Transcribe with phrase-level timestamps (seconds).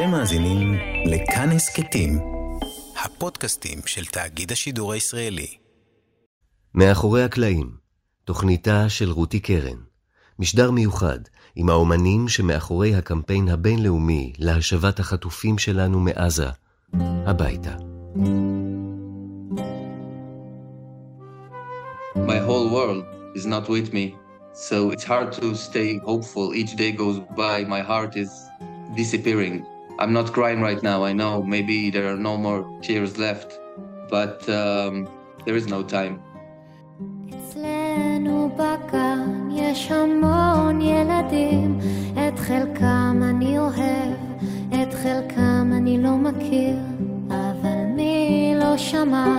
[0.00, 0.74] אתם מאזינים
[1.06, 2.18] לכאן הסכתים,
[3.04, 5.46] הפודקאסטים של תאגיד השידור הישראלי.
[6.74, 7.70] מאחורי הקלעים,
[8.24, 9.76] תוכניתה של רותי קרן,
[10.38, 11.18] משדר מיוחד
[11.56, 16.48] עם האומנים שמאחורי הקמפיין הבינלאומי להשבת החטופים שלנו מעזה,
[17.26, 17.74] הביתה.
[22.14, 23.04] My whole world
[23.34, 24.14] is not with me,
[24.68, 26.54] so it's hard to stay hopeful.
[26.54, 28.30] Each day goes by, my heart is
[28.96, 29.69] disappearing.
[30.00, 31.04] I'm not crying right now.
[31.04, 33.58] I know maybe there are no more tears left,
[34.08, 35.06] but um,
[35.44, 36.20] there is no time.
[37.30, 41.78] אצלנו בגן יש המון ילדים,
[42.14, 44.16] את חלקם אני אוהב,
[44.82, 46.76] את חלקם אני לא מכיר,
[47.28, 49.36] אבל מי לא שמע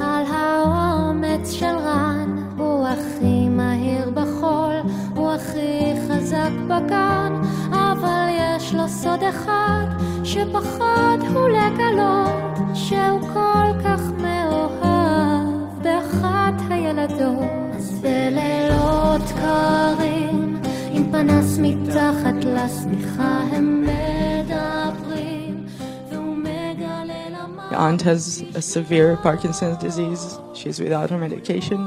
[0.00, 2.36] על האומץ של רן?
[2.56, 4.74] הוא הכי מהיר בחול,
[5.14, 7.32] הוא הכי חזק בגן,
[8.00, 9.86] אבל יש לו סוד אחד
[10.24, 17.74] שפחד הוא לגלות שהוא כל כך מאוהב באחת הילדות.
[17.76, 25.66] אז בלילות קרים, עם פנס מתחת לשמיכה הם מדברים,
[26.12, 27.90] והוא מגלה למה...
[27.90, 30.38] aunt has a severe Parkinson's disease.
[30.54, 31.80] She's without her medication.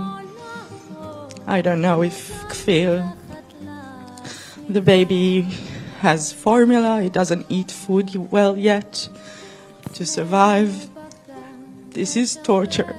[1.48, 3.04] I don't know if Kfir,
[4.70, 5.46] the baby,
[6.04, 7.02] has formula.
[7.02, 9.08] He doesn't eat food well yet
[9.94, 10.90] to survive.
[11.92, 12.94] This is torture.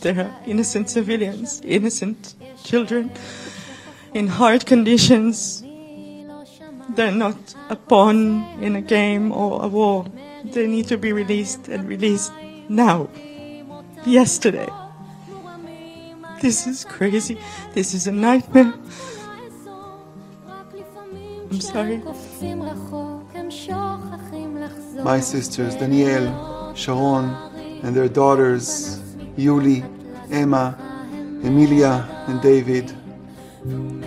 [0.00, 2.34] There are innocent civilians, innocent
[2.64, 3.10] children
[4.14, 5.62] in hard conditions.
[6.96, 8.18] They're not a pawn
[8.62, 10.06] in a game or a war.
[10.44, 12.32] They need to be released and released
[12.70, 13.10] now.
[14.06, 14.68] Yesterday.
[16.40, 17.36] This is crazy.
[17.74, 18.72] This is a nightmare.
[21.50, 22.02] I'm sorry.
[25.02, 27.34] My sisters, Danielle, Sharon,
[27.82, 29.00] and their daughters,
[29.36, 29.82] Yuli,
[30.30, 30.76] Emma,
[31.42, 32.92] Emilia, and David.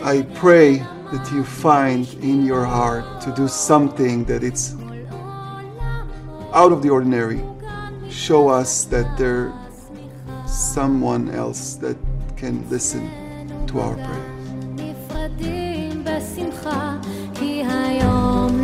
[0.04, 0.78] I pray
[1.12, 4.76] that you find in your heart to do something that it's
[6.54, 7.44] out of the ordinary.
[8.10, 9.52] Show us that there's
[10.46, 11.98] someone else that
[12.38, 13.10] can listen
[13.68, 14.32] to our prayer.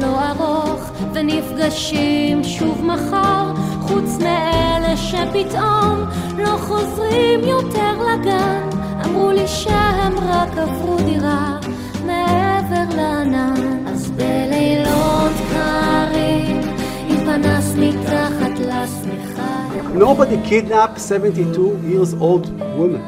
[0.02, 6.06] לא ארוך, ונפגשים שוב מחר, חוץ מאלה שפתאום
[6.38, 8.70] לא חוזרים יותר לגן.
[9.06, 11.58] אמרו לי שהם רק עברו דירה
[12.06, 16.62] מעבר לענן, אז בלילות קרים,
[17.08, 19.68] עם פנס מתחת לשמיכה.
[19.96, 22.46] Nobody kidnapped 72 years old
[22.78, 23.02] woman.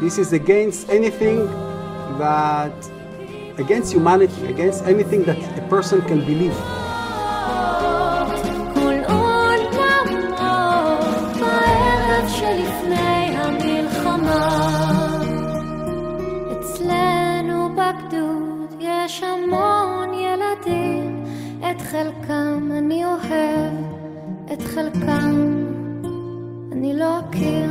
[0.00, 1.38] This is against anything
[2.18, 2.72] that,
[3.58, 6.56] against humanity, against anything that a person can believe.
[18.80, 21.24] יש המון ילדים,
[21.60, 23.74] את חלקם אני אוהב,
[24.52, 25.64] את חלקם
[26.72, 27.70] אני לא אכיר.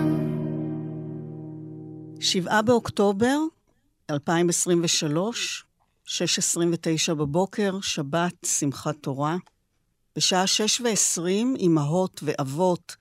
[2.19, 3.37] שבעה באוקטובר
[4.09, 5.65] 2023,
[6.07, 9.37] 6.29 בבוקר, שבת, שמחת תורה.
[10.15, 12.95] בשעה שש ועשרים, אמהות ואבות,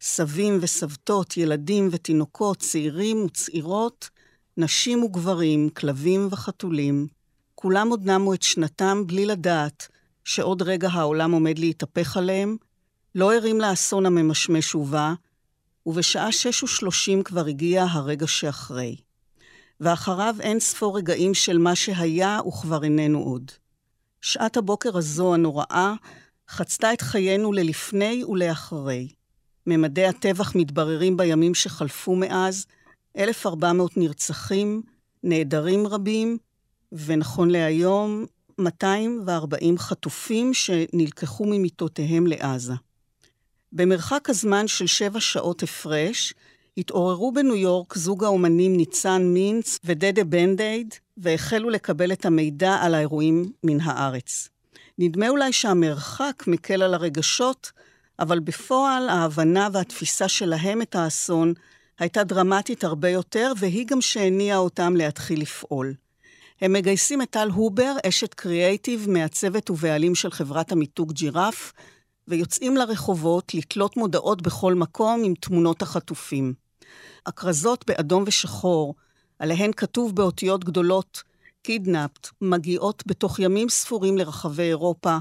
[0.00, 4.10] סבים וסבתות, ילדים ותינוקות, צעירים וצעירות,
[4.56, 7.06] נשים וגברים, כלבים וחתולים,
[7.54, 9.88] כולם עוד נמו את שנתם בלי לדעת
[10.24, 12.56] שעוד רגע העולם עומד להתהפך עליהם,
[13.14, 15.14] לא ערים לאסון הממשמש ובא,
[15.86, 18.96] ובשעה שש ושלושים כבר הגיע הרגע שאחרי.
[19.80, 23.50] ואחריו אין ספור רגעים של מה שהיה וכבר איננו עוד.
[24.20, 25.94] שעת הבוקר הזו הנוראה
[26.48, 29.08] חצתה את חיינו ללפני ולאחרי.
[29.66, 32.66] ממדי הטבח מתבררים בימים שחלפו מאז,
[33.16, 34.82] 1,400 נרצחים,
[35.22, 36.38] נעדרים רבים,
[36.92, 38.24] ונכון להיום,
[38.58, 42.74] 240 חטופים שנלקחו ממיטותיהם לעזה.
[43.72, 46.34] במרחק הזמן של שבע שעות הפרש,
[46.78, 53.52] התעוררו בניו יורק זוג האומנים ניצן מינץ ודדה בנדייד, והחלו לקבל את המידע על האירועים
[53.64, 54.48] מן הארץ.
[54.98, 57.72] נדמה אולי שהמרחק מקל על הרגשות,
[58.18, 61.54] אבל בפועל ההבנה והתפיסה שלהם את האסון
[61.98, 65.94] הייתה דרמטית הרבה יותר, והיא גם שהניעה אותם להתחיל לפעול.
[66.60, 71.72] הם מגייסים את טל הובר, אשת קריאייטיב, מעצבת ובעלים של חברת המיתוג ג'ירף,
[72.28, 76.65] ויוצאים לרחובות לתלות מודעות בכל מקום עם תמונות החטופים.
[77.26, 78.94] הכרזות באדום ושחור,
[79.38, 81.22] עליהן כתוב באותיות גדולות
[81.62, 85.16] קידנפט, מגיעות בתוך ימים ספורים לרחבי אירופה,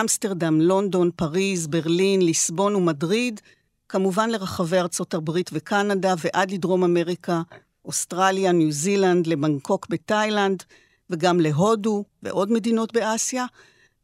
[0.00, 3.40] אמסטרדם, לונדון, פריז, ברלין, ליסבון ומדריד,
[3.88, 7.42] כמובן לרחבי ארצות הברית וקנדה ועד לדרום אמריקה,
[7.84, 10.62] אוסטרליה, ניו זילנד, לבנקוק בתאילנד,
[11.10, 13.46] וגם להודו ועוד מדינות באסיה,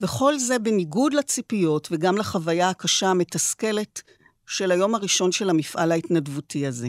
[0.00, 4.02] וכל זה בניגוד לציפיות וגם לחוויה הקשה המתסכלת
[4.46, 6.88] של היום הראשון של המפעל ההתנדבותי הזה.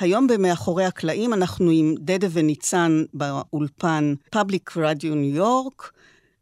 [0.00, 5.92] היום במאחורי הקלעים אנחנו עם דדה וניצן באולפן Public Radio ניו יורק,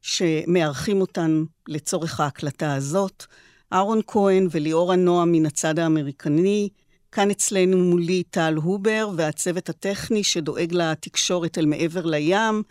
[0.02, 3.24] שמארחים אותן לצורך ההקלטה הזאת.
[3.72, 6.68] אהרון כהן וליאורה נועם מן הצד האמריקני,
[7.12, 12.62] כאן אצלנו מולי טל הובר והצוות הטכני שדואג לתקשורת אל מעבר לים,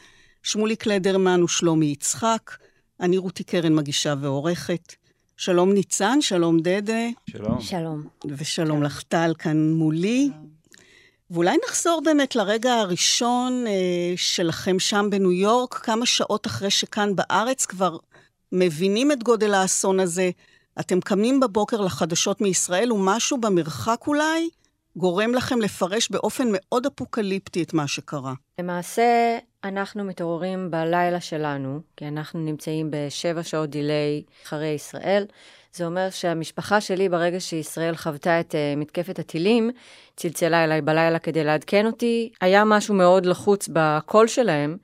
[0.44, 2.57] שמולי קלדרמן ושלומי יצחק,
[3.00, 4.94] אני רותי קרן מגישה ועורכת.
[5.38, 7.07] שלום ניצן, שלום דדה.
[7.30, 7.62] שלום.
[7.62, 8.07] שלום.
[8.25, 10.30] ושלום לך טל כאן מולי.
[11.31, 13.74] ואולי נחזור באמת לרגע הראשון אה,
[14.15, 17.97] שלכם שם בניו יורק, כמה שעות אחרי שכאן בארץ כבר
[18.51, 20.29] מבינים את גודל האסון הזה.
[20.79, 24.50] אתם קמים בבוקר לחדשות מישראל, ומשהו במרחק אולי
[24.95, 28.33] גורם לכם לפרש באופן מאוד אפוקליפטי את מה שקרה.
[28.59, 35.25] למעשה, אנחנו מתעוררים בלילה שלנו, כי אנחנו נמצאים בשבע שעות דיליי אחרי ישראל.
[35.77, 39.71] זה אומר שהמשפחה שלי, ברגע שישראל חוותה את uh, מתקפת הטילים,
[40.15, 42.29] צלצלה אליי בלילה כדי לעדכן אותי.
[42.41, 44.77] היה משהו מאוד לחוץ בקול שלהם,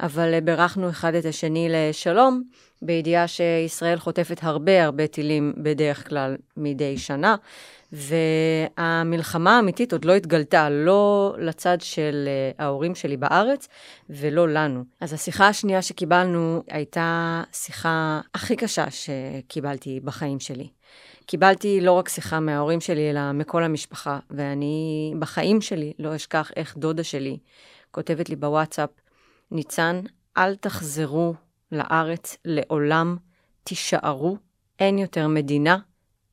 [0.00, 2.42] אבל uh, בירכנו אחד את השני לשלום,
[2.82, 7.36] בידיעה שישראל חוטפת הרבה הרבה טילים בדרך כלל מדי שנה.
[7.92, 13.68] והמלחמה האמיתית עוד לא התגלתה, לא לצד של uh, ההורים שלי בארץ
[14.10, 14.84] ולא לנו.
[15.00, 20.68] אז השיחה השנייה שקיבלנו הייתה שיחה הכי קשה שקיבלתי בחיים שלי.
[21.26, 26.76] קיבלתי לא רק שיחה מההורים שלי, אלא מכל המשפחה, ואני בחיים שלי לא אשכח איך
[26.76, 27.38] דודה שלי
[27.90, 28.90] כותבת לי בוואטסאפ,
[29.50, 30.00] ניצן,
[30.36, 31.34] אל תחזרו
[31.72, 33.16] לארץ לעולם,
[33.64, 34.36] תישארו,
[34.78, 35.78] אין יותר מדינה,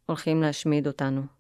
[0.06, 1.37] הולכים להשמיד אותנו.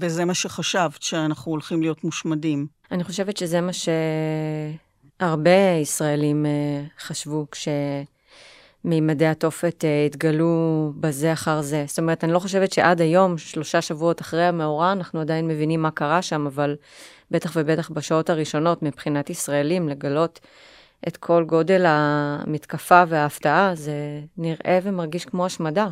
[0.00, 2.66] וזה מה שחשבת, שאנחנו הולכים להיות מושמדים.
[2.90, 3.72] אני חושבת שזה מה
[5.20, 5.50] שהרבה
[5.82, 7.46] ישראלים אה, חשבו
[8.84, 11.84] כשמימדי התופת אה, התגלו בזה אחר זה.
[11.88, 15.90] זאת אומרת, אני לא חושבת שעד היום, שלושה שבועות אחרי המאורע, אנחנו עדיין מבינים מה
[15.90, 16.76] קרה שם, אבל
[17.30, 20.40] בטח ובטח בשעות הראשונות, מבחינת ישראלים, לגלות
[21.08, 25.88] את כל גודל המתקפה וההפתעה, זה נראה ומרגיש כמו השמדה.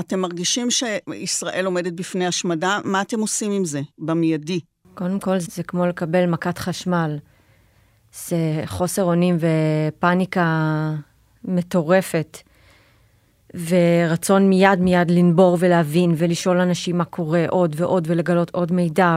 [0.00, 4.60] אתם מרגישים שישראל עומדת בפני השמדה, מה אתם עושים עם זה, במיידי?
[4.94, 7.18] קודם כל, זה כמו לקבל מכת חשמל.
[8.28, 10.46] זה חוסר אונים ופאניקה
[11.44, 12.38] מטורפת,
[13.54, 19.16] ורצון מיד מיד לנבור ולהבין ולשאול אנשים מה קורה עוד ועוד ולגלות עוד מידע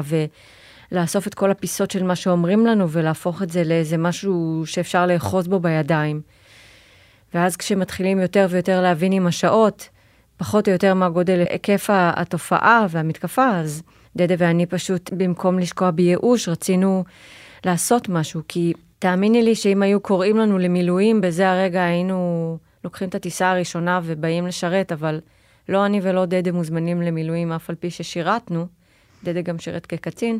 [0.92, 5.48] ולאסוף את כל הפיסות של מה שאומרים לנו ולהפוך את זה לאיזה משהו שאפשר לאחוז
[5.48, 6.22] בו בידיים.
[7.34, 9.90] ואז כשמתחילים יותר ויותר להבין עם השעות,
[10.44, 13.84] פחות או יותר מה גודל היקף התופעה והמתקפה, אז
[14.16, 17.04] דדה ואני פשוט, במקום לשקוע בייאוש, רצינו
[17.66, 23.16] לעשות משהו, כי תאמיני לי שאם היו קוראים לנו למילואים, בזה הרגע היינו לוקחים את
[23.16, 25.22] הטיסה הראשונה ובאים לשרת, אבל
[25.70, 28.68] לא אני ולא דדה מוזמנים למילואים, אף על פי ששירתנו,
[29.24, 30.40] דדה גם שירת כקצין,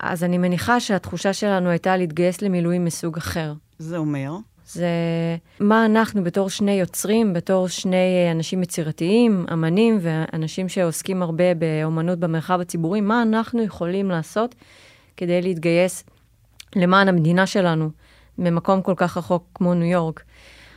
[0.00, 3.52] אז אני מניחה שהתחושה שלנו הייתה להתגייס למילואים מסוג אחר.
[3.78, 4.30] זה אומר?
[4.68, 4.88] זה
[5.60, 12.60] מה אנחנו בתור שני יוצרים, בתור שני אנשים יצירתיים, אמנים ואנשים שעוסקים הרבה באומנות במרחב
[12.60, 14.54] הציבורי, מה אנחנו יכולים לעשות
[15.16, 16.04] כדי להתגייס
[16.76, 17.90] למען המדינה שלנו
[18.38, 20.22] ממקום כל כך רחוק כמו ניו יורק.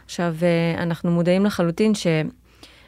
[0.06, 0.36] עכשיו,
[0.78, 2.32] אנחנו מודעים לחלוטין שניו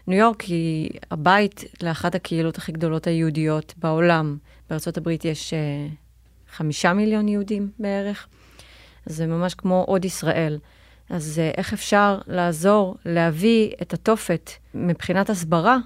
[0.08, 4.38] יורק היא הבית לאחת הקהילות הכי גדולות היהודיות בעולם.
[4.70, 5.88] בארצות הברית יש אה,
[6.52, 8.28] חמישה מיליון יהודים בערך.
[9.06, 10.58] זה ממש כמו עוד ישראל.
[11.10, 15.78] אז אה, איך אפשר לעזור להביא את התופת מבחינת הסברה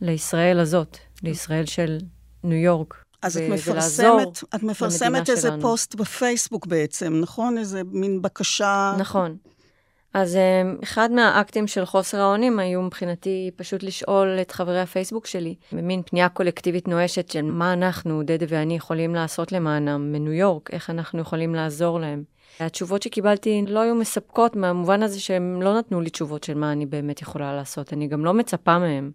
[0.00, 1.98] לישראל הזאת, לישראל של
[2.44, 3.04] ניו יורק?
[3.22, 5.62] אז את מפרסמת, את מפרסמת איזה שלנו.
[5.62, 7.58] פוסט בפייסבוק בעצם, נכון?
[7.58, 8.94] איזה מין בקשה...
[8.98, 9.36] נכון.
[10.14, 15.54] אז אה, אחד מהאקטים של חוסר האונים היו מבחינתי פשוט לשאול את חברי הפייסבוק שלי,
[15.72, 20.90] במין פנייה קולקטיבית נואשת של מה אנחנו, דדה ואני, יכולים לעשות למענם מניו יורק, איך
[20.90, 22.24] אנחנו יכולים לעזור להם.
[22.60, 26.86] התשובות שקיבלתי לא היו מספקות מהמובן הזה שהם לא נתנו לי תשובות של מה אני
[26.86, 27.92] באמת יכולה לעשות.
[27.92, 29.10] אני גם לא מצפה מהם.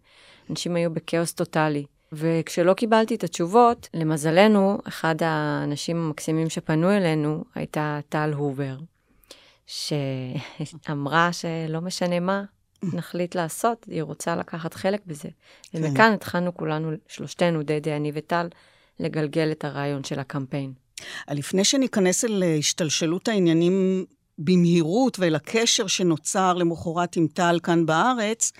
[0.50, 1.86] אנשים היו בכאוס טוטאלי.
[2.12, 8.78] וכשלא קיבלתי את התשובות, למזלנו, אחד האנשים המקסימים שפנו אלינו הייתה טל הובר,
[9.68, 12.44] שאמרה שלא משנה מה
[12.84, 15.30] נחליט לעשות, היא רוצה לקחת חלק בזה.
[15.72, 15.84] כן.
[15.84, 18.48] ומכאן התחלנו כולנו, שלושתנו, דדי, אני וטל,
[19.00, 20.74] לגלגל את הרעיון של הקמפיין.
[21.32, 24.06] לפני שניכנס אל השתלשלות העניינים
[24.38, 28.52] במהירות ואל הקשר שנוצר למחרת עם טל כאן בארץ,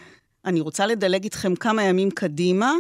[0.46, 2.74] אני רוצה לדלג איתכם כמה ימים קדימה,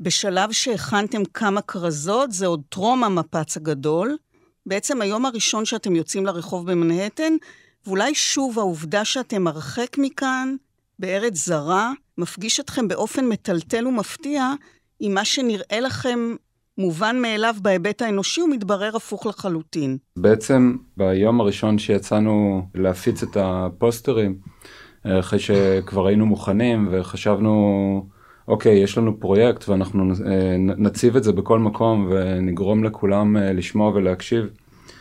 [0.00, 4.16] בשלב שהכנתם כמה כרזות, זה עוד טרום המפץ הגדול.
[4.66, 7.32] בעצם היום הראשון שאתם יוצאים לרחוב במנהטן,
[7.86, 10.56] ואולי שוב העובדה שאתם הרחק מכאן,
[10.98, 14.52] בארץ זרה, מפגיש אתכם באופן מטלטל ומפתיע
[15.00, 16.34] עם מה שנראה לכם
[16.78, 19.96] מובן מאליו בהיבט האנושי, הוא מתברר הפוך לחלוטין.
[20.16, 24.38] בעצם ביום הראשון שיצאנו להפיץ את הפוסטרים,
[25.04, 28.06] אחרי שכבר היינו מוכנים וחשבנו,
[28.48, 33.90] אוקיי, יש לנו פרויקט ואנחנו אה, נציב את זה בכל מקום ונגרום לכולם אה, לשמוע
[33.94, 34.44] ולהקשיב.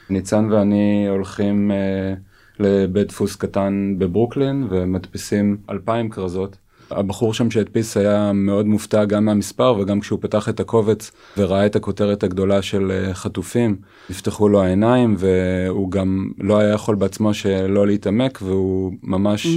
[0.10, 2.13] ניצן ואני הולכים אה,
[2.60, 6.58] לבית דפוס קטן בברוקלין ומדפיסים אלפיים כרזות.
[6.92, 11.75] הבחור שם שהדפיס היה מאוד מופתע גם מהמספר וגם כשהוא פתח את הקובץ וראה את
[11.75, 13.75] הכותרת הגדולה של אה, חטופים,
[14.10, 19.48] נפתחו לו העיניים והוא גם לא היה יכול בעצמו שלא להתעמק והוא ממש,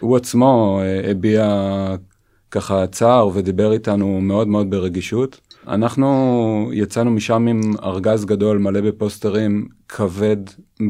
[0.00, 1.46] הוא עצמו אה, הביע
[2.50, 5.40] ככה צער ודיבר איתנו מאוד מאוד ברגישות.
[5.68, 10.36] אנחנו יצאנו משם עם ארגז גדול מלא בפוסטרים כבד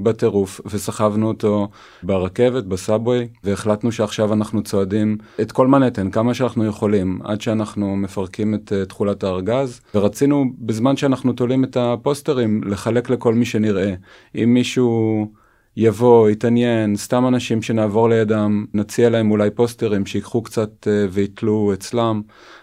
[0.02, 1.68] בטירוף וסחבנו אותו
[2.02, 8.54] ברכבת בסאבווי והחלטנו שעכשיו אנחנו צועדים את כל מנהטן כמה שאנחנו יכולים עד שאנחנו מפרקים
[8.54, 13.94] את uh, תכולת הארגז ורצינו בזמן שאנחנו תולים את הפוסטרים לחלק לכל מי שנראה
[14.34, 15.45] אם מישהו.
[15.78, 22.22] יבוא, יתעניין, סתם אנשים שנעבור לידם, נציע להם אולי פוסטרים שיקחו קצת אה, ויתלו אצלם.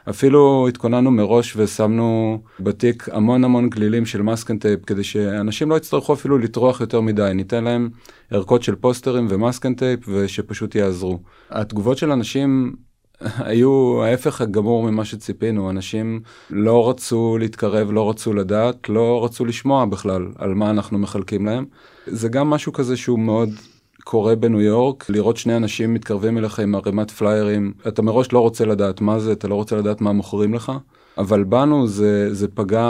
[0.10, 6.13] אפילו התכוננו מראש ושמנו בתיק המון המון גלילים של masking tape כדי שאנשים לא יצטרכו
[6.13, 7.89] אפילו לטרוח יותר מדי, ניתן להם
[8.32, 11.20] ערכות של פוסטרים ו masking tape ושפשוט יעזרו.
[11.50, 12.75] התגובות של אנשים
[13.50, 19.86] היו ההפך הגמור ממה שציפינו, אנשים לא רצו להתקרב, לא רצו לדעת, לא רצו לשמוע
[19.86, 21.65] בכלל על מה אנחנו מחלקים להם.
[22.08, 23.50] זה גם משהו כזה שהוא מאוד
[24.04, 28.66] קורה בניו יורק, לראות שני אנשים מתקרבים אליך עם ערימת פליירים, אתה מראש לא רוצה
[28.66, 30.72] לדעת מה זה, אתה לא רוצה לדעת מה מוכרים לך,
[31.18, 32.88] אבל בנו זה, זה פגע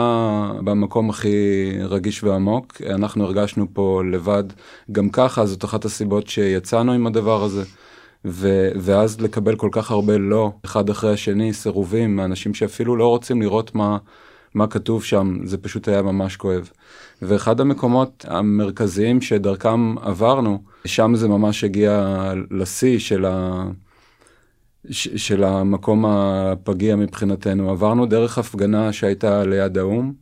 [0.63, 4.43] במקום הכי רגיש ועמוק, אנחנו הרגשנו פה לבד
[4.91, 7.63] גם ככה, זאת אחת הסיבות שיצאנו עם הדבר הזה.
[8.25, 13.41] ו- ואז לקבל כל כך הרבה לא, אחד אחרי השני, סירובים מאנשים שאפילו לא רוצים
[13.41, 13.97] לראות מה,
[14.53, 16.69] מה כתוב שם, זה פשוט היה ממש כואב.
[17.25, 23.63] ואחד המקומות המרכזיים שדרכם עברנו, שם זה ממש הגיע לשיא של, ה...
[24.91, 27.71] של המקום הפגיע מבחינתנו.
[27.71, 30.13] עברנו דרך הפגנה שהייתה ליד האו"ם,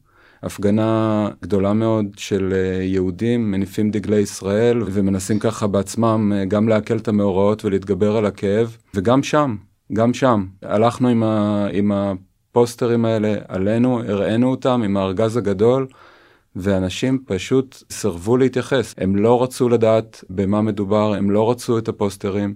[0.44, 6.98] הפגנה גדולה מאוד של אה, יהודים מניפים דגלי ישראל ומנסים ככה בעצמם אה, גם לעכל
[6.98, 9.56] את המאורעות ולהתגבר על הכאב, וגם שם,
[9.94, 11.68] גם שם, הלכנו עם, ה...
[11.72, 15.88] עם הפוסטרים האלה עלינו, הראינו אותם עם הארגז הגדול.
[16.56, 22.54] ואנשים פשוט סירבו להתייחס, הם לא רצו לדעת במה מדובר, הם לא רצו את הפוסטרים.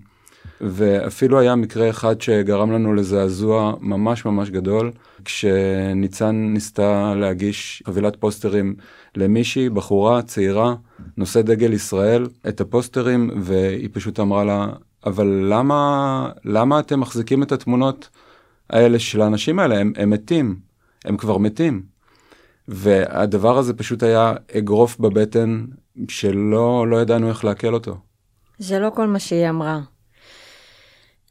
[0.62, 4.92] ואפילו היה מקרה אחד שגרם לנו לזעזוע ממש ממש גדול,
[5.26, 8.76] כשניצן ניסתה להגיש חבילת פוסטרים
[9.16, 10.76] למישהי, בחורה צעירה,
[11.18, 14.68] נושא דגל ישראל, את הפוסטרים, והיא פשוט אמרה לה,
[15.06, 18.10] אבל למה, למה אתם מחזיקים את התמונות
[18.70, 19.78] האלה של האנשים האלה?
[19.80, 20.56] הם, הם מתים,
[21.06, 21.95] הם כבר מתים.
[22.68, 25.66] והדבר הזה פשוט היה אגרוף בבטן
[26.10, 27.98] שלא לא ידענו איך לעכל אותו.
[28.58, 29.80] זה לא כל מה שהיא אמרה.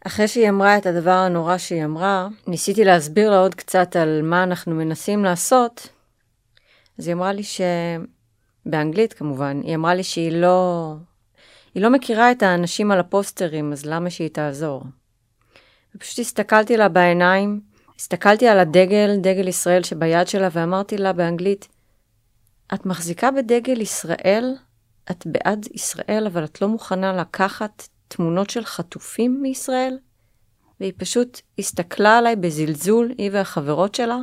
[0.06, 4.42] אחרי שהיא אמרה את הדבר הנורא שהיא אמרה, ניסיתי להסביר לה עוד קצת על מה
[4.42, 5.88] אנחנו מנסים לעשות,
[6.98, 7.60] אז היא אמרה לי ש...
[8.66, 10.94] באנגלית כמובן, היא אמרה לי שהיא לא...
[11.74, 14.82] היא לא מכירה את האנשים על הפוסטרים, אז למה שהיא תעזור?
[15.96, 17.60] ופשוט הסתכלתי לה בעיניים,
[17.98, 21.68] הסתכלתי על הדגל, דגל ישראל שביד שלה, ואמרתי לה באנגלית,
[22.74, 24.54] את מחזיקה בדגל ישראל,
[25.10, 29.98] את בעד ישראל, אבל את לא מוכנה לקחת תמונות של חטופים מישראל?
[30.80, 34.18] והיא פשוט הסתכלה עליי בזלזול, היא והחברות שלה.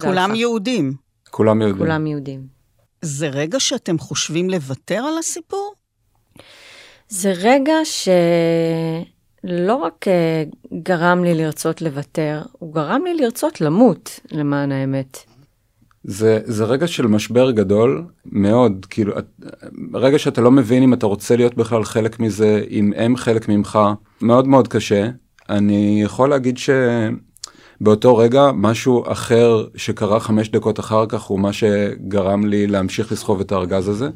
[0.00, 0.94] כולם יהודים.
[1.30, 1.78] כולם יהודים.
[1.78, 2.46] כולם יהודים.
[3.02, 5.74] זה רגע שאתם חושבים לוותר על הסיפור?
[7.08, 7.74] זה רגע
[9.46, 10.44] שלא רק אה,
[10.82, 15.18] גרם לי לרצות לוותר, הוא גרם לי לרצות למות, למען האמת.
[16.04, 19.12] זה, זה רגע של משבר גדול מאוד, כאילו,
[19.94, 23.78] רגע שאתה לא מבין אם אתה רוצה להיות בכלל חלק מזה, אם הם חלק ממך,
[24.20, 25.08] מאוד מאוד קשה.
[25.48, 32.46] אני יכול להגיד שבאותו רגע משהו אחר שקרה חמש דקות אחר כך הוא מה שגרם
[32.46, 34.08] לי להמשיך לסחוב את הארגז הזה.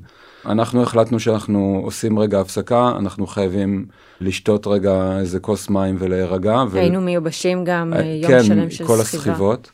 [0.46, 3.86] אנחנו החלטנו שאנחנו עושים רגע הפסקה, אנחנו חייבים
[4.20, 6.62] לשתות רגע איזה כוס מים ולהירגע.
[6.72, 7.02] היינו ו...
[7.02, 8.88] מיובשים גם אה, יום כן, שלם של סחיבה.
[8.88, 9.70] כן, כל הסחיבות.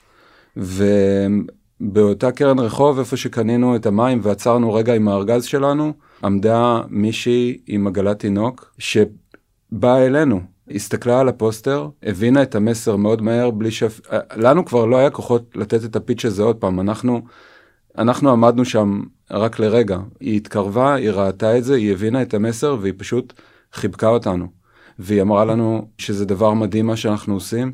[1.81, 5.93] ובאותה קרן רחוב, איפה שקנינו את המים ועצרנו רגע עם הארגז שלנו,
[6.25, 10.41] עמדה מישהי עם עגלת תינוק שבאה אלינו.
[10.71, 13.83] הסתכלה על הפוסטר, הבינה את המסר מאוד מהר, בלי ש...
[14.37, 17.23] לנו כבר לא היה כוחות לתת את הפיץ' הזה עוד פעם, אנחנו,
[17.99, 19.00] אנחנו עמדנו שם
[19.33, 19.99] רק לרגע.
[20.21, 23.33] היא התקרבה, היא ראתה את זה, היא הבינה את המסר והיא פשוט
[23.73, 24.47] חיבקה אותנו.
[24.99, 27.73] והיא אמרה לנו שזה דבר מדהים מה שאנחנו עושים,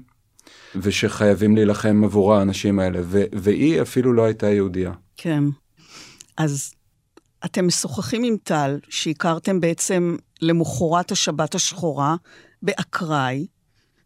[0.77, 4.93] ושחייבים להילחם עבור האנשים האלה, ו- והיא אפילו לא הייתה יהודייה.
[5.17, 5.45] כן.
[6.37, 6.75] אז
[7.45, 12.17] אתם משוחחים עם טל, שהכרתם בעצם למחרת השבת השחורה
[12.63, 13.47] באקראי.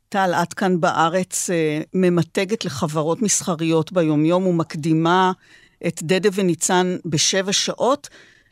[0.09, 5.33] טל, את כאן בארץ אה, ממתגת לחברות מסחריות ביומיום ומקדימה
[5.87, 8.09] את דדה וניצן בשבע שעות,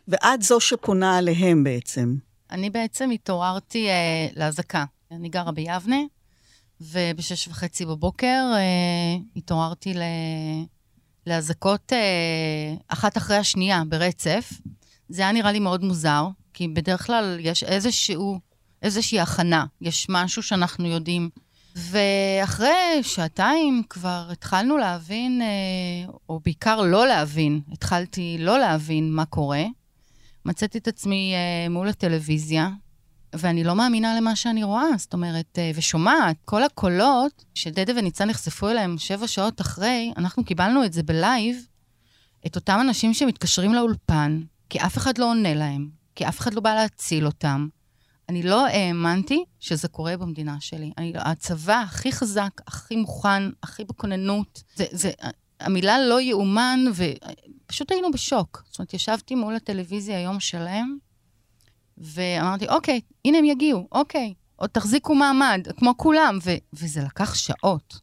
[0.09, 2.17] ואת זו שפונה עליהם בעצם.
[2.51, 4.85] אני בעצם התעוררתי אה, לאזעקה.
[5.11, 6.01] אני גרה ביבנה,
[6.81, 10.03] ובשש וחצי בבוקר אה, התעוררתי ל...
[11.27, 14.53] לאזעקות אה, אחת אחרי השנייה ברצף.
[15.09, 18.41] זה היה נראה לי מאוד מוזר, כי בדרך כלל יש איזשהו,
[18.83, 21.31] איזושהי הכנה, יש משהו שאנחנו יודעים.
[21.77, 29.65] ואחרי שעתיים כבר התחלנו להבין, אה, או בעיקר לא להבין, התחלתי לא להבין מה קורה.
[30.45, 32.71] מצאתי את עצמי אה, מול הטלוויזיה,
[33.33, 38.69] ואני לא מאמינה למה שאני רואה, זאת אומרת, אה, ושומעת, כל הקולות שדדה וניצן נחשפו
[38.69, 41.67] אליהם שבע שעות אחרי, אנחנו קיבלנו את זה בלייב,
[42.47, 46.61] את אותם אנשים שמתקשרים לאולפן, כי אף אחד לא עונה להם, כי אף אחד לא
[46.61, 47.69] בא להציל אותם.
[48.31, 50.91] אני לא האמנתי שזה קורה במדינה שלי.
[50.99, 55.11] אני, הצבא הכי חזק, הכי מוכן, הכי בכוננות, זה, זה,
[55.61, 58.65] המילה לא יאומן, ופשוט היינו בשוק.
[58.67, 60.99] זאת אומרת, ישבתי מול הטלוויזיה יום שלם,
[61.99, 68.01] ואמרתי, אוקיי, הנה הם יגיעו, אוקיי, עוד תחזיקו מעמד, כמו כולם, ו- וזה לקח שעות.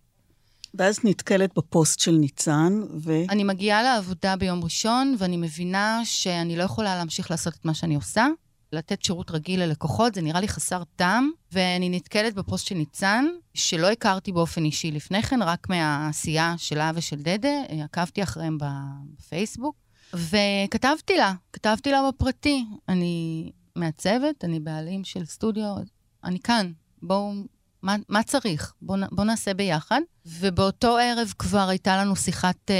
[0.73, 3.13] ואז נתקלת בפוסט של ניצן, ו...
[3.29, 7.95] אני מגיעה לעבודה ביום ראשון, ואני מבינה שאני לא יכולה להמשיך לעשות את מה שאני
[7.95, 8.27] עושה.
[8.73, 13.91] לתת שירות רגיל ללקוחות, זה נראה לי חסר טעם, ואני נתקלת בפוסט של ניצן, שלא
[13.91, 19.75] הכרתי באופן אישי לפני כן, רק מהעשייה שלה ושל דדה, עקבתי אחריהם בפייסבוק,
[20.13, 22.65] וכתבתי לה, כתבתי לה בפרטי.
[22.89, 25.75] אני מעצבת, אני בעלים של סטודיו,
[26.23, 27.33] אני כאן, בואו,
[27.81, 28.73] מה, מה צריך?
[28.81, 30.01] בואו בוא נעשה ביחד.
[30.25, 32.71] ובאותו ערב כבר הייתה לנו שיחת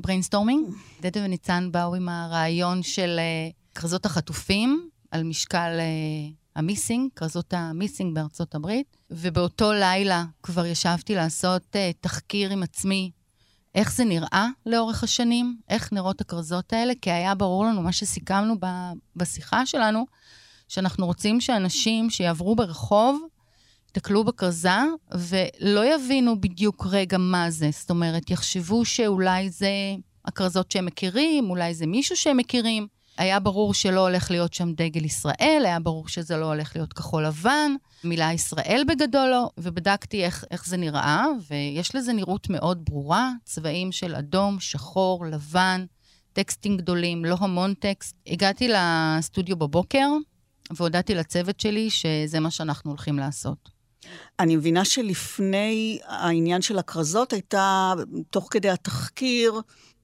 [0.00, 0.68] brainstorming.
[0.68, 7.10] אה, דדה וניצן באו עם הרעיון של אה, כרזות החטופים על משקל אה, ה missing,
[7.16, 8.96] כרזות ה missing בארצות הברית.
[9.10, 13.10] ובאותו לילה כבר ישבתי לעשות אה, תחקיר עם עצמי
[13.76, 18.54] איך זה נראה לאורך השנים, איך נראות הכרזות האלה, כי היה ברור לנו, מה שסיכמנו
[19.16, 20.06] בשיחה שלנו,
[20.68, 23.20] שאנחנו רוצים שאנשים שיעברו ברחוב,
[23.90, 24.68] יתקלו בכרזה
[25.14, 27.70] ולא יבינו בדיוק רגע מה זה.
[27.72, 29.70] זאת אומרת, יחשבו שאולי זה
[30.24, 32.86] הכרזות שהם מכירים, אולי זה מישהו שהם מכירים.
[33.18, 37.26] היה ברור שלא הולך להיות שם דגל ישראל, היה ברור שזה לא הולך להיות כחול
[37.26, 37.72] לבן,
[38.04, 43.92] מילה ישראל בגדול לא, ובדקתי איך, איך זה נראה, ויש לזה נראות מאוד ברורה, צבעים
[43.92, 45.84] של אדום, שחור, לבן,
[46.32, 48.16] טקסטים גדולים, לא המון טקסט.
[48.26, 50.08] הגעתי לסטודיו בבוקר,
[50.70, 53.76] והודעתי לצוות שלי שזה מה שאנחנו הולכים לעשות.
[54.40, 57.94] אני מבינה שלפני העניין של הכרזות הייתה,
[58.30, 59.60] תוך כדי התחקיר,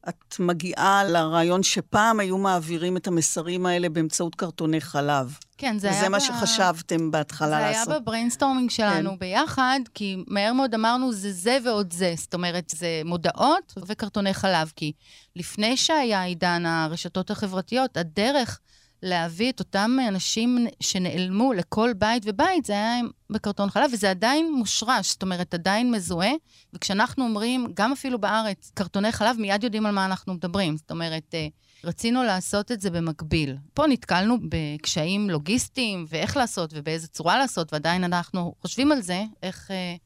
[0.09, 5.39] את מגיעה לרעיון שפעם היו מעבירים את המסרים האלה באמצעות קרטוני חלב.
[5.59, 5.99] כן, זה היה...
[5.99, 7.85] וזה מה שחשבתם בהתחלה זה לעשות.
[7.85, 9.19] זה היה ב brainstorming שלנו כן.
[9.19, 12.15] ביחד, כי מהר מאוד אמרנו, זה זה ועוד זה.
[12.17, 14.93] זאת אומרת, זה מודעות וקרטוני חלב, כי
[15.37, 18.61] לפני שהיה עידן הרשתות החברתיות, הדרך
[19.03, 25.11] להביא את אותם אנשים שנעלמו לכל בית ובית, זה היה בקרטון חלב, וזה עדיין מושרש,
[25.11, 26.33] זאת אומרת, עדיין מזוהה.
[26.73, 30.77] וכשאנחנו אומרים, גם אפילו בארץ, קרטוני חלב, מיד יודעים על מה אנחנו מדברים.
[30.77, 31.47] זאת אומרת, אה,
[31.85, 33.57] רצינו לעשות את זה במקביל.
[33.75, 39.71] פה נתקלנו בקשיים לוגיסטיים, ואיך לעשות ובאיזה צורה לעשות, ועדיין אנחנו חושבים על זה, איך...
[39.71, 39.97] אה,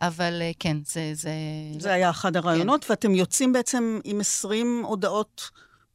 [0.00, 1.10] אבל אה, כן, זה...
[1.14, 1.30] זה,
[1.78, 2.92] זה היה אחד הרעיונות, כן.
[2.92, 5.50] ואתם יוצאים בעצם עם 20 הודעות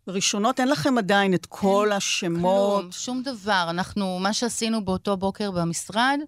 [0.07, 2.81] ראשונות, אין לכם עדיין את כל אין, השמות.
[2.81, 3.65] כלום, שום דבר.
[3.69, 6.19] אנחנו, מה שעשינו באותו בוקר במשרד,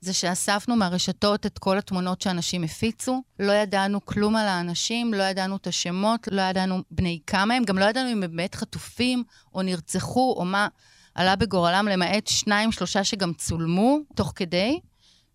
[0.00, 3.22] זה שאספנו מהרשתות את כל התמונות שאנשים הפיצו.
[3.38, 7.78] לא ידענו כלום על האנשים, לא ידענו את השמות, לא ידענו בני כמה הם, גם
[7.78, 10.68] לא ידענו אם הם באמת חטופים או נרצחו או מה
[11.14, 14.80] עלה בגורלם, למעט שניים, שלושה שגם צולמו תוך כדי.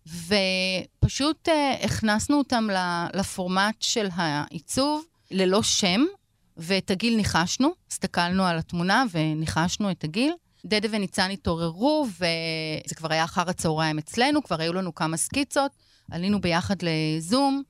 [0.06, 2.68] ופשוט uh, הכנסנו אותם
[3.14, 6.04] לפורמט של העיצוב ללא שם,
[6.62, 10.32] ואת הגיל ניחשנו, הסתכלנו על התמונה וניחשנו את הגיל.
[10.66, 15.70] דדה וניצן התעוררו, וזה כבר היה אחר הצהריים אצלנו, כבר היו לנו כמה סקיצות,
[16.10, 17.62] עלינו ביחד לזום,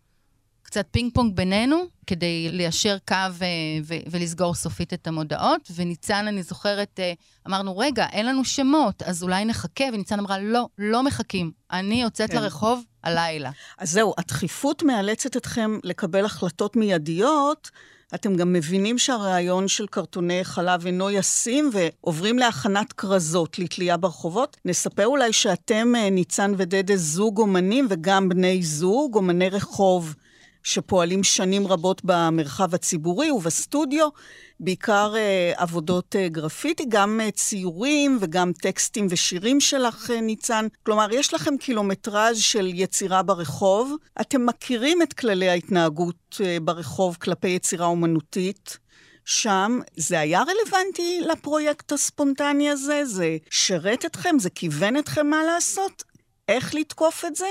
[0.62, 3.44] קצת פינג פונג בינינו, כדי ליישר קו ו-
[3.84, 5.70] ו- ולסגור סופית את המודעות.
[5.74, 7.12] וניצן, אני זוכרת, אה,
[7.48, 11.50] אמרנו, רגע, אין לנו שמות, אז אולי נחכה, וניצן אמרה, לא, לא מחכים.
[11.70, 12.36] אני יוצאת כן.
[12.36, 13.50] לרחוב הלילה.
[13.78, 17.70] אז זהו, הדחיפות מאלצת אתכם לקבל החלטות מיידיות.
[18.14, 24.56] אתם גם מבינים שהרעיון של קרטוני חלב אינו ישים ועוברים להכנת כרזות לתלייה ברחובות.
[24.64, 30.14] נספר אולי שאתם, אה, ניצן ודדה, זוג אומנים וגם בני זוג, אומני רחוב
[30.62, 34.08] שפועלים שנים רבות במרחב הציבורי ובסטודיו,
[34.60, 40.66] בעיקר אה, עבודות אה, גרפיטי, גם אה, ציורים וגם טקסטים ושירים שלך, אה, ניצן.
[40.82, 43.96] כלומר, יש לכם קילומטראז' של יצירה ברחוב.
[44.20, 48.78] אתם מכירים את כללי ההתנהגות אה, ברחוב כלפי יצירה אומנותית.
[49.24, 53.04] שם זה היה רלוונטי לפרויקט הספונטני הזה?
[53.04, 54.38] זה שרת אתכם?
[54.38, 56.02] זה כיוון אתכם מה לעשות?
[56.48, 57.46] איך לתקוף את זה?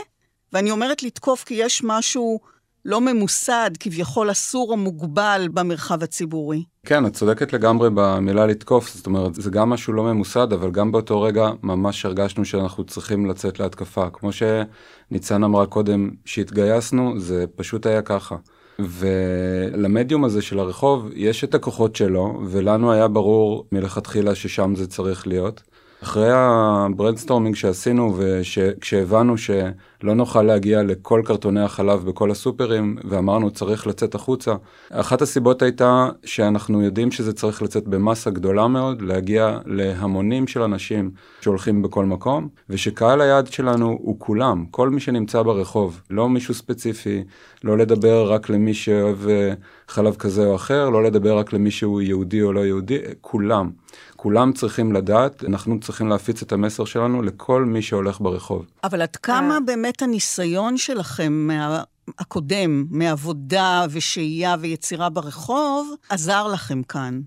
[0.53, 2.39] ואני אומרת לתקוף כי יש משהו
[2.85, 6.63] לא ממוסד, כביכול אסור או מוגבל במרחב הציבורי.
[6.85, 10.91] כן, את צודקת לגמרי במילה לתקוף, זאת אומרת, זה גם משהו לא ממוסד, אבל גם
[10.91, 14.09] באותו רגע ממש הרגשנו שאנחנו צריכים לצאת להתקפה.
[14.09, 18.35] כמו שניצן אמרה קודם, שהתגייסנו, זה פשוט היה ככה.
[18.79, 25.27] ולמדיום הזה של הרחוב יש את הכוחות שלו, ולנו היה ברור מלכתחילה ששם זה צריך
[25.27, 25.61] להיות.
[26.03, 33.87] אחרי ה brainstorming שעשינו וכשהבנו שלא נוכל להגיע לכל קרטוני החלב בכל הסופרים ואמרנו צריך
[33.87, 34.53] לצאת החוצה,
[34.91, 41.11] אחת הסיבות הייתה שאנחנו יודעים שזה צריך לצאת במסה גדולה מאוד, להגיע להמונים של אנשים
[41.41, 47.23] שהולכים בכל מקום, ושקהל היעד שלנו הוא כולם, כל מי שנמצא ברחוב, לא מישהו ספציפי,
[47.63, 49.53] לא לדבר רק למי שאוהב אה,
[49.91, 53.71] חלב כזה או אחר, לא לדבר רק למי שהוא יהודי או לא יהודי, כולם.
[54.15, 58.65] כולם צריכים לדעת, אנחנו צריכים להפיץ את המסר שלנו לכל מי שהולך ברחוב.
[58.83, 61.83] אבל עד כמה באמת הניסיון שלכם מה...
[62.19, 67.21] הקודם, מעבודה ושהייה ויצירה ברחוב, עזר לכם כאן?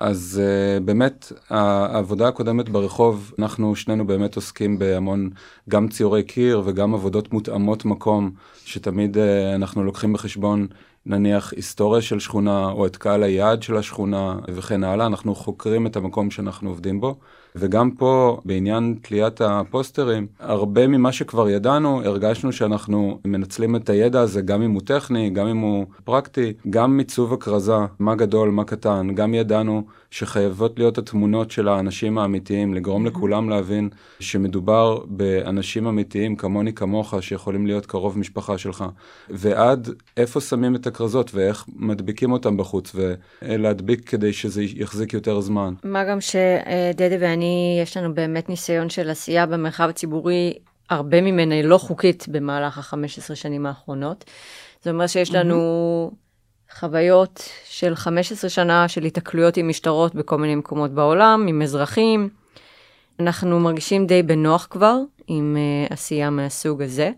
[0.00, 5.30] אז uh, באמת, העבודה הקודמת ברחוב, אנחנו שנינו באמת עוסקים בהמון,
[5.68, 8.30] גם ציורי קיר וגם עבודות מותאמות מקום,
[8.64, 9.20] שתמיד uh,
[9.54, 10.66] אנחנו לוקחים בחשבון
[11.06, 15.96] נניח היסטוריה של שכונה או את קהל היעד של השכונה וכן הלאה, אנחנו חוקרים את
[15.96, 17.14] המקום שאנחנו עובדים בו.
[17.58, 24.40] וגם פה, בעניין תליית הפוסטרים, הרבה ממה שכבר ידענו, הרגשנו שאנחנו מנצלים את הידע הזה,
[24.40, 29.14] גם אם הוא טכני, גם אם הוא פרקטי, גם מיצוב הכרזה, מה גדול, מה קטן,
[29.14, 33.88] גם ידענו שחייבות להיות התמונות של האנשים האמיתיים, לגרום לכולם להבין
[34.20, 38.84] שמדובר באנשים אמיתיים כמוני כמוך, שיכולים להיות קרוב משפחה שלך,
[39.30, 42.96] ועד איפה שמים את הכרזות ואיך מדביקים אותם בחוץ,
[43.42, 45.74] ולהדביק כדי שזה יחזיק יותר זמן.
[45.84, 50.54] מה גם שדדי ואני אני, יש לנו באמת ניסיון של עשייה במרחב הציבורי,
[50.90, 54.24] הרבה ממנה היא לא חוקית במהלך ה-15 שנים האחרונות.
[54.82, 56.25] זה אומר שיש לנו mm-hmm.
[56.80, 62.28] חוויות של 15 שנה של התקלויות עם משטרות בכל מיני מקומות בעולם, עם אזרחים.
[63.20, 67.10] אנחנו מרגישים די בנוח כבר עם אה, עשייה מהסוג הזה.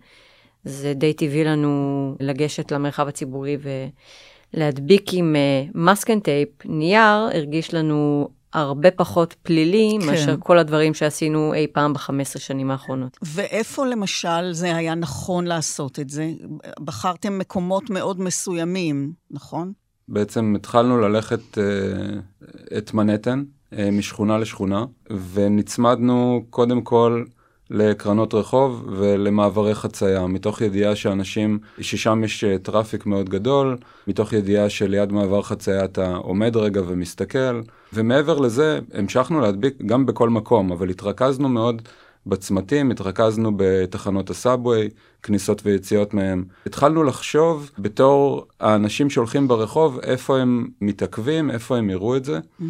[0.64, 3.56] זה די טבעי לנו לגשת למרחב הציבורי
[4.54, 5.36] ולהדביק עם
[5.74, 10.06] masking אה, tape נייר, הרגיש לנו הרבה פחות פלילי כן.
[10.06, 13.18] מאשר כל הדברים שעשינו אי פעם ב-15 שנים האחרונות.
[13.22, 16.30] ואיפה למשל זה היה נכון לעשות את זה?
[16.80, 19.72] בחרתם מקומות מאוד מסוימים, נכון?
[20.08, 21.64] בעצם התחלנו ללכת אה,
[22.78, 24.84] את מנהטן, אה, משכונה לשכונה,
[25.32, 27.24] ונצמדנו קודם כל
[27.70, 33.76] לקרנות רחוב ולמעברי חצייה, מתוך ידיעה שאנשים, ששם יש אה, traffic מאוד גדול,
[34.06, 37.60] מתוך ידיעה שליד מעבר חצייה אתה עומד רגע ומסתכל,
[37.92, 41.82] ומעבר לזה המשכנו להדביק גם בכל מקום, אבל התרכזנו מאוד
[42.28, 44.88] בצמתים, התרכזנו בתחנות הסאבווי,
[45.22, 46.44] כניסות ויציאות מהם.
[46.66, 52.64] התחלנו לחשוב בתור האנשים שהולכים ברחוב, איפה הם מתעכבים, איפה הם יראו את זה, mm-hmm.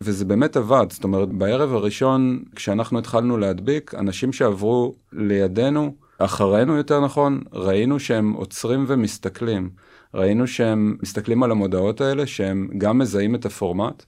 [0.00, 0.86] וזה באמת עבד.
[0.90, 8.32] זאת אומרת, בערב הראשון, כשאנחנו התחלנו להדביק, אנשים שעברו לידינו, אחרינו יותר נכון, ראינו שהם
[8.32, 9.70] עוצרים ומסתכלים.
[10.14, 14.04] ראינו שהם מסתכלים על המודעות האלה, שהם גם מזהים את הפורמט,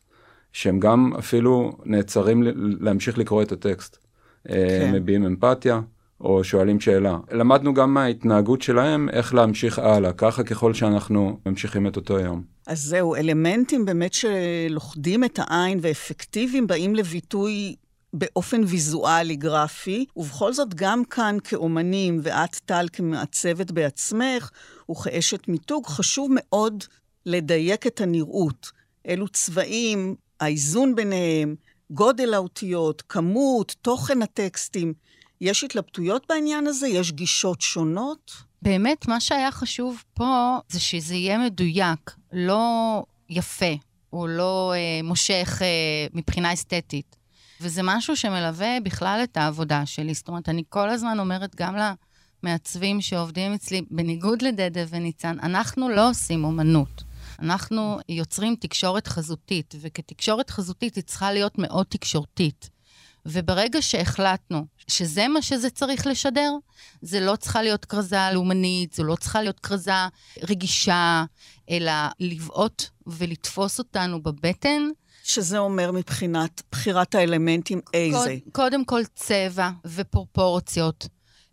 [0.53, 2.43] שהם גם אפילו נעצרים
[2.81, 3.99] להמשיך לקרוא את הטקסט.
[4.49, 4.93] אה, כן.
[4.93, 5.81] מביעים אמפתיה.
[6.21, 7.19] או שואלים שאלה.
[7.33, 12.43] למדנו גם מההתנהגות שלהם איך להמשיך הלאה, ככה ככל שאנחנו ממשיכים את אותו יום.
[12.67, 17.75] אז זהו, אלמנטים באמת שלוכדים את העין ואפקטיביים באים לביטוי
[18.13, 24.51] באופן ויזואלי גרפי, ובכל זאת גם כאן כאומנים, ואת טל כמעצבת בעצמך,
[24.91, 26.85] וכאשת מיתוג, חשוב מאוד
[27.27, 28.71] לדייק את הנראות.
[29.05, 31.55] אילו צבעים, האיזון ביניהם,
[31.91, 34.93] גודל האותיות, כמות, תוכן הטקסטים.
[35.41, 36.89] יש התלבטויות בעניין הזה?
[36.89, 38.33] יש גישות שונות?
[38.63, 43.75] באמת, מה שהיה חשוב פה זה שזה יהיה מדויק, לא יפה,
[44.13, 45.67] או לא אה, מושך אה,
[46.15, 47.17] מבחינה אסתטית.
[47.61, 50.15] וזה משהו שמלווה בכלל את העבודה שלי.
[50.15, 51.77] זאת אומרת, אני כל הזמן אומרת גם
[52.43, 57.10] למעצבים שעובדים אצלי, בניגוד לדדה וניצן, אנחנו לא עושים אומנות.
[57.41, 62.71] אנחנו יוצרים תקשורת חזותית, וכתקשורת חזותית היא צריכה להיות מאוד תקשורתית.
[63.27, 66.53] וברגע שהחלטנו שזה מה שזה צריך לשדר,
[67.03, 69.93] זה לא צריכה להיות כרזה לאומנית, זו לא צריכה להיות כרזה
[70.43, 71.25] רגישה,
[71.71, 74.83] אלא לבעוט ולתפוס אותנו בבטן.
[75.25, 78.37] שזה אומר מבחינת בחירת האלמנטים איזה?
[78.45, 81.09] קוד, קודם כל צבע ופרופורציות.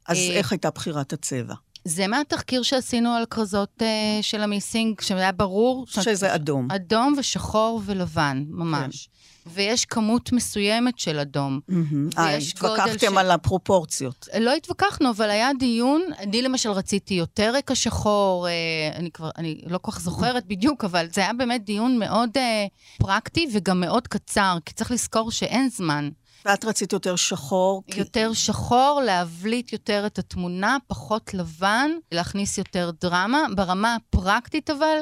[0.08, 1.54] אז אה, איך הייתה בחירת הצבע?
[1.88, 3.84] זה מהתחקיר שעשינו על כרזות uh,
[4.21, 5.86] של המיסינג, שהיה ברור...
[5.88, 6.67] שזה אדום.
[6.71, 9.06] אדום ושחור ולבן, ממש.
[9.06, 9.17] כן.
[9.54, 11.60] ויש כמות מסוימת של אדום.
[12.17, 13.17] אה, התווכחתם ש...
[13.17, 14.28] על הפרופורציות.
[14.39, 18.54] לא התווכחנו, אבל היה דיון, אני למשל רציתי יותר רקע שחור, אה,
[18.95, 22.65] אני כבר, אני לא כל כך זוכרת בדיוק, אבל זה היה באמת דיון מאוד אה,
[22.97, 26.10] פרקטי וגם מאוד קצר, כי צריך לזכור שאין זמן.
[26.47, 27.83] ואת רצית יותר שחור?
[27.95, 28.36] יותר כי...
[28.36, 33.43] שחור, להבליט יותר את התמונה, פחות לבן, להכניס יותר דרמה.
[33.55, 34.97] ברמה הפרקטית אבל,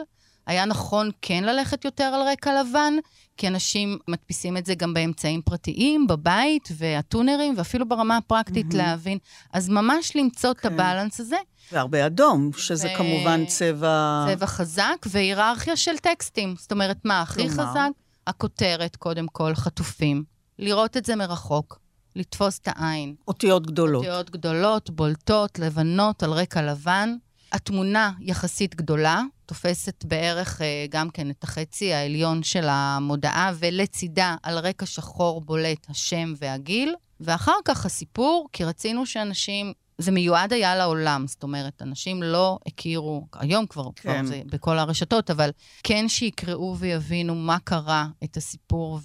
[0.47, 2.93] היה נכון כן ללכת יותר על רקע לבן,
[3.37, 8.77] כי אנשים מדפיסים את זה גם באמצעים פרטיים, בבית, והטונרים, ואפילו ברמה הפרקטית mm-hmm.
[8.77, 9.17] להבין.
[9.53, 10.59] אז ממש למצוא כן.
[10.59, 11.37] את הבלנס הזה.
[11.71, 12.97] והרבה אדום, שזה ו...
[12.97, 14.25] כמובן צבע...
[14.29, 16.55] צבע חזק, והיררכיה של טקסטים.
[16.57, 17.71] זאת אומרת, מה הכי כלומר...
[17.71, 17.89] חזק?
[18.27, 20.34] הכותרת, קודם כל, חטופים.
[20.59, 21.79] לראות את זה מרחוק.
[22.15, 23.15] לתפוס את העין.
[23.27, 24.05] אותיות גדולות.
[24.05, 27.15] אותיות גדולות, בולטות, לבנות, על רקע לבן.
[27.51, 34.57] התמונה יחסית גדולה, תופסת בערך אה, גם כן את החצי העליון של המודעה, ולצידה על
[34.57, 36.95] רקע שחור בולט השם והגיל.
[37.19, 43.27] ואחר כך הסיפור, כי רצינו שאנשים זה מיועד היה לעולם, זאת אומרת, אנשים לא הכירו,
[43.33, 44.01] היום כבר, כן.
[44.01, 45.49] כבר זה בכל הרשתות, אבל
[45.83, 48.99] כן שיקראו ויבינו מה קרה, את הסיפור,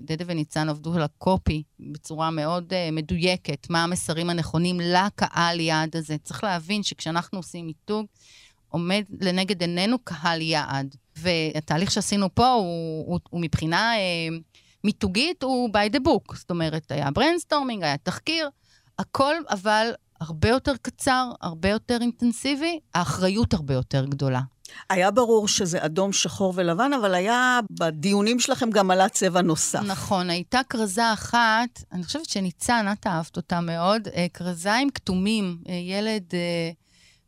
[0.00, 6.16] ודדה וניצן עבדו על הקופי בצורה מאוד אה, מדויקת, מה המסרים הנכונים לקהל יעד הזה.
[6.22, 8.06] צריך להבין שכשאנחנו עושים מיתוג,
[8.68, 10.96] עומד לנגד עינינו קהל יעד.
[11.16, 16.36] והתהליך שעשינו פה הוא, הוא, הוא מבחינה אה, מיתוגית, הוא by the book.
[16.36, 18.48] זאת אומרת, היה brainstorming, היה תחקיר,
[18.98, 19.92] הכל אבל
[20.22, 24.40] הרבה יותר קצר, הרבה יותר אינטנסיבי, האחריות הרבה יותר גדולה.
[24.90, 29.82] היה ברור שזה אדום, שחור ולבן, אבל היה בדיונים שלכם גם עלה צבע נוסף.
[29.86, 35.58] נכון, הייתה כרזה אחת, אני חושבת שניצן, את אהבת אותה מאוד, אה, כרזה עם כתומים,
[35.68, 36.70] אה, ילד אה,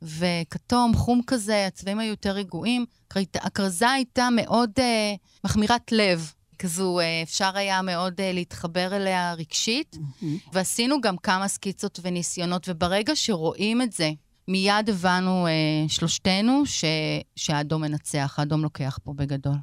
[0.03, 2.85] וכתום, חום כזה, הצבעים היו יותר רגועים.
[3.35, 4.71] הכרזה הייתה מאוד
[5.45, 6.33] מחמירת לב.
[6.59, 10.25] כזו, אה, אפשר היה מאוד אה, להתחבר אליה רגשית, mm-hmm.
[10.53, 14.11] ועשינו גם כמה סקיצות וניסיונות, וברגע שרואים את זה,
[14.49, 15.53] מיד הבנו אה,
[15.89, 16.85] שלושתנו ש,
[17.37, 19.57] שהאדום מנצח, האדום לוקח פה בגדול.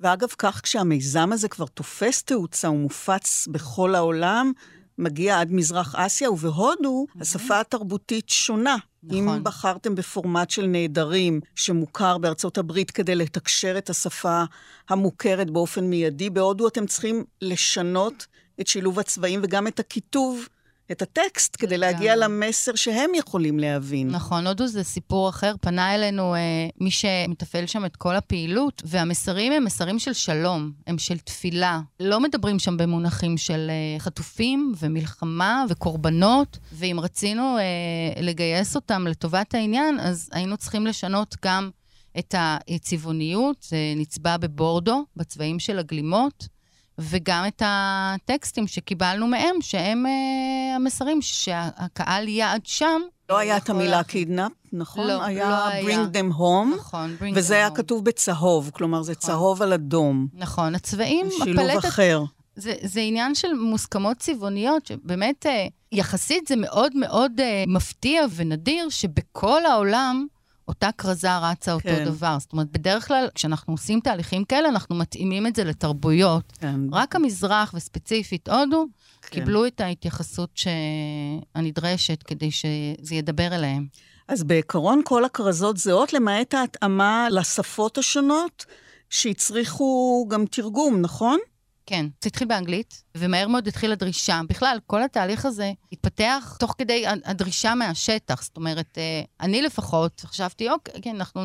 [0.00, 4.52] ואגב, כך כשהמיזם הזה כבר תופס תאוצה ומופץ בכל העולם,
[4.98, 7.22] מגיע עד מזרח אסיה, ובהודו mm-hmm.
[7.22, 8.76] השפה התרבותית שונה.
[9.02, 9.28] נכון.
[9.28, 14.42] אם בחרתם בפורמט של נעדרים, שמוכר בארצות הברית כדי לתקשר את השפה
[14.88, 18.26] המוכרת באופן מיידי, בהודו אתם צריכים לשנות
[18.60, 20.48] את שילוב הצבעים וגם את הכיתוב
[20.92, 24.10] את הטקסט כדי להגיע למסר שהם יכולים להבין.
[24.10, 25.54] נכון, הודו זה סיפור אחר.
[25.60, 26.40] פנה אלינו אה,
[26.80, 31.80] מי שמתפעל שם את כל הפעילות, והמסרים הם מסרים של שלום, הם של תפילה.
[32.00, 39.54] לא מדברים שם במונחים של אה, חטופים ומלחמה וקורבנות, ואם רצינו אה, לגייס אותם לטובת
[39.54, 41.70] העניין, אז היינו צריכים לשנות גם
[42.18, 46.57] את הצבעוניות, זה נצבע בבורדו, בצבעים של הגלימות.
[46.98, 53.00] וגם את הטקסטים שקיבלנו מהם, שהם uh, המסרים שהקהל יעד שם.
[53.30, 55.06] לא היה את המילה קידנאפ, נכון?
[55.06, 56.04] לא, היה לא היה.
[56.04, 56.76] bring them home.
[56.76, 57.38] נכון, bring them home.
[57.38, 59.26] וזה היה כתוב בצהוב, כלומר זה נכון.
[59.26, 60.26] צהוב על אדום.
[60.34, 61.84] נכון, הצבעים, שילוב הפלטת...
[61.88, 62.24] אחר.
[62.56, 65.48] זה, זה עניין של מוסכמות צבעוניות, שבאמת uh,
[65.92, 70.26] יחסית זה מאוד מאוד uh, מפתיע ונדיר שבכל העולם
[70.68, 72.04] אותה כרזה רצה אותו כן.
[72.04, 72.36] דבר.
[72.40, 76.52] זאת אומרת, בדרך כלל, כשאנחנו עושים תהליכים כאלה, אנחנו מתאימים את זה לתרבויות.
[76.60, 76.80] כן.
[76.92, 78.86] רק המזרח, וספציפית הודו,
[79.22, 79.28] כן.
[79.30, 80.60] קיבלו את ההתייחסות
[81.54, 83.86] הנדרשת כדי שזה ידבר אליהם.
[84.28, 88.66] אז בעיקרון כל הכרזות זהות, למעט ההתאמה לשפות השונות,
[89.10, 91.38] שהצריכו גם תרגום, נכון?
[91.88, 94.40] כן, זה התחיל באנגלית, ומהר מאוד התחילה דרישה.
[94.48, 98.42] בכלל, כל התהליך הזה התפתח תוך כדי הדרישה מהשטח.
[98.42, 101.42] זאת אומרת, אה, אני לפחות חשבתי, אוקיי, כן, אנחנו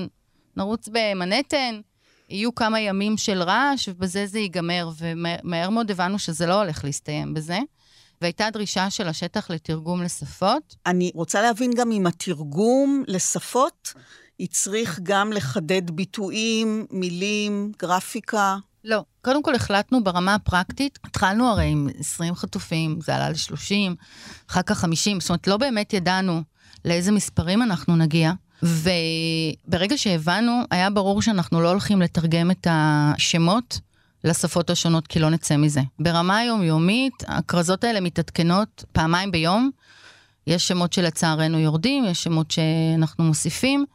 [0.58, 1.82] נרוץ במנהטן,
[2.30, 7.34] יהיו כמה ימים של רעש, ובזה זה ייגמר, ומהר מאוד הבנו שזה לא הולך להסתיים
[7.34, 7.60] בזה.
[8.22, 10.76] והייתה דרישה של השטח לתרגום לשפות.
[10.86, 13.94] אני רוצה להבין גם אם התרגום לשפות
[14.40, 18.58] הצריך גם לחדד ביטויים, מילים, גרפיקה.
[18.84, 19.04] לא.
[19.22, 23.96] קודם כל החלטנו ברמה הפרקטית, התחלנו הרי עם 20 חטופים, זה עלה ל-30,
[24.50, 26.42] אחר כך 50, זאת אומרת, לא באמת ידענו
[26.86, 28.32] לאיזה מספרים אנחנו נגיע.
[28.64, 33.80] וברגע שהבנו, היה ברור שאנחנו לא הולכים לתרגם את השמות
[34.24, 35.82] לשפות השונות, כי לא נצא מזה.
[36.00, 39.72] ברמה היומיומית, הכרזות האלה מתעדכנות פעמיים ביום.
[40.48, 43.86] יש שמות שלצערנו יורדים, יש שמות שאנחנו מוסיפים,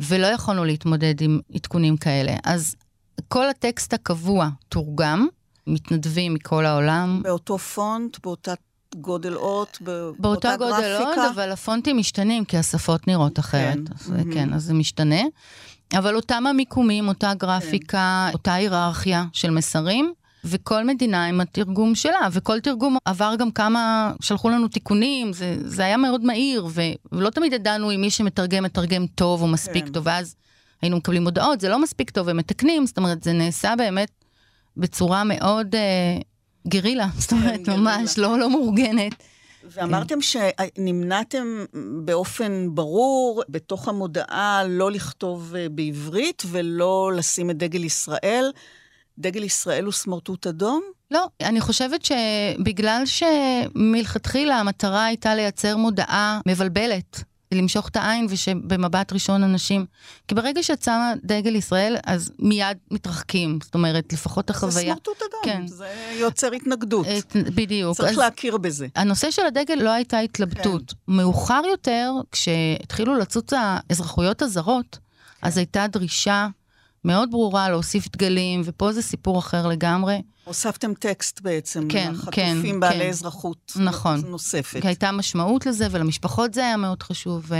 [0.00, 2.36] ולא יכולנו להתמודד עם עדכונים כאלה.
[2.44, 2.74] אז
[3.28, 5.26] כל הטקסט הקבוע תורגם,
[5.66, 7.20] מתנדבים מכל העולם.
[7.22, 8.54] באותו פונט, באותה
[8.96, 9.78] גודל אות,
[10.18, 13.74] באותה גודל אות, אבל הפונטים משתנים, כי השפות נראות אחרת.
[13.74, 14.34] כן, אז, mm-hmm.
[14.34, 15.20] כן, אז זה משתנה.
[15.98, 18.32] אבל אותם המיקומים, אותה גרפיקה, כן.
[18.32, 20.12] אותה היררכיה של מסרים,
[20.44, 25.84] וכל מדינה עם התרגום שלה, וכל תרגום עבר גם כמה, שלחו לנו תיקונים, זה, זה
[25.84, 29.92] היה מאוד מהיר, ו, ולא תמיד ידענו אם מי שמתרגם, מתרגם טוב או מספיק כן.
[29.92, 30.34] טוב, ואז
[30.82, 34.10] היינו מקבלים הודעות, זה לא מספיק טוב, ומתקנים, זאת אומרת, זה נעשה באמת
[34.76, 36.18] בצורה מאוד אה,
[36.68, 39.12] גרילה, זאת אומרת, כן, ממש לא, לא מאורגנת.
[39.64, 40.18] ואמרתם.
[40.20, 41.64] שנמנעתם
[42.04, 48.52] באופן ברור בתוך המודעה לא לכתוב אה, בעברית ולא לשים את דגל ישראל.
[49.18, 50.82] דגל ישראל הוא סמרטוט אדום?
[51.10, 57.22] לא, אני חושבת שבגלל שמלכתחילה המטרה הייתה לייצר מודעה מבלבלת.
[57.54, 59.86] למשוך את העין ושבמבט ראשון אנשים...
[60.28, 63.58] כי ברגע שאת שמה דגל ישראל, אז מיד מתרחקים.
[63.62, 64.72] זאת אומרת, לפחות החוויה...
[64.72, 65.66] זה סמרטוט אדום, כן.
[65.66, 67.06] זה יוצר התנגדות.
[67.06, 67.96] את, בדיוק.
[67.96, 68.86] צריך אז להכיר בזה.
[68.96, 70.90] הנושא של הדגל לא הייתה התלבטות.
[70.90, 70.96] כן.
[71.08, 74.98] מאוחר יותר, כשהתחילו לצוץ האזרחויות הזרות,
[75.40, 75.46] כן.
[75.46, 76.48] אז הייתה דרישה
[77.04, 80.22] מאוד ברורה להוסיף דגלים, ופה זה סיפור אחר לגמרי.
[80.44, 83.08] הוספתם טקסט בעצם, כן, חטופים כן, בעלי כן.
[83.08, 84.20] אזרחות נכון.
[84.26, 84.80] נוספת.
[84.80, 87.44] כי הייתה משמעות לזה, ולמשפחות זה היה מאוד חשוב.
[87.48, 87.54] ו...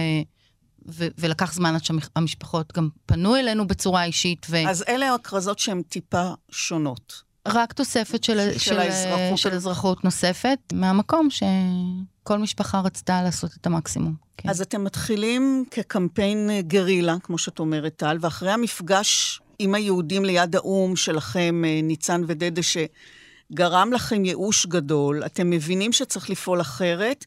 [0.88, 4.46] ו- ולקח זמן עד שהמשפחות גם פנו אלינו בצורה אישית.
[4.50, 4.56] ו...
[4.68, 7.29] אז אלה הכרזות שהן טיפה שונות.
[7.48, 9.38] רק תוספת של, של, של, האזרחות.
[9.38, 14.14] של אזרחות נוספת, מהמקום שכל משפחה רצתה לעשות את המקסימום.
[14.36, 14.48] כן.
[14.48, 20.96] אז אתם מתחילים כקמפיין גרילה, כמו שאת אומרת, טל, ואחרי המפגש עם היהודים ליד האו"ם
[20.96, 27.24] שלכם, אה, ניצן ודדה, שגרם לכם ייאוש גדול, אתם מבינים שצריך לפעול אחרת.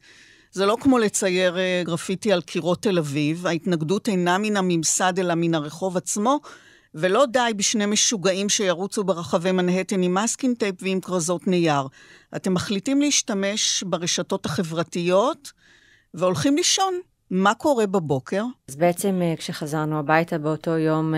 [0.52, 5.34] זה לא כמו לצייר אה, גרפיטי על קירות תל אביב, ההתנגדות אינה מן הממסד אלא
[5.36, 6.39] מן הרחוב עצמו,
[6.95, 11.88] ולא די בשני משוגעים שירוצו ברחבי מנהטן עם masking tape ועם כרזות נייר.
[12.36, 15.51] אתם מחליטים להשתמש ברשתות החברתיות
[16.13, 16.93] והולכים לישון.
[17.32, 18.43] מה קורה בבוקר?
[18.69, 21.13] אז בעצם אה, כשחזרנו הביתה באותו יום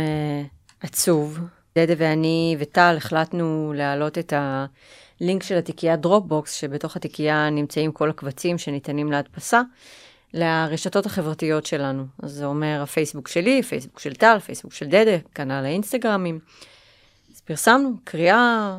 [0.80, 1.40] עצוב.
[1.78, 8.58] דדה ואני וטל החלטנו להעלות את הלינק של התיקייה Dropbox, שבתוך התיקייה נמצאים כל הקבצים
[8.58, 9.62] שניתנים להדפסה,
[10.36, 12.06] לרשתות החברתיות שלנו.
[12.24, 16.40] אז זה אומר הפייסבוק שלי, פייסבוק של טל, פייסבוק של דדה, כנ"ל האינסטגרמים.
[17.34, 18.78] אז פרסמנו קריאה,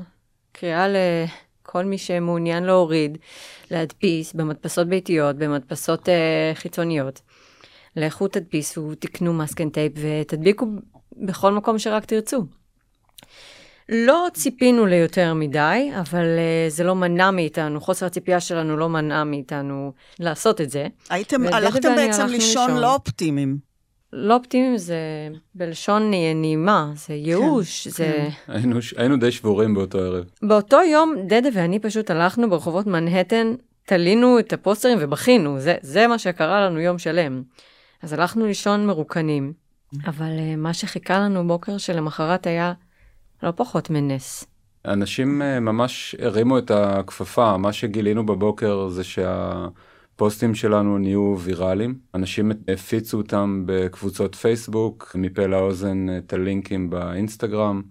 [0.53, 3.19] קריאה לכל מי שמעוניין להוריד,
[3.71, 6.11] להדפיס במדפסות ביתיות, במדפסות uh,
[6.55, 7.21] חיצוניות.
[7.97, 10.66] לכו תדפיסו, תקנו מסקן טייפ ותדביקו
[11.16, 12.45] בכל מקום שרק תרצו.
[13.88, 19.25] לא ציפינו ליותר מדי, אבל uh, זה לא מנע מאיתנו, חוסר הציפייה שלנו לא מנע
[19.25, 20.87] מאיתנו לעשות את זה.
[21.11, 23.59] הייתם, הלכתם בעצם לישון לא אופטימיים.
[24.12, 28.29] לא אופטימיים זה בלשון נעימה, זה ייאוש, כן, זה...
[28.46, 28.53] כן.
[28.53, 30.25] היינו, היינו די שבורים באותו ערב.
[30.42, 33.55] באותו יום, דדה ואני פשוט הלכנו ברחובות מנהטן,
[33.87, 37.42] תלינו את הפוסטרים ובכינו, זה, זה מה שקרה לנו יום שלם.
[38.03, 39.53] אז הלכנו לישון מרוקנים.
[40.07, 42.72] אבל uh, מה שחיכה לנו בוקר שלמחרת היה
[43.42, 44.44] לא פחות מנס.
[44.85, 51.99] אנשים uh, ממש הרימו את הכפפה, מה שגילינו בבוקר זה שהפוסטים שלנו נהיו ויראליים.
[52.14, 57.83] אנשים הפיצו אותם בקבוצות פייסבוק, מפה לאוזן את הלינקים באינסטגרם.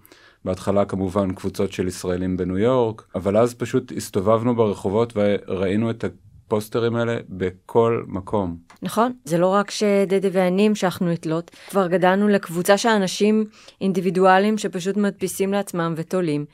[0.45, 6.05] בהתחלה כמובן קבוצות של ישראלים בניו יורק, אבל אז פשוט הסתובבנו ברחובות וראינו את
[6.47, 8.57] הפוסטרים האלה בכל מקום.
[8.81, 13.45] נכון, זה לא רק שדדה ואני המשכנו לתלות, כבר גדלנו לקבוצה של אנשים
[13.81, 16.45] אינדיבידואלים שפשוט מדפיסים לעצמם ותולים,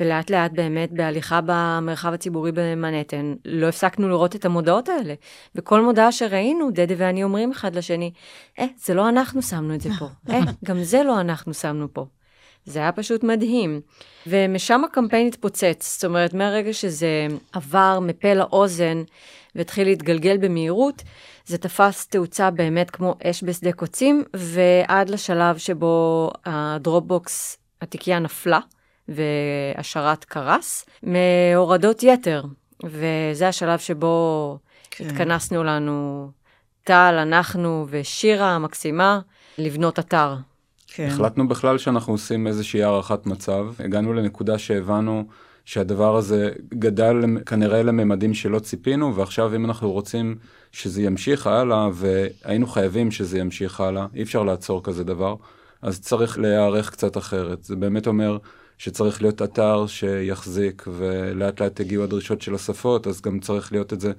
[0.00, 5.14] ולאט לאט באמת בהליכה במרחב הציבורי במנהטן, לא הפסקנו לראות את המודעות האלה.
[5.54, 8.12] וכל מודעה שראינו, דדה ואני אומרים אחד לשני,
[8.58, 12.06] אה, זה לא אנחנו שמנו את זה פה, אה, גם זה לא אנחנו שמנו פה.
[12.66, 13.80] זה היה פשוט מדהים.
[14.26, 19.02] ומשם הקמפיין התפוצץ, זאת אומרת, מהרגע שזה עבר מפה לאוזן
[19.56, 21.02] והתחיל להתגלגל במהירות,
[21.46, 28.60] זה תפס תאוצה באמת כמו אש בשדה קוצים, ועד לשלב שבו הדרופבוקס, התיקייה נפלה,
[29.08, 32.42] והשרת קרס, מהורדות יתר.
[32.84, 34.58] וזה השלב שבו
[34.90, 35.06] כן.
[35.06, 36.30] התכנסנו לנו,
[36.84, 39.20] טל, אנחנו ושירה המקסימה,
[39.58, 40.34] לבנות אתר.
[40.86, 41.06] כן.
[41.06, 43.66] החלטנו בכלל שאנחנו עושים איזושהי הערכת מצב.
[43.78, 45.24] הגענו לנקודה שהבנו
[45.64, 50.36] שהדבר הזה גדל כנראה לממדים שלא ציפינו, ועכשיו אם אנחנו רוצים
[50.72, 55.36] שזה ימשיך הלאה, והיינו חייבים שזה ימשיך הלאה, אי אפשר לעצור כזה דבר,
[55.82, 57.64] אז צריך להיערך קצת אחרת.
[57.64, 58.38] זה באמת אומר
[58.78, 64.00] שצריך להיות אתר שיחזיק, ולאט לאט הגיעו הדרישות של השפות, אז גם צריך להיות את
[64.00, 64.12] זה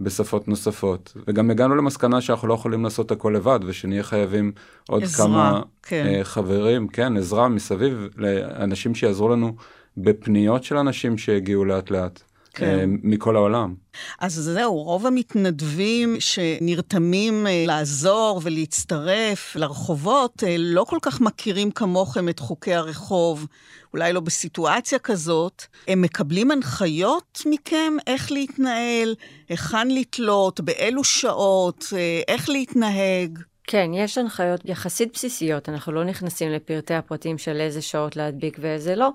[0.00, 1.12] בשפות נוספות.
[1.26, 4.52] וגם הגענו למסקנה שאנחנו לא יכולים לעשות הכל לבד, ושנהיה חייבים
[4.88, 6.06] עוד עזרה, כמה כן.
[6.06, 9.56] אה, חברים, כן, עזרה מסביב, לאנשים שיעזרו לנו
[9.96, 12.22] בפניות של אנשים שהגיעו לאט לאט.
[12.54, 12.78] כן.
[12.78, 13.74] אה, מכל העולם.
[14.20, 22.28] אז זהו, רוב המתנדבים שנרתמים אה, לעזור ולהצטרף לרחובות, אה, לא כל כך מכירים כמוכם
[22.28, 23.46] את חוקי הרחוב,
[23.92, 25.62] אולי לא בסיטואציה כזאת.
[25.88, 29.14] הם מקבלים הנחיות מכם איך להתנהל,
[29.48, 31.84] היכן לתלות, באילו שעות,
[32.28, 33.38] איך להתנהג.
[33.66, 38.94] כן, יש הנחיות יחסית בסיסיות, אנחנו לא נכנסים לפרטי הפרטים של איזה שעות להדביק ואיזה
[38.94, 39.10] לא,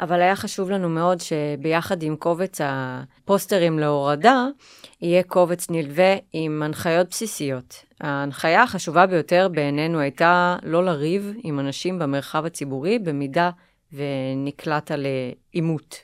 [0.00, 4.46] אבל היה חשוב לנו מאוד שביחד עם קובץ הפוסטרים להורדה,
[5.02, 7.74] יהיה קובץ נלווה עם הנחיות בסיסיות.
[8.00, 13.50] ההנחיה החשובה ביותר בעינינו הייתה לא לריב עם אנשים במרחב הציבורי במידה
[13.92, 15.96] ונקלעת לעימות.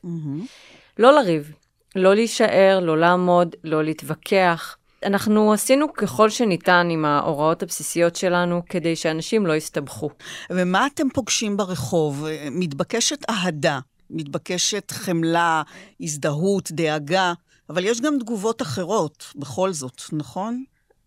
[0.98, 1.52] לא לריב,
[1.96, 4.76] לא להישאר, לא לעמוד, לא להתווכח.
[5.04, 10.10] אנחנו עשינו ככל שניתן עם ההוראות הבסיסיות שלנו כדי שאנשים לא יסתבכו.
[10.50, 12.26] ומה אתם פוגשים ברחוב?
[12.50, 13.78] מתבקשת אהדה,
[14.10, 15.62] מתבקשת חמלה,
[16.00, 17.32] הזדהות, דאגה,
[17.70, 20.64] אבל יש גם תגובות אחרות, בכל זאת, נכון?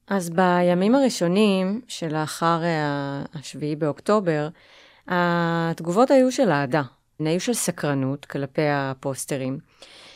[0.08, 4.48] אז בימים הראשונים שלאחר אה, השביעי באוקטובר,
[5.08, 6.82] התגובות היו של אהדה.
[7.20, 9.60] הן היו של סקרנות כלפי הפוסטרים.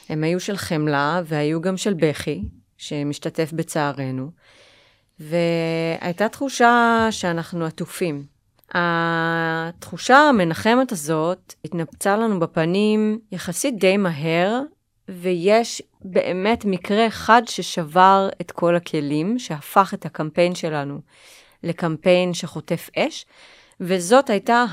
[0.09, 2.43] הם היו של חמלה והיו גם של בכי,
[2.79, 4.31] שמשתתף בצערנו.
[5.19, 8.25] והייתה תחושה שאנחנו עטופים.
[8.71, 14.59] התחושה המנחמת הזאת התנפצה לנו בפנים יחסית די מהר,
[15.09, 20.99] ויש באמת מקרה אחד ששבר את כל הכלים, שהפך את הקמפיין שלנו
[21.63, 23.25] לקמפיין שחוטף אש,
[23.79, 24.65] וזאת הייתה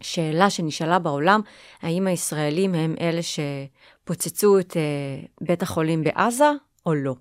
[0.00, 1.40] השאלה שנשאלה בעולם,
[1.82, 6.50] האם הישראלים הם אלה שפוצצו את uh, בית החולים בעזה
[6.86, 7.14] או לא.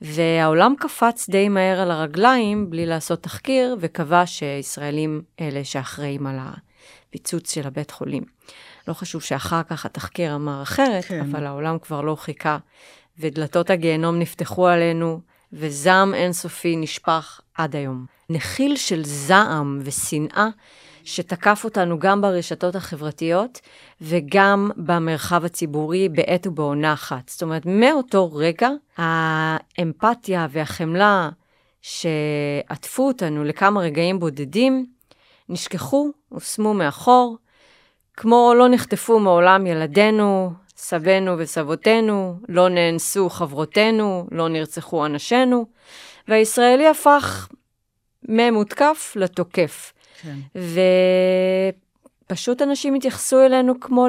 [0.00, 7.54] והעולם קפץ די מהר על הרגליים בלי לעשות תחקיר, וקבע שישראלים אלה שאחראים על הפיצוץ
[7.54, 8.22] של הבית חולים.
[8.88, 11.20] לא חשוב שאחר כך התחקיר אמר אחרת, כן.
[11.20, 12.58] אבל העולם כבר לא חיכה,
[13.18, 15.20] ודלתות הגיהנום נפתחו עלינו,
[15.52, 18.06] וזעם אינסופי נשפך עד היום.
[18.30, 20.48] נחיל של זעם ושנאה
[21.10, 23.60] שתקף אותנו גם ברשתות החברתיות
[24.00, 27.28] וגם במרחב הציבורי בעת ובעונה אחת.
[27.28, 31.28] זאת אומרת, מאותו רגע, האמפתיה והחמלה
[31.82, 34.86] שעטפו אותנו לכמה רגעים בודדים,
[35.48, 37.36] נשכחו, הושמו מאחור,
[38.16, 45.66] כמו לא נחטפו מעולם ילדינו, סבינו וסבותינו, לא נאנסו חברותינו, לא נרצחו אנשינו,
[46.28, 47.48] והישראלי הפך
[48.28, 49.92] ממותקף לתוקף.
[50.22, 50.38] כן.
[52.26, 54.06] ופשוט אנשים התייחסו אלינו כמו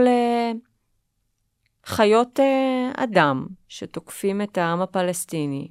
[1.87, 5.67] לחיות אה, אדם שתוקפים את העם הפלסטיני,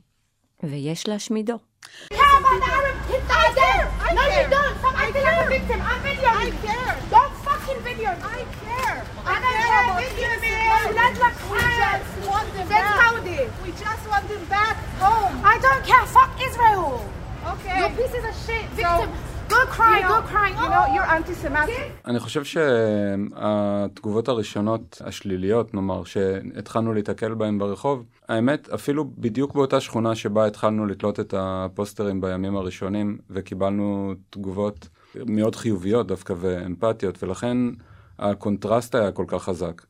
[0.62, 1.58] ויש להשמידו.
[17.42, 17.78] Okay.
[17.80, 18.66] Your piece is a shit.
[18.76, 19.10] Victim.
[19.10, 19.98] So- Go cry.
[20.12, 20.50] Go cry.
[20.60, 22.06] You know you're anti-Semitic.
[22.06, 30.14] אני חושב שהתגובות הראשונות השליליות, נאמר, שהתחלנו להתקל בהן ברחוב, האמת, אפילו בדיוק באותה שכונה
[30.14, 34.88] שבה התחלנו לתלות את הפוסטרים בימים הראשונים, וקיבלנו תגובות
[35.26, 37.56] מאוד חיוביות דווקא ואמפתיות, ולכן
[38.18, 39.82] הקונטרסט היה כל כך חזק.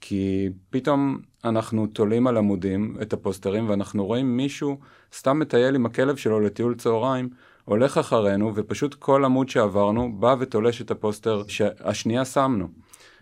[0.00, 4.78] כי פתאום אנחנו תולים על עמודים את הפוסטרים, ואנחנו רואים מישהו
[5.12, 7.28] סתם מטייל עם הכלב שלו לטיול צהריים,
[7.64, 12.68] הולך אחרינו, ופשוט כל עמוד שעברנו בא ותולש את הפוסטר שהשנייה שמנו.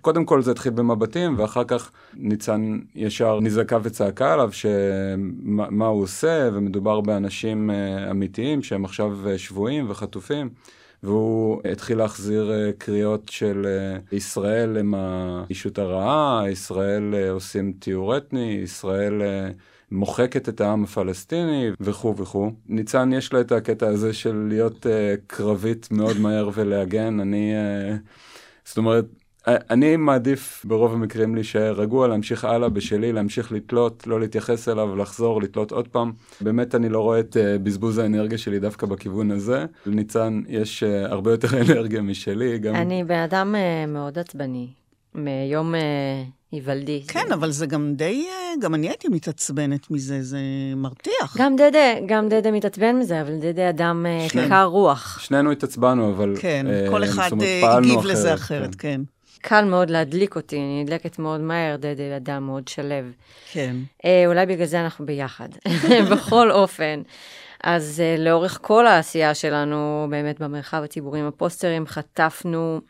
[0.03, 6.03] קודם כל זה התחיל במבטים, ואחר כך ניצן ישר נזעקה וצעקה עליו שמה מה הוא
[6.03, 10.51] עושה, ומדובר באנשים אה, אמיתיים שהם עכשיו אה, שבויים וחטופים.
[11.03, 13.66] והוא התחיל להחזיר אה, קריאות של
[14.12, 19.22] ישראל הם האישות הרעה, ישראל עושים טיהור אתני, ישראל
[19.93, 22.51] מוחקת את העם הפלסטיני וכו' וכו'.
[22.68, 24.88] ניצן יש לה את הקטע הזה של להיות uh,
[25.26, 27.20] קרבית מאוד מהר ולהגן.
[27.20, 27.99] אני, uh,
[28.64, 29.05] זאת אומרת,
[29.47, 35.43] אני מעדיף ברוב המקרים להישאר רגוע, להמשיך הלאה בשלי, להמשיך לתלות, לא להתייחס אליו, לחזור,
[35.43, 36.12] לתלות עוד פעם.
[36.40, 39.66] באמת אני לא רואה את uh, בזבוז האנרגיה שלי דווקא בכיוון הזה.
[39.86, 42.59] לניצן יש uh, הרבה יותר אנרגיה משלי.
[42.59, 42.74] גם...
[42.74, 44.68] אני בן אדם uh, מאוד עצבני,
[45.14, 45.78] מיום uh,
[46.52, 47.02] היוולדי.
[47.08, 50.38] כן, אבל זה גם די, uh, גם אני הייתי מתעצבנת מזה, זה
[50.76, 51.36] מרתיח.
[51.38, 55.18] גם דדה, גם דדה מתעצבן מזה, אבל דדה אדם uh, קר רוח.
[55.18, 56.34] שנינו התעצבנו, אבל...
[56.40, 57.30] כן, uh, כל אחד
[57.62, 58.78] הגיב לזה אחרת, כן.
[58.78, 59.00] כן.
[59.42, 62.94] קל מאוד להדליק אותי, אני נדלקת מאוד מהר, דדה אדם מאוד שלו.
[63.52, 63.76] כן.
[64.04, 65.48] אה, אולי בגלל זה אנחנו ביחד.
[66.12, 67.02] בכל אופן.
[67.64, 72.80] אז אה, לאורך כל העשייה שלנו, באמת במרחב הציבורי עם הפוסטרים, חטפנו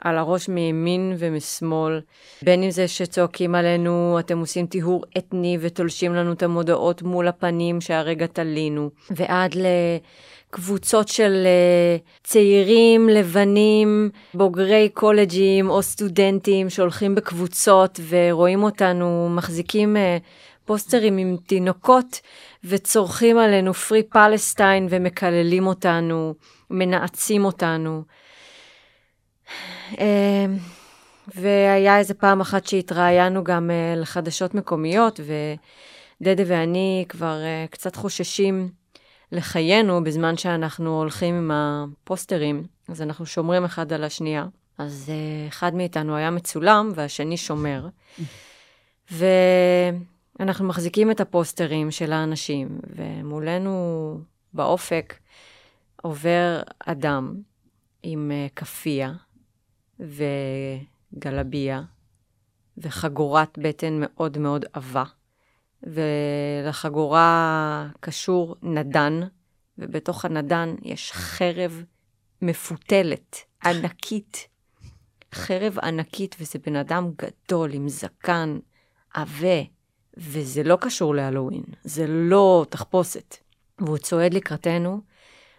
[0.00, 2.00] על הראש מימין ומשמאל,
[2.42, 7.80] בין אם זה שצועקים עלינו, אתם עושים טיהור אתני ותולשים לנו את המודעות מול הפנים
[7.80, 9.66] שהרגע תלינו, ועד ל...
[10.50, 20.22] קבוצות של uh, צעירים לבנים, בוגרי קולג'ים או סטודנטים שהולכים בקבוצות ורואים אותנו מחזיקים uh,
[20.64, 22.20] פוסטרים עם תינוקות
[22.64, 26.34] וצורכים עלינו פרי פלסטיין ומקללים אותנו,
[26.70, 28.02] מנאצים אותנו.
[29.92, 29.98] Uh,
[31.34, 38.68] והיה איזה פעם אחת שהתראיינו גם uh, לחדשות מקומיות, ודדה ואני כבר uh, קצת חוששים
[39.32, 44.46] לחיינו בזמן שאנחנו הולכים עם הפוסטרים, אז אנחנו שומרים אחד על השנייה.
[44.78, 47.88] אז uh, אחד מאיתנו היה מצולם והשני שומר.
[49.10, 54.18] ואנחנו מחזיקים את הפוסטרים של האנשים, ומולנו
[54.52, 55.18] באופק
[56.02, 57.34] עובר אדם
[58.02, 59.12] עם uh, כאפיה
[60.00, 61.82] וגלביה
[62.78, 65.04] וחגורת בטן מאוד מאוד עבה.
[65.82, 69.20] ולחגורה קשור נדן,
[69.78, 71.82] ובתוך הנדן יש חרב
[72.42, 74.48] מפותלת, ענקית.
[75.34, 78.58] חרב ענקית, וזה בן אדם גדול עם זקן
[79.14, 79.62] עבה,
[80.16, 83.36] וזה לא קשור להלואוין, זה לא תחפושת.
[83.78, 85.00] והוא צועד לקראתנו,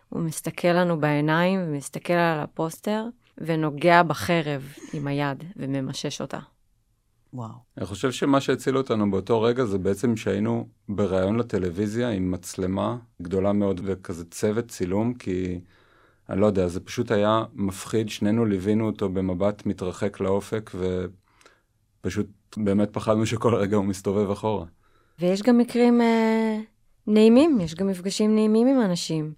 [0.10, 3.06] הוא מסתכל לנו בעיניים ומסתכל על הפוסטר,
[3.38, 6.40] ונוגע בחרב עם היד וממשש אותה.
[7.34, 7.52] וואו.
[7.78, 13.54] אני חושב שמה שהציל אותנו באותו רגע זה בעצם שהיינו בריאיון לטלוויזיה עם מצלמה גדולה
[13.54, 15.60] מאוד וכזה צוות צילום, כי
[16.30, 20.72] אני לא יודע, זה פשוט היה מפחיד, שנינו ליווינו אותו במבט מתרחק לאופק,
[22.02, 22.28] ופשוט
[22.58, 24.66] באמת פחדנו שכל רגע הוא מסתובב אחורה.
[25.20, 26.60] ויש גם מקרים אה,
[27.08, 29.34] נעימים, יש גם מפגשים נעימים עם אנשים,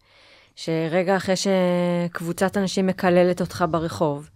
[0.55, 4.29] שרגע אחרי שקבוצת אנשים מקללת אותך ברחוב,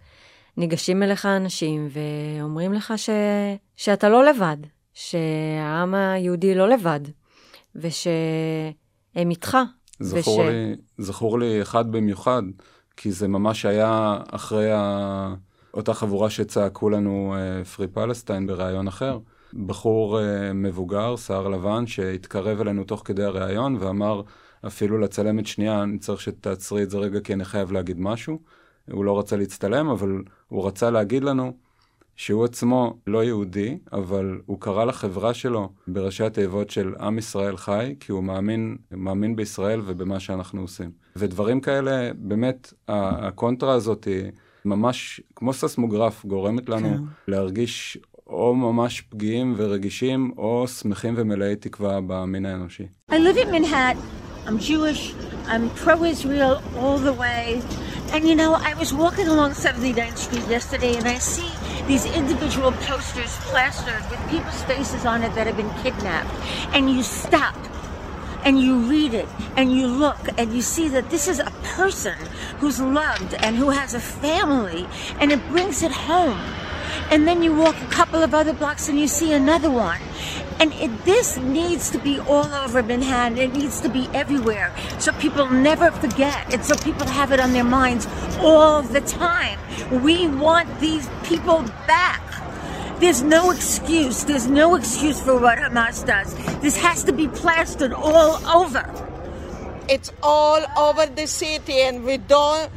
[0.57, 3.09] ניגשים אליך אנשים ואומרים לך ש...
[3.75, 4.57] שאתה לא לבד,
[4.93, 6.99] שהעם היהודי לא לבד,
[7.75, 9.57] ושהם איתך.
[9.99, 10.45] זכור, וש...
[10.45, 12.41] לי, זכור לי אחד במיוחד,
[12.97, 15.33] כי זה ממש היה אחרי ה...
[15.73, 17.35] אותה חבורה שצעקו לנו
[17.75, 19.19] פרי uh, פלסטיין בריאיון אחר.
[19.65, 24.21] בחור uh, מבוגר, שיער לבן, שהתקרב אלינו תוך כדי הריאיון ואמר
[24.67, 28.39] אפילו לצלמת שנייה, אני צריך שתעצרי את זה רגע כי אני חייב להגיד משהו.
[28.91, 31.53] הוא לא רצה להצטלם, אבל הוא רצה להגיד לנו
[32.15, 37.95] שהוא עצמו לא יהודי, אבל הוא קרא לחברה שלו בראשי התיבות של עם ישראל חי,
[37.99, 40.91] כי הוא מאמין, מאמין בישראל ובמה שאנחנו עושים.
[41.15, 44.31] ודברים כאלה, באמת, הקונטרה הזאת היא
[44.65, 47.03] ממש כמו ססמוגרף, גורמת לנו כן.
[47.27, 47.97] להרגיש
[48.27, 52.87] או ממש פגיעים ורגישים, או שמחים ומלאי תקווה במין האנושי.
[53.11, 54.26] I live in Manhattan.
[54.47, 55.13] I'm Jewish.
[55.47, 57.61] I'm pro-Israel all the way.
[58.13, 61.51] And you know, I was walking along 79th Street yesterday and I see
[61.85, 66.33] these individual posters plastered with people's faces on it that have been kidnapped.
[66.73, 67.57] And you stop
[68.45, 69.27] and you read it
[69.57, 72.17] and you look and you see that this is a person
[72.59, 74.87] who's loved and who has a family
[75.19, 76.39] and it brings it home.
[77.11, 79.99] And then you walk a couple of other blocks and you see another one.
[80.59, 83.37] And it, this needs to be all over Manhattan.
[83.37, 84.73] It needs to be everywhere.
[84.99, 86.53] So people never forget.
[86.53, 88.07] And so people have it on their minds
[88.39, 89.59] all the time.
[90.03, 92.23] We want these people back.
[92.99, 94.23] There's no excuse.
[94.23, 96.33] There's no excuse for what Hamas does.
[96.61, 98.83] This has to be plastered all over.
[99.87, 102.71] It's all over the city, and we don't,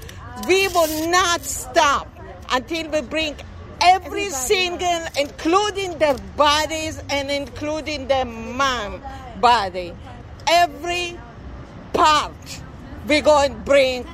[0.46, 2.06] we will not stop
[2.52, 3.34] until we bring
[3.82, 9.02] every single, including their bodies and including their mom
[9.40, 9.94] body,
[10.46, 11.18] every
[11.92, 12.62] part
[13.06, 14.06] we're going to bring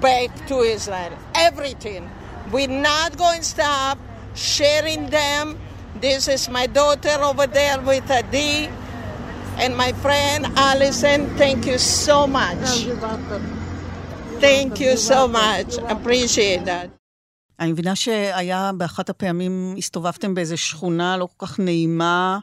[0.00, 1.12] back to Israel.
[1.34, 2.08] Everything.
[2.52, 3.98] We're not going to stop
[4.34, 5.58] sharing them.
[6.00, 8.68] This is my daughter over there with Adi
[9.58, 11.26] and my friend Allison.
[11.36, 12.86] Thank you so much.
[14.38, 15.78] Thank you so much.
[15.88, 16.97] Appreciate that.
[17.60, 22.38] אני מבינה שהיה באחת הפעמים, הסתובבתם באיזו שכונה לא כל כך נעימה,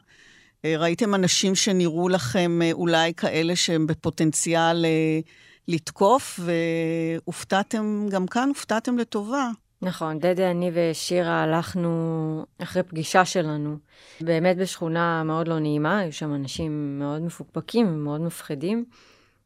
[0.64, 5.20] אה, ראיתם אנשים שנראו לכם אה, אולי כאלה שהם בפוטנציאל אה,
[5.68, 9.50] לתקוף, והופתעתם, גם כאן הופתעתם לטובה.
[9.82, 13.76] נכון, דדה, אני ושירה הלכנו אחרי פגישה שלנו,
[14.20, 18.84] באמת בשכונה מאוד לא נעימה, היו שם אנשים מאוד מפוקפקים, מאוד מפחידים,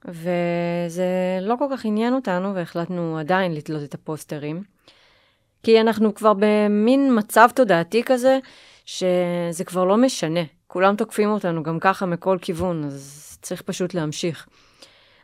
[0.04, 4.62] וזה לא כל כך עניין אותנו, והחלטנו עדיין לתלות את הפוסטרים.
[5.62, 8.38] כי אנחנו כבר במין מצב תודעתי כזה,
[8.84, 10.40] שזה כבר לא משנה.
[10.66, 14.46] כולם תוקפים אותנו גם ככה מכל כיוון, אז צריך פשוט להמשיך.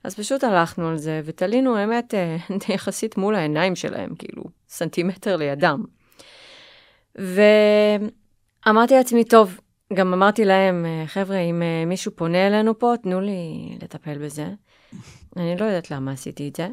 [0.05, 2.37] אז פשוט הלכנו על זה, ותלינו, האמת, אה,
[2.74, 5.84] יחסית מול העיניים שלהם, כאילו, סנטימטר לידם.
[7.14, 9.61] ואמרתי לעצמי, טוב,
[9.95, 14.47] גם אמרתי להם, אה, חבר'ה, אם אה, מישהו פונה אלינו פה, תנו לי לטפל בזה.
[15.37, 16.68] אני לא יודעת למה עשיתי את זה,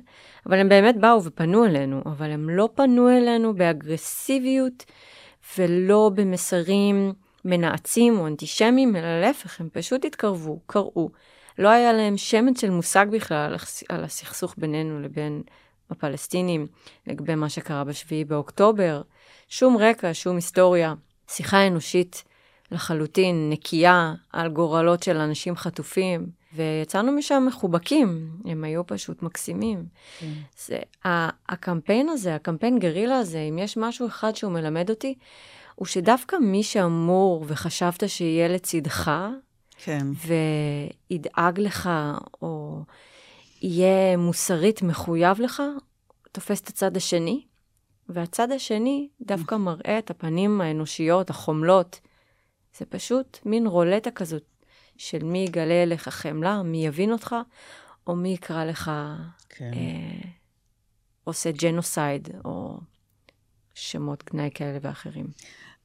[0.46, 4.86] אבל הם באמת באו ופנו אלינו, אבל הם לא פנו אלינו באגרסיביות
[5.58, 7.14] ולא במסרים
[7.46, 11.10] מנאצים או אנטישמיים, אלא להפך, הם פשוט התקרבו, קראו.
[11.60, 13.56] לא היה להם שמץ של מושג בכלל
[13.90, 15.44] על הסכסוך בינינו לבין
[15.90, 16.68] הפלסטינים,
[17.08, 19.02] לגבי מה שקרה בשביעי באוקטובר.
[19.50, 20.94] שום רקע, שום היסטוריה.
[21.28, 22.24] שיחה אנושית
[22.72, 26.43] לחלוטין, נקייה, על גורלות של אנשים חטופים.
[26.56, 29.86] ויצאנו משם מחובקים, הם היו פשוט מקסימים.
[30.20, 30.32] כן.
[30.58, 30.80] זה,
[31.50, 35.16] הקמפיין הזה, הקמפיין גרילה הזה, אם יש משהו אחד שהוא מלמד אותי,
[35.76, 39.12] הוא שדווקא מי שאמור וחשבת שיהיה לצדך,
[39.78, 40.08] כן.
[41.10, 41.90] וידאג לך,
[42.42, 42.84] או
[43.62, 45.64] יהיה מוסרית מחויב לך,
[46.32, 47.44] תופס את הצד השני,
[48.10, 52.00] והצד השני דווקא מראה את הפנים האנושיות, החומלות.
[52.78, 54.44] זה פשוט מין רולטה כזאת
[54.98, 57.36] של מי יגלה לך חמלה, מי יבין אותך,
[58.08, 58.92] או מי יקרא לך
[59.50, 59.72] כן.
[59.74, 60.30] אה,
[61.24, 62.80] עושה ג'נוסייד, או
[63.74, 65.28] שמות גנאי כאלה ואחרים.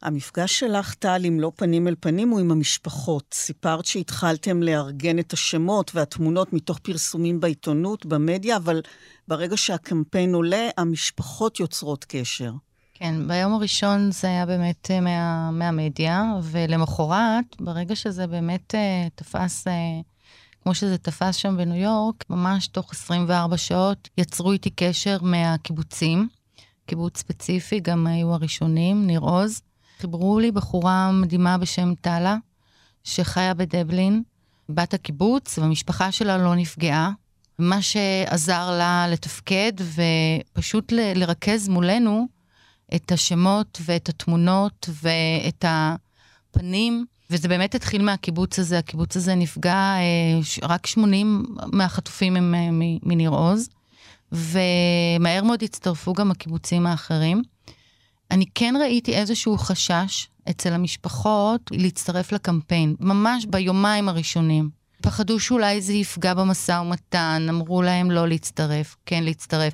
[0.03, 3.35] המפגש שלך, טל, עם לא פנים אל פנים, הוא עם המשפחות.
[3.35, 8.83] סיפרת שהתחלתם לארגן את השמות והתמונות מתוך פרסומים בעיתונות, במדיה, אבל
[9.29, 12.53] ברגע שהקמפיין עולה, המשפחות יוצרות קשר.
[13.01, 19.67] כן, ביום הראשון זה היה באמת אה, מה, מהמדיה, ולמחרת, ברגע שזה באמת uh, תפס,
[19.67, 19.71] uh,
[20.63, 26.29] כמו שזה תפס שם בניו יורק, ממש תוך 24 שעות יצרו איתי קשר מהקיבוצים,
[26.87, 29.61] קיבוץ ספציפי, גם היו הראשונים, ניר עוז.
[29.99, 32.37] חיברו לי בחורה מדהימה בשם טלה,
[33.05, 34.23] שחיה בדבלין,
[34.69, 37.11] בת הקיבוץ, והמשפחה שלה לא נפגעה.
[37.59, 39.73] מה שעזר לה לתפקד
[40.55, 42.38] ופשוט ל- לרכז מולנו
[42.95, 47.07] את השמות ואת התמונות ואת הפנים.
[47.30, 48.78] וזה באמת התחיל מהקיבוץ הזה.
[48.78, 52.68] הקיבוץ הזה נפגע, אה, רק 80 מהחטופים הם אה,
[53.03, 53.68] מניר עוז,
[54.32, 57.43] ומהר מאוד הצטרפו גם הקיבוצים האחרים.
[58.30, 64.70] אני כן ראיתי איזשהו חשש אצל המשפחות להצטרף לקמפיין, ממש ביומיים הראשונים.
[65.03, 69.72] פחדו שאולי זה יפגע במשא ומתן, אמרו להם לא להצטרף, כן להצטרף.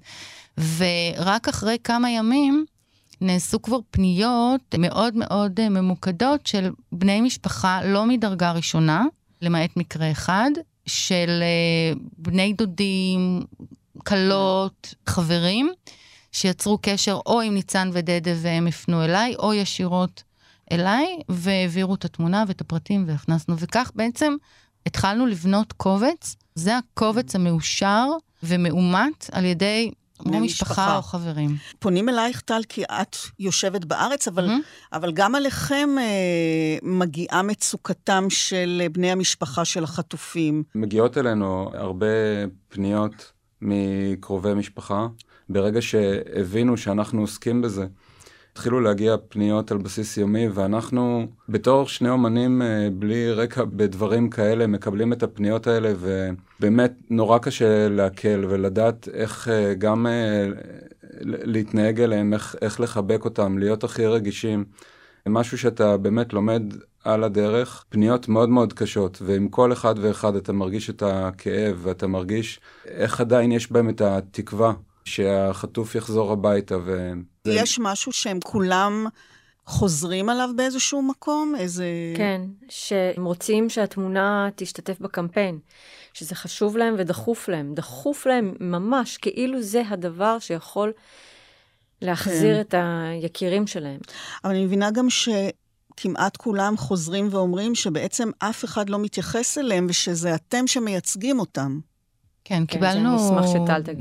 [0.58, 2.64] ורק אחרי כמה ימים
[3.24, 9.04] נעשו כבר פניות מאוד מאוד אה, ממוקדות של בני משפחה לא מדרגה ראשונה,
[9.42, 10.50] למעט מקרה אחד,
[10.86, 13.40] של אה, בני דודים,
[14.06, 15.72] כלות, חברים,
[16.32, 20.22] שיצרו קשר או עם ניצן ודדה והם הפנו אליי, או ישירות
[20.72, 23.54] אליי, והעבירו את התמונה ואת הפרטים והכנסנו.
[23.58, 24.36] וכך בעצם
[24.86, 26.36] התחלנו לבנות קובץ.
[26.54, 28.08] זה הקובץ המאושר
[28.42, 29.90] ומאומת על ידי
[30.26, 31.56] או משפחה או חברים.
[31.78, 34.92] פונים אלייך, טל, כי את יושבת בארץ, אבל, mm-hmm.
[34.92, 40.62] אבל גם עליכם אה, מגיעה מצוקתם של בני המשפחה של החטופים.
[40.74, 42.06] מגיעות אלינו הרבה
[42.68, 45.06] פניות מקרובי משפחה,
[45.48, 47.86] ברגע שהבינו שאנחנו עוסקים בזה.
[48.54, 54.66] התחילו להגיע פניות על בסיס יומי, ואנחנו בתור שני אומנים אה, בלי רקע בדברים כאלה,
[54.66, 60.46] מקבלים את הפניות האלה, ובאמת נורא קשה להקל ולדעת איך אה, גם אה,
[61.20, 64.64] להתנהג אליהם, איך, איך לחבק אותם, להיות הכי רגישים.
[65.28, 66.62] משהו שאתה באמת לומד
[67.04, 72.06] על הדרך, פניות מאוד מאוד קשות, ועם כל אחד ואחד אתה מרגיש את הכאב, ואתה
[72.06, 74.72] מרגיש איך עדיין יש בהם את התקווה
[75.04, 76.76] שהחטוף יחזור הביתה.
[76.84, 77.12] ו...
[77.46, 79.06] יש משהו שהם כולם
[79.66, 81.54] חוזרים עליו באיזשהו מקום?
[81.58, 81.86] איזה...
[82.16, 85.58] כן, שהם רוצים שהתמונה תשתתף בקמפיין,
[86.12, 87.74] שזה חשוב להם ודחוף להם.
[87.74, 90.92] דחוף להם ממש, כאילו זה הדבר שיכול
[92.02, 92.60] להחזיר כן.
[92.60, 94.00] את היקירים שלהם.
[94.44, 95.28] אבל אני מבינה גם ש...
[95.96, 101.78] כמעט כולם חוזרים ואומרים שבעצם אף אחד לא מתייחס אליהם ושזה אתם שמייצגים אותם.
[102.44, 103.18] כן, כן, קיבלנו.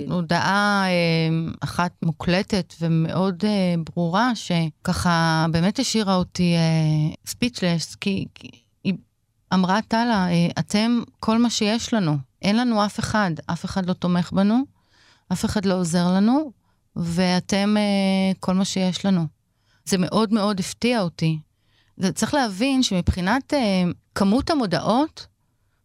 [0.10, 6.56] הודעה אה, אחת מוקלטת ומאוד אה, ברורה, שככה באמת השאירה אותי
[7.26, 8.50] ספיצ'לס, כי, כי
[8.84, 8.94] היא
[9.54, 12.18] אמרה, טלה, אה, אתם כל מה שיש לנו.
[12.42, 14.64] אין לנו אף אחד, אף אחד לא תומך בנו,
[15.32, 16.52] אף אחד לא עוזר לנו,
[16.96, 19.28] ואתם אה, כל מה שיש לנו.
[19.86, 21.40] זה מאוד מאוד הפתיע אותי.
[21.98, 23.84] וצריך להבין שמבחינת אה,
[24.16, 25.28] כמות המודעות,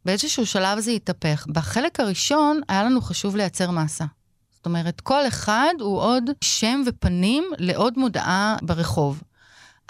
[0.04, 1.46] באיזשהו שלב זה התהפך.
[1.48, 4.04] בחלק הראשון היה לנו חשוב לייצר מסה.
[4.54, 9.22] זאת אומרת, כל אחד הוא עוד שם ופנים לעוד מודעה ברחוב.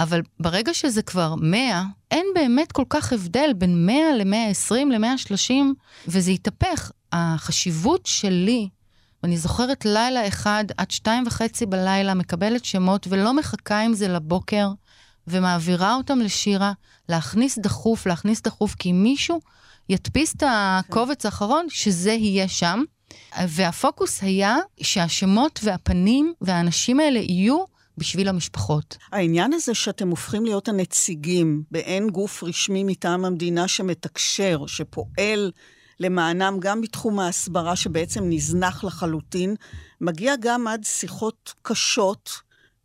[0.01, 5.53] אבל ברגע שזה כבר 100, אין באמת כל כך הבדל בין 100 ל-120 ל-130,
[6.09, 6.91] וזה התהפך.
[7.13, 8.69] החשיבות שלי,
[9.23, 14.69] ואני זוכרת לילה אחד עד שתיים וחצי בלילה, מקבלת שמות ולא מחכה עם זה לבוקר,
[15.31, 16.73] ומעבירה אותם לשירה,
[17.09, 19.41] להכניס דחוף, להכניס דחוף, כי מישהו
[19.89, 22.83] ידפיס את הקובץ האחרון, שזה יהיה שם.
[23.49, 27.65] והפוקוס היה שהשמות והפנים והאנשים האלה יהיו
[27.99, 28.97] בשביל המשפחות.
[29.13, 35.53] העניין הזה שאתם הופכים להיות הנציגים באין גוף רשמי מטעם המדינה שמתקשר, שפועל
[36.01, 39.55] למענם גם בתחום ההסברה שבעצם נזנח לחלוטין,
[40.01, 42.31] מגיע גם עד שיחות קשות,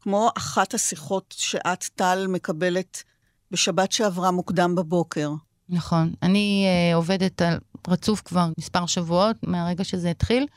[0.03, 3.03] כמו אחת השיחות שאת, טל, מקבלת
[3.51, 5.31] בשבת שעברה מוקדם בבוקר.
[5.69, 6.13] נכון.
[6.23, 10.47] אני uh, עובדת על רצוף כבר מספר שבועות מהרגע שזה התחיל.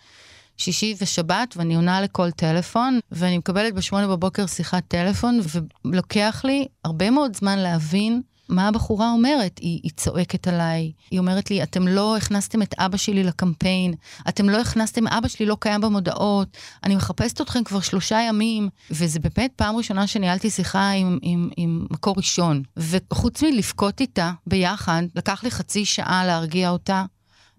[0.56, 5.40] שישי ושבת, ואני עונה לכל טלפון, ואני מקבלת בשמונה בבוקר שיחת טלפון,
[5.84, 9.58] ולוקח לי הרבה מאוד זמן להבין מה הבחורה אומרת.
[9.58, 13.94] היא, היא צועקת עליי, היא אומרת לי, אתם לא הכנסתם את אבא שלי לקמפיין,
[14.28, 19.18] אתם לא הכנסתם, אבא שלי לא קיים במודעות, אני מחפשת אתכם כבר שלושה ימים, וזה
[19.20, 22.62] באמת פעם ראשונה שניהלתי שיחה עם, עם, עם מקור ראשון.
[22.76, 27.04] וחוץ מלבכות איתה ביחד, לקח לי חצי שעה להרגיע אותה,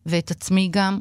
[0.06, 1.00] ואת עצמי גם,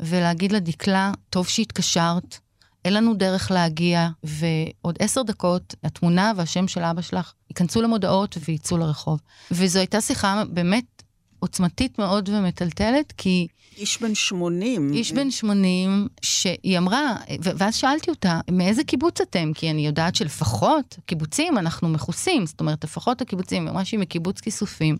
[0.00, 2.38] ולהגיד לה, דקלה, טוב שהתקשרת,
[2.86, 8.78] אין לנו דרך להגיע, ועוד עשר דקות התמונה והשם של אבא שלך ייכנסו למודעות ויצאו
[8.78, 9.20] לרחוב.
[9.50, 11.02] וזו הייתה שיחה באמת
[11.38, 13.46] עוצמתית מאוד ומטלטלת, כי...
[13.76, 14.92] איש בן 80.
[14.92, 19.52] איש בן 80, שהיא אמרה, ואז שאלתי אותה, מאיזה קיבוץ אתם?
[19.54, 24.40] כי אני יודעת שלפחות קיבוצים אנחנו מכוסים, זאת אומרת, לפחות הקיבוצים, היא אמרה שהיא מקיבוץ
[24.40, 24.96] כיסופים,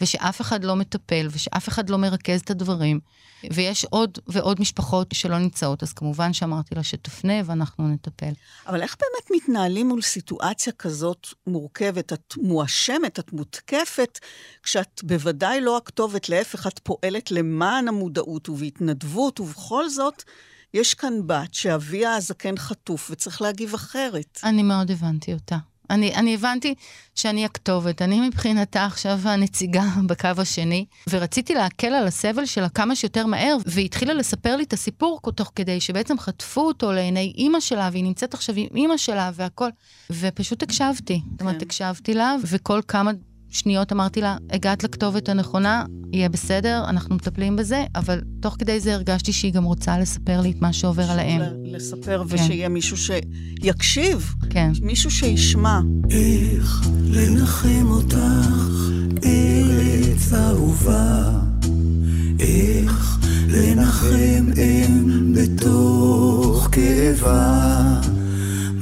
[0.00, 3.00] ושאף אחד לא מטפל, ושאף אחד לא מרכז את הדברים.
[3.52, 8.32] ויש עוד ועוד משפחות שלא נמצאות, אז כמובן שאמרתי לה שתפנה ואנחנו נטפל.
[8.66, 12.12] אבל איך באמת מתנהלים מול סיטואציה כזאת מורכבת?
[12.12, 14.18] את מואשמת, את מותקפת,
[14.62, 20.22] כשאת בוודאי לא הכתובת, להפך, את פועלת למען המודעות ובהתנדבות, ובכל זאת,
[20.74, 24.40] יש כאן בת שאביה הזקן חטוף וצריך להגיב אחרת.
[24.44, 25.56] אני מאוד הבנתי אותה.
[25.90, 26.74] אני, אני הבנתי
[27.14, 33.26] שאני הכתובת, אני מבחינתה עכשיו הנציגה בקו השני, ורציתי להקל על הסבל שלה כמה שיותר
[33.26, 37.88] מהר, והיא התחילה לספר לי את הסיפור תוך כדי שבעצם חטפו אותו לעיני אימא שלה,
[37.92, 39.68] והיא נמצאת עכשיו עם אימא שלה והכל,
[40.10, 41.20] ופשוט הקשבתי.
[41.32, 41.66] זאת אומרת, כן.
[41.66, 43.10] הקשבתי לה, וכל כמה
[43.50, 48.94] שניות אמרתי לה, הגעת לכתובת הנכונה, יהיה בסדר, אנחנו מטפלים בזה, אבל תוך כדי זה
[48.94, 51.40] הרגשתי שהיא גם רוצה לספר לי את מה שעובר על האם.
[51.64, 52.34] לספר, כן.
[52.34, 54.34] ושיהיה מישהו שיקשיב.
[54.50, 54.70] כן.
[54.82, 55.80] מישהו שישמע.
[56.10, 58.16] איך לנחם אותך,
[59.24, 61.40] ארץ אהובה,
[62.40, 63.18] איך
[63.48, 68.00] לנחם אם בתוך כאבה,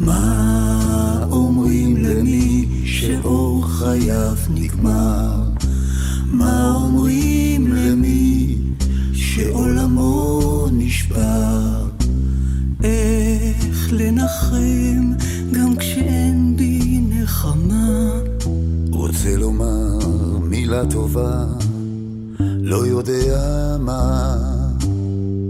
[0.01, 5.43] מה אומרים למי שאור חייו נגמר?
[6.27, 8.59] מה אומרים למי
[9.12, 11.89] שעולמו נשבר?
[12.85, 15.12] איך לנחם
[15.53, 18.11] גם כשאין בי נחמה?
[18.91, 19.99] רוצה לומר
[20.41, 21.45] מילה טובה,
[22.41, 24.37] לא יודע מה.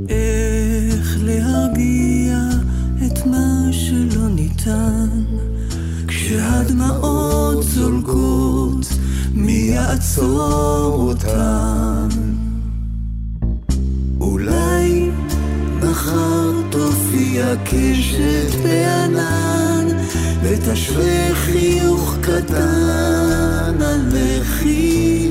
[0.09, 2.39] איך להרגיע
[3.07, 5.09] את מה שלא ניתן,
[6.27, 8.87] כשהדמעות זולגות
[9.35, 12.09] מי יעצור אותן?
[14.21, 15.11] אולי
[15.83, 19.87] מחר תופיע קשת בענן
[20.43, 25.31] ותשווה חיוך קטן על לחי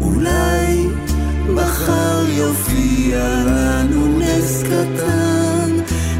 [0.00, 0.86] אולי
[1.48, 5.70] מחר יופיע לנו נס קטן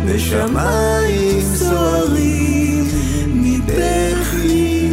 [0.06, 2.53] בשמיים סוערים
[3.66, 4.88] מבכי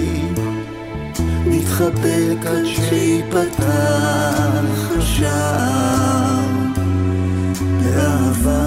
[1.45, 3.61] נתחבק עד שיפתח
[4.97, 6.41] השער.
[7.83, 8.61] באהבה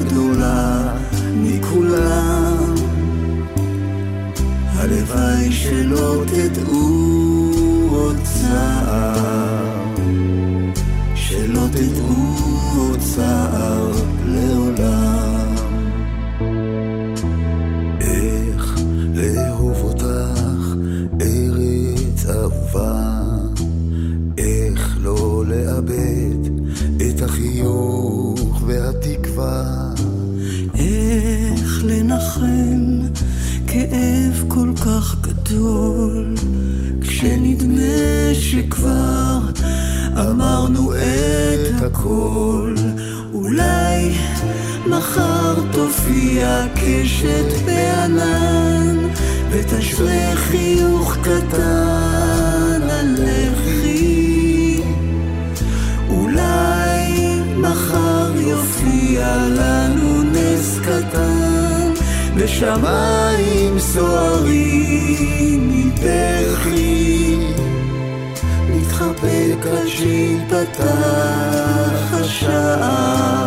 [0.00, 0.94] גדולה
[1.36, 2.74] מכולם.
[4.76, 6.91] הלוואי שלא תדעו
[62.62, 67.36] בשמיים סוערים מבכי.
[68.70, 70.84] נתחבק עד שיפתח
[72.12, 73.41] השער,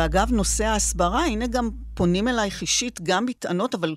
[0.00, 3.94] ואגב, נושא ההסברה, הנה גם פונים אלייך אישית, גם בטענות, אבל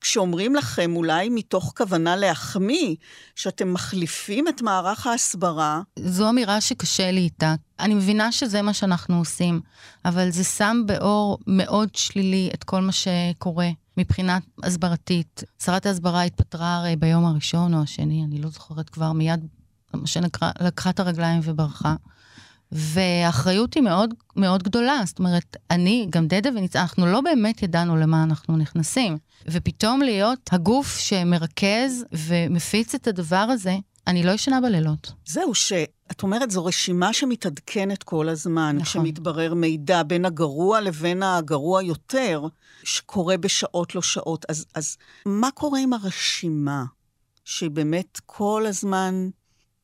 [0.00, 2.94] כשאומרים לכם, אולי מתוך כוונה להחמיא,
[3.34, 7.54] שאתם מחליפים את מערך ההסברה, זו אמירה שקשה לי איתה.
[7.80, 9.60] אני מבינה שזה מה שאנחנו עושים,
[10.04, 15.42] אבל זה שם באור מאוד שלילי את כל מה שקורה מבחינה הסברתית.
[15.64, 19.46] שרת ההסברה התפטרה הרי ביום הראשון או השני, אני לא זוכרת כבר, מיד
[19.94, 21.94] מה שנקרא, לקחה את הרגליים וברחה.
[22.72, 27.96] והאחריות היא מאוד מאוד גדולה, זאת אומרת, אני, גם דדה וניצן, אנחנו לא באמת ידענו
[27.96, 29.18] למה אנחנו נכנסים.
[29.50, 35.12] ופתאום להיות הגוף שמרכז ומפיץ את הדבר הזה, אני לא ישנה בלילות.
[35.26, 38.84] זהו, שאת אומרת, זו רשימה שמתעדכנת כל הזמן, נכון.
[38.84, 42.42] כשמתברר מידע בין הגרוע לבין הגרוע יותר,
[42.84, 44.44] שקורה בשעות לא שעות.
[44.48, 44.96] אז, אז
[45.26, 46.84] מה קורה עם הרשימה,
[47.44, 49.28] שהיא באמת כל הזמן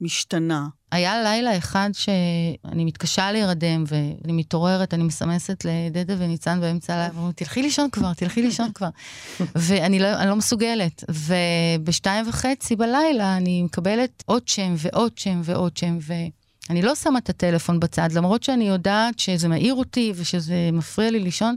[0.01, 0.67] משתנה?
[0.93, 7.33] היה לילה אחד שאני מתקשה להירדם, ואני מתעוררת, אני מסמסת לדדה וניצן באמצע הלילה, ואומרים,
[7.33, 8.89] תלכי לישון כבר, תלכי לישון כבר.
[9.67, 11.05] ואני לא, לא מסוגלת.
[11.09, 17.29] ובשתיים וחצי בלילה אני מקבלת עוד שם ועוד שם ועוד שם, ואני לא שמה את
[17.29, 21.57] הטלפון בצד, למרות שאני יודעת שזה מעיר אותי ושזה מפריע לי לישון.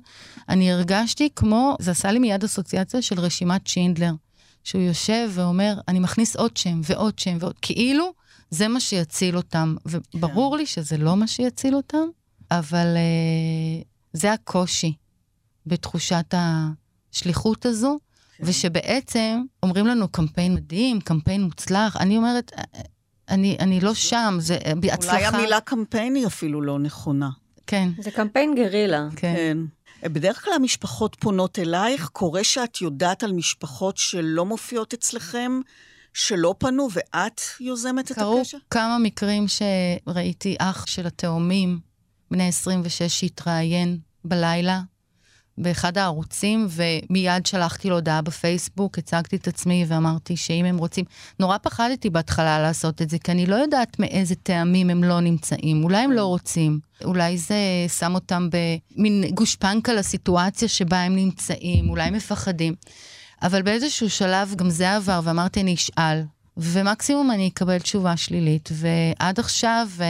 [0.49, 4.11] אני הרגשתי כמו, זה עשה לי מיד אסוציאציה של רשימת שינדלר.
[4.67, 8.13] שהוא יושב ואומר, אני מכניס עוד שם ועוד שם ועוד, כאילו
[8.49, 9.75] זה מה שיציל אותם.
[9.85, 10.57] וברור כן.
[10.57, 12.07] לי שזה לא מה שיציל אותם,
[12.51, 14.93] אבל uh, זה הקושי
[15.65, 17.97] בתחושת השליחות הזו,
[18.37, 18.43] כן.
[18.47, 21.97] ושבעצם אומרים לנו קמפיין מדהים, קמפיין מוצלח.
[21.97, 22.63] אני אומרת, "אה,
[23.29, 25.15] אני, אני לא שם, זה אה, בהצלחה.
[25.15, 27.29] אולי המילה קמפיין היא אפילו לא נכונה.
[27.67, 27.89] כן.
[27.99, 29.07] זה קמפיין גרילה.
[29.15, 29.33] כן.
[29.35, 29.57] כן.
[30.03, 35.59] בדרך כלל המשפחות פונות אלייך, קורה שאת יודעת על משפחות שלא מופיעות אצלכם,
[36.13, 38.57] שלא פנו, ואת יוזמת את קרו הקשר?
[38.71, 41.79] כמה מקרים שראיתי אח של התאומים,
[42.31, 44.81] בני 26, שהתראיין בלילה
[45.57, 51.05] באחד הערוצים, ומיד שלחתי לו הודעה בפייסבוק, הצגתי את עצמי ואמרתי שאם הם רוצים...
[51.39, 55.83] נורא פחדתי בהתחלה לעשות את זה, כי אני לא יודעת מאיזה טעמים הם לא נמצאים.
[55.83, 57.55] אולי הם לא רוצים, אולי זה
[57.99, 62.75] שם אותם במין גושפנקה לסיטואציה שבה הם נמצאים, אולי מפחדים.
[63.41, 66.21] אבל באיזשהו שלב גם זה עבר, ואמרתי, אני אשאל.
[66.57, 70.05] ומקסימום אני אקבל תשובה שלילית, ועד עכשיו אה,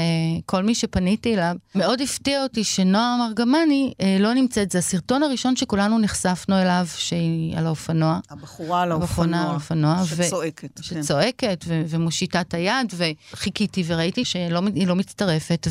[0.46, 4.72] כל מי שפניתי אליו, מאוד הפתיע אותי שנועם ארגמני אה, לא נמצאת.
[4.72, 8.20] זה הסרטון הראשון שכולנו נחשפנו אליו, שהיא על האופנוע.
[8.30, 9.92] הבחורה על הבחורה על האופנוע.
[9.92, 10.04] האופנוע.
[10.18, 10.80] ו- שצועקת.
[10.80, 11.04] כן.
[11.04, 14.52] שצועקת ו- ומושיטה את היד, וחיכיתי וראיתי שהיא
[14.88, 15.68] לא מצטרפת,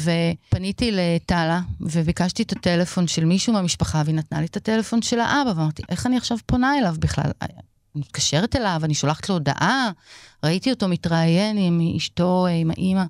[0.48, 5.50] ופניתי לטלה, וביקשתי את הטלפון של מישהו מהמשפחה, והיא נתנה לי את הטלפון של האבא,
[5.56, 7.30] ואמרתי, איך אני עכשיו פונה אליו בכלל?
[7.96, 9.90] מתקשרת אליו, אני שולחת לו הודעה,
[10.44, 13.04] ראיתי אותו מתראיין עם אשתו, עם האימא,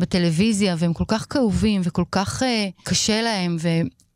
[0.00, 2.44] בטלוויזיה, והם כל כך כאובים וכל כך uh,
[2.82, 3.56] קשה להם,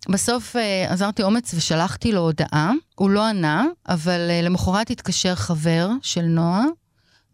[0.09, 2.73] ובסוף uh, עזרתי אומץ ושלחתי לו הודעה.
[2.95, 6.65] הוא לא ענה, אבל uh, למחרת התקשר חבר של נועה,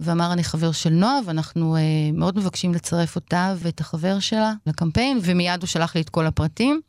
[0.01, 1.79] ואמר, אני חבר של נועה, ואנחנו uh,
[2.17, 6.81] מאוד מבקשים לצרף אותה ואת החבר שלה לקמפיין, ומיד הוא שלח לי את כל הפרטים.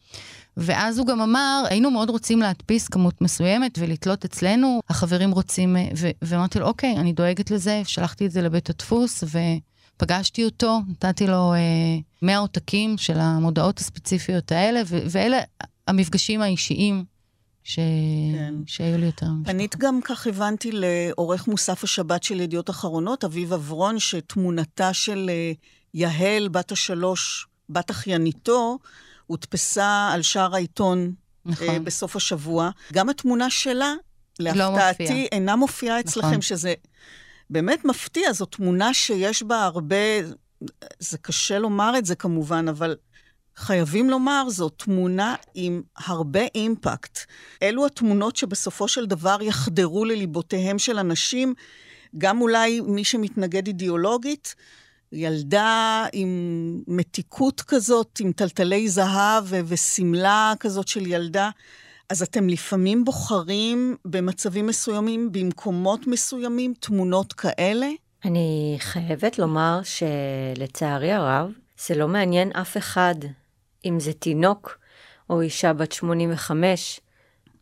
[0.57, 6.09] ואז הוא גם אמר, היינו מאוד רוצים להדפיס כמות מסוימת ולתלות אצלנו, החברים רוצים, ו-
[6.21, 11.53] ואמרתי לו, אוקיי, אני דואגת לזה, שלחתי את זה לבית הדפוס, ופגשתי אותו, נתתי לו
[11.53, 11.59] אה,
[12.21, 15.39] 100 עותקים של המודעות הספציפיות האלה, ו- ואלה
[15.87, 17.05] המפגשים האישיים
[17.63, 17.79] ש...
[18.35, 18.53] כן.
[18.65, 19.27] שהיו לי יותר.
[19.45, 25.51] פנית גם, כך הבנתי, לעורך מוסף השבת של ידיעות אחרונות, אביב אברון, שתמונתה של אה,
[25.93, 28.77] יהל, בת השלוש, בת אחייניתו,
[29.27, 31.13] הודפסה על שער העיתון
[31.45, 31.69] נכון.
[31.69, 32.69] אה, בסוף השבוע.
[32.93, 33.93] גם התמונה שלה
[34.39, 35.27] להפתעתי, מופיעה.
[35.31, 36.41] אינה מופיעה אצלכם, נכון.
[36.41, 36.73] שזה
[37.49, 38.33] באמת מפתיע.
[38.33, 39.95] זו תמונה שיש בה הרבה,
[40.99, 42.95] זה קשה לומר את זה כמובן, אבל
[43.55, 47.19] חייבים לומר, זו תמונה עם הרבה אימפקט.
[47.61, 51.53] אלו התמונות שבסופו של דבר יחדרו לליבותיהם של אנשים,
[52.17, 54.55] גם אולי מי שמתנגד אידיאולוגית,
[55.15, 61.49] ילדה עם מתיקות כזאת, עם טלטלי זהב ושמלה כזאת של ילדה.
[62.09, 67.87] אז אתם לפעמים בוחרים במצבים מסוימים, במקומות מסוימים, תמונות כאלה?
[68.25, 71.51] אני חייבת לומר שלצערי הרב,
[71.87, 73.15] זה לא מעניין אף אחד,
[73.85, 74.77] אם זה תינוק
[75.29, 76.99] או אישה בת 85.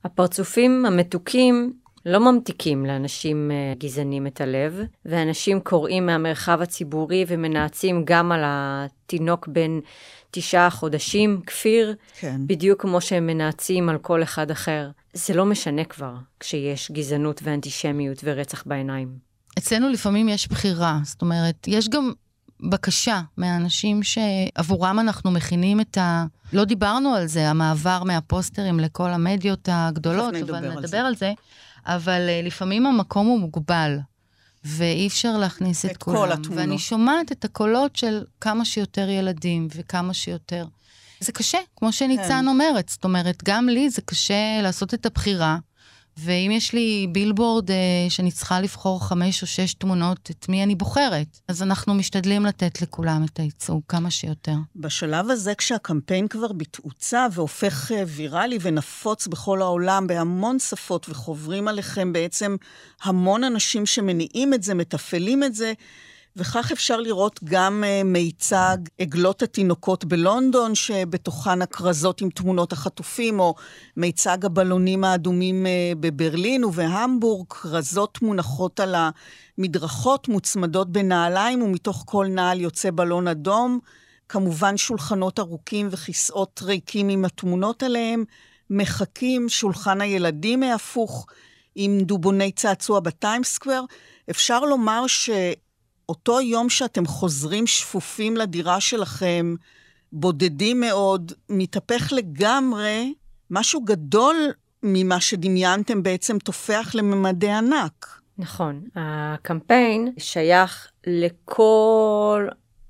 [0.03, 1.73] הפרצופים המתוקים
[2.05, 9.47] לא ממתיקים לאנשים אה, גזענים את הלב, ואנשים קוראים מהמרחב הציבורי ומנאצים גם על התינוק
[9.47, 9.79] בן
[10.31, 12.41] תשעה חודשים, כפיר, כן.
[12.47, 14.89] בדיוק כמו שהם מנאצים על כל אחד אחר.
[15.13, 19.17] זה לא משנה כבר כשיש גזענות ואנטישמיות ורצח בעיניים.
[19.57, 22.11] אצלנו לפעמים יש בחירה, זאת אומרת, יש גם
[22.69, 26.25] בקשה מהאנשים שעבורם אנחנו מכינים את ה...
[26.53, 31.01] לא דיברנו על זה, המעבר מהפוסטרים לכל המדיות הגדולות, תכף נדבר אבל על זה.
[31.01, 31.33] על זה.
[31.85, 33.97] אבל אה, לפעמים המקום הוא מוגבל,
[34.63, 36.31] ואי אפשר להכניס את, את כל כולם.
[36.31, 36.57] התמונות.
[36.59, 40.65] ואני שומעת את הקולות של כמה שיותר ילדים וכמה שיותר.
[41.19, 42.47] זה קשה, כמו שניצן כן.
[42.47, 42.89] אומרת.
[42.89, 45.57] זאת אומרת, גם לי זה קשה לעשות את הבחירה.
[46.17, 47.75] ואם יש לי בילבורד אה,
[48.09, 51.39] שאני צריכה לבחור חמש או שש תמונות, את מי אני בוחרת?
[51.47, 54.55] אז אנחנו משתדלים לתת לכולם את הייצוג כמה שיותר.
[54.75, 62.13] בשלב הזה, כשהקמפיין כבר בתאוצה והופך אה, ויראלי ונפוץ בכל העולם בהמון שפות וחוברים עליכם
[62.13, 62.55] בעצם
[63.03, 65.73] המון אנשים שמניעים את זה, מתפעלים את זה,
[66.35, 73.55] וכך אפשר לראות גם uh, מיצג עגלות התינוקות בלונדון, שבתוכן הכרזות עם תמונות החטופים, או
[73.97, 78.95] מיצג הבלונים האדומים uh, בברלין ובהמבורג, כרזות מונחות על
[79.57, 83.79] המדרכות, מוצמדות בנעליים, ומתוך כל נעל יוצא בלון אדום.
[84.29, 88.23] כמובן שולחנות ארוכים וכיסאות ריקים עם התמונות עליהם,
[88.69, 91.25] מחכים, שולחן הילדים ההפוך
[91.75, 93.85] עם דובוני צעצוע בטיימסקוור.
[94.29, 95.07] אפשר לומר
[96.05, 99.55] שאותו יום שאתם חוזרים שפופים לדירה שלכם,
[100.11, 103.13] בודדים מאוד, מתהפך לגמרי,
[103.49, 104.35] משהו גדול
[104.83, 108.19] ממה שדמיינתם בעצם תופח לממדי ענק.
[108.37, 108.81] נכון.
[108.95, 112.47] הקמפיין שייך לכל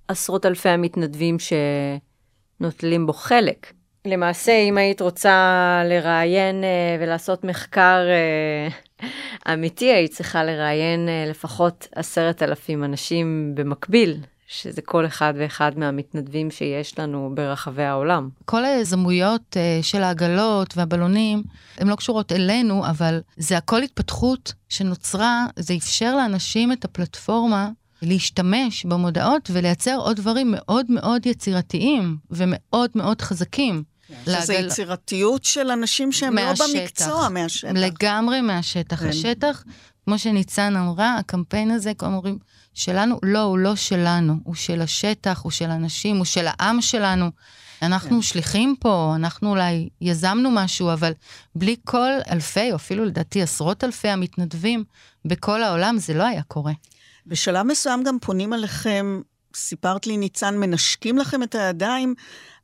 [0.07, 1.37] עשרות אלפי המתנדבים
[2.59, 3.73] שנוטלים בו חלק.
[4.05, 11.87] למעשה, אם היית רוצה לראיין אה, ולעשות מחקר אה, אמיתי, היית צריכה לראיין אה, לפחות
[11.95, 18.29] עשרת אלפים אנשים במקביל, שזה כל אחד ואחד מהמתנדבים שיש לנו ברחבי העולם.
[18.45, 21.43] כל היזמויות של העגלות והבלונים,
[21.77, 27.69] הן לא קשורות אלינו, אבל זה הכל התפתחות שנוצרה, זה אפשר לאנשים את הפלטפורמה
[28.01, 33.92] להשתמש במודעות ולייצר עוד דברים מאוד מאוד יצירתיים ומאוד מאוד חזקים.
[34.25, 37.69] שזה לעגל- יצירתיות של אנשים שהם לא במקצוע, מהשטח.
[37.73, 38.99] לגמרי מהשטח.
[38.99, 39.09] כן.
[39.09, 39.63] השטח,
[40.05, 42.37] כמו שניצן אמרה, הקמפיין הזה, כל אומרים,
[42.73, 47.25] שלנו, לא, הוא לא שלנו, הוא של השטח, הוא של אנשים, הוא של העם שלנו.
[47.81, 48.21] אנחנו כן.
[48.21, 51.11] שליחים פה, אנחנו אולי יזמנו משהו, אבל
[51.55, 54.83] בלי כל אלפי, או אפילו לדעתי עשרות אלפי המתנדבים
[55.25, 56.73] בכל העולם, זה לא היה קורה.
[57.27, 59.21] בשלב מסוים גם פונים אליכם,
[59.55, 62.15] סיפרת לי, ניצן, מנשקים לכם את הידיים,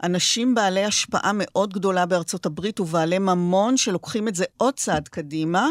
[0.04, 5.68] אנשים בעלי השפעה מאוד גדולה בארצות הברית ובעלי ממון שלוקחים את זה עוד צעד קדימה.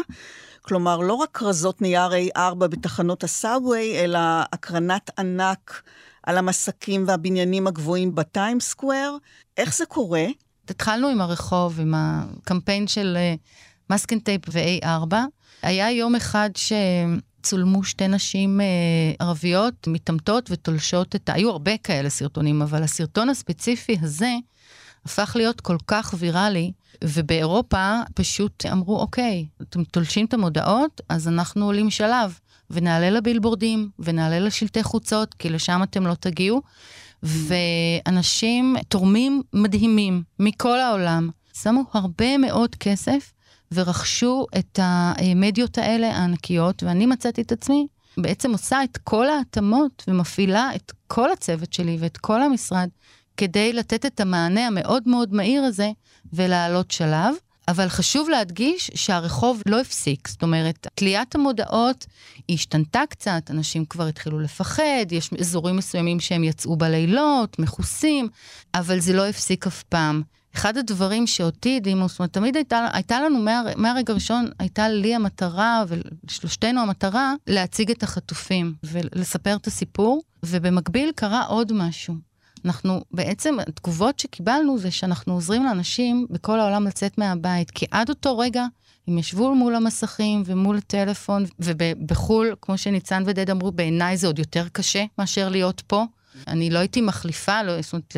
[0.61, 4.19] כלומר, לא רק כרזות נייר A4 בתחנות ה subway, אלא
[4.53, 5.81] הקרנת ענק
[6.23, 9.17] על המסכים והבניינים הגבוהים ב Times Square.
[9.57, 10.25] איך זה קורה?
[10.69, 13.17] התחלנו עם הרחוב, עם הקמפיין של
[13.89, 15.13] masking tape ו-A4.
[15.61, 16.49] היה יום אחד
[17.49, 18.65] שצולמו שתי נשים אה,
[19.19, 21.33] ערביות מתעמתות ותולשות את ה...
[21.33, 24.35] היו הרבה כאלה סרטונים, אבל הסרטון הספציפי הזה
[25.05, 26.71] הפך להיות כל כך ויראלי,
[27.03, 32.39] ובאירופה פשוט אמרו, אוקיי, אתם תולשים את המודעות, אז אנחנו עולים שלב,
[32.69, 36.61] ונעלה לבילבורדים, ונעלה לשלטי חוצות, כי לשם אתם לא תגיעו.
[37.23, 43.31] ואנשים, תורמים מדהימים מכל העולם, שמו הרבה מאוד כסף
[43.73, 50.69] ורכשו את המדיות האלה הענקיות, ואני מצאתי את עצמי בעצם עושה את כל ההתאמות ומפעילה
[50.75, 52.89] את כל הצוות שלי ואת כל המשרד
[53.37, 55.91] כדי לתת את המענה המאוד מאוד מהיר הזה
[56.33, 57.35] ולעלות שלב.
[57.67, 62.05] אבל חשוב להדגיש שהרחוב לא הפסיק, זאת אומרת, תליית המודעות
[62.47, 68.29] היא השתנתה קצת, אנשים כבר התחילו לפחד, יש אזורים מסוימים שהם יצאו בלילות, מכוסים,
[68.73, 70.21] אבל זה לא הפסיק אף פעם.
[70.55, 75.15] אחד הדברים שאותי הדהימו, זאת אומרת, תמיד הייתה, הייתה לנו, מה, מהרגע הראשון, הייתה לי
[75.15, 82.15] המטרה, ולשלושתנו המטרה, להציג את החטופים ולספר את הסיפור, ובמקביל קרה עוד משהו.
[82.65, 88.37] אנחנו, בעצם, התגובות שקיבלנו זה שאנחנו עוזרים לאנשים בכל העולם לצאת מהבית, כי עד אותו
[88.37, 88.65] רגע
[89.07, 94.67] הם ישבו מול המסכים ומול הטלפון, ובחו"ל, כמו שניצן ודד אמרו, בעיניי זה עוד יותר
[94.71, 96.05] קשה מאשר להיות פה.
[96.47, 98.15] אני לא הייתי מחליפה, לא, זאת אומרת,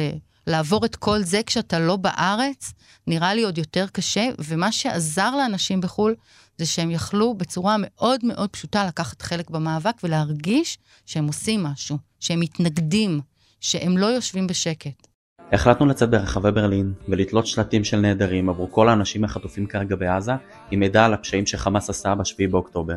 [0.47, 2.73] לעבור את כל זה כשאתה לא בארץ,
[3.07, 6.15] נראה לי עוד יותר קשה, ומה שעזר לאנשים בחו"ל,
[6.57, 12.39] זה שהם יכלו בצורה מאוד מאוד פשוטה לקחת חלק במאבק ולהרגיש שהם עושים משהו, שהם
[12.39, 13.21] מתנגדים,
[13.59, 15.07] שהם לא יושבים בשקט.
[15.51, 20.31] החלטנו לצאת ברחבי ברלין ולתלות שלטים של נעדרים עבור כל האנשים החטופים כרגע בעזה
[20.71, 22.95] עם מידע על הפשעים שחמאס עשה ב-7 באוקטובר.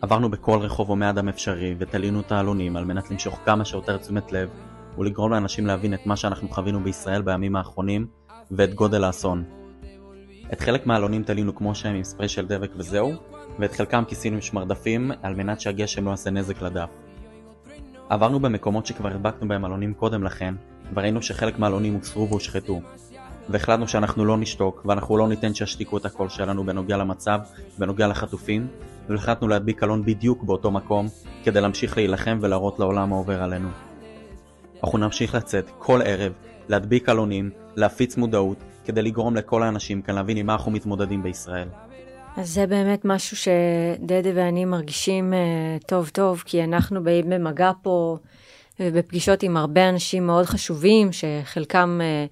[0.00, 4.32] עברנו בכל רחוב הומי אדם אפשרי ותלינו את העלונים על מנת למשוך כמה שיותר תשומת
[4.32, 4.48] לב
[5.00, 8.06] ולגרום לאנשים להבין את מה שאנחנו חווינו בישראל בימים האחרונים
[8.50, 9.44] ואת גודל האסון.
[10.52, 13.12] את חלק מהעלונים תלינו כמו שהם עם ספרי של דבק וזהו,
[13.58, 16.88] ואת חלקם כיסינו עם שמרדפים על מנת שהגשם לא יעשה נזק לדף.
[18.08, 20.54] עברנו במקומות שכבר הדבקנו בהם עלונים קודם לכן,
[20.94, 22.80] וראינו שחלק מהעלונים הוסרו והושחתו.
[23.48, 27.40] והחלטנו שאנחנו לא נשתוק, ואנחנו לא ניתן שישתיקו את הקול שלנו בנוגע למצב,
[27.78, 28.66] בנוגע לחטופים,
[29.08, 31.06] והחלטנו להדביק עלון בדיוק באותו מקום,
[31.44, 33.68] כדי להמשיך להילחם ולהראות לעולם מה עובר עלינו.
[34.84, 36.32] אנחנו נמשיך לצאת כל ערב,
[36.68, 41.68] להדביק עלונים, להפיץ מודעות, כדי לגרום לכל האנשים כאן להבין עם מה אנחנו מתמודדים בישראל.
[42.36, 48.16] אז זה באמת משהו שדדה ואני מרגישים uh, טוב טוב, כי אנחנו באים במגע פה
[48.80, 52.30] ובפגישות עם הרבה אנשים מאוד חשובים, שחלקם uh,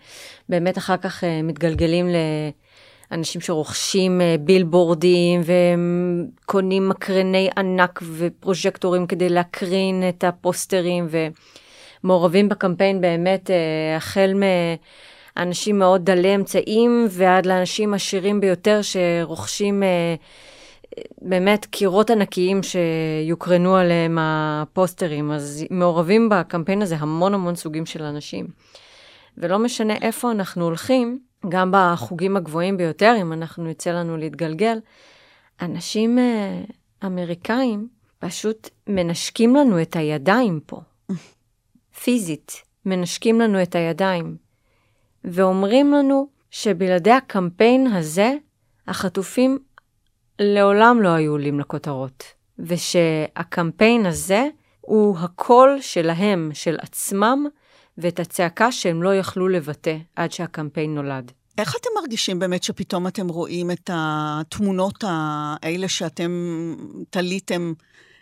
[0.49, 2.07] באמת אחר כך uh, מתגלגלים
[3.11, 5.40] לאנשים שרוכשים uh, בילבורדים
[6.44, 11.09] וקונים מקרני ענק ופרוז'קטורים כדי להקרין את הפוסטרים.
[12.03, 14.34] מעורבים בקמפיין באמת אה, החל
[15.36, 20.14] מאנשים מאוד דלי אמצעים ועד לאנשים עשירים ביותר שרוכשים אה,
[21.22, 25.30] באמת קירות ענקיים שיוקרנו עליהם הפוסטרים.
[25.30, 28.46] אז מעורבים בקמפיין הזה המון המון סוגים של אנשים.
[29.38, 31.18] ולא משנה איפה אנחנו הולכים,
[31.49, 34.78] גם בחוגים הגבוהים ביותר, אם אנחנו יצא לנו להתגלגל,
[35.61, 36.61] אנשים אה,
[37.07, 37.88] אמריקאים
[38.18, 40.80] פשוט מנשקים לנו את הידיים פה.
[42.03, 44.36] פיזית, מנשקים לנו את הידיים,
[45.24, 48.34] ואומרים לנו שבלעדי הקמפיין הזה,
[48.86, 49.59] החטופים
[50.38, 52.24] לעולם לא היו עולים לכותרות,
[52.59, 54.49] ושהקמפיין הזה
[54.80, 57.46] הוא הקול שלהם, של עצמם,
[57.99, 61.32] ואת הצעקה שהם לא יכלו לבטא עד שהקמפיין נולד.
[61.59, 66.30] איך אתם מרגישים באמת שפתאום אתם רואים את התמונות האלה שאתם
[67.11, 67.72] תליתם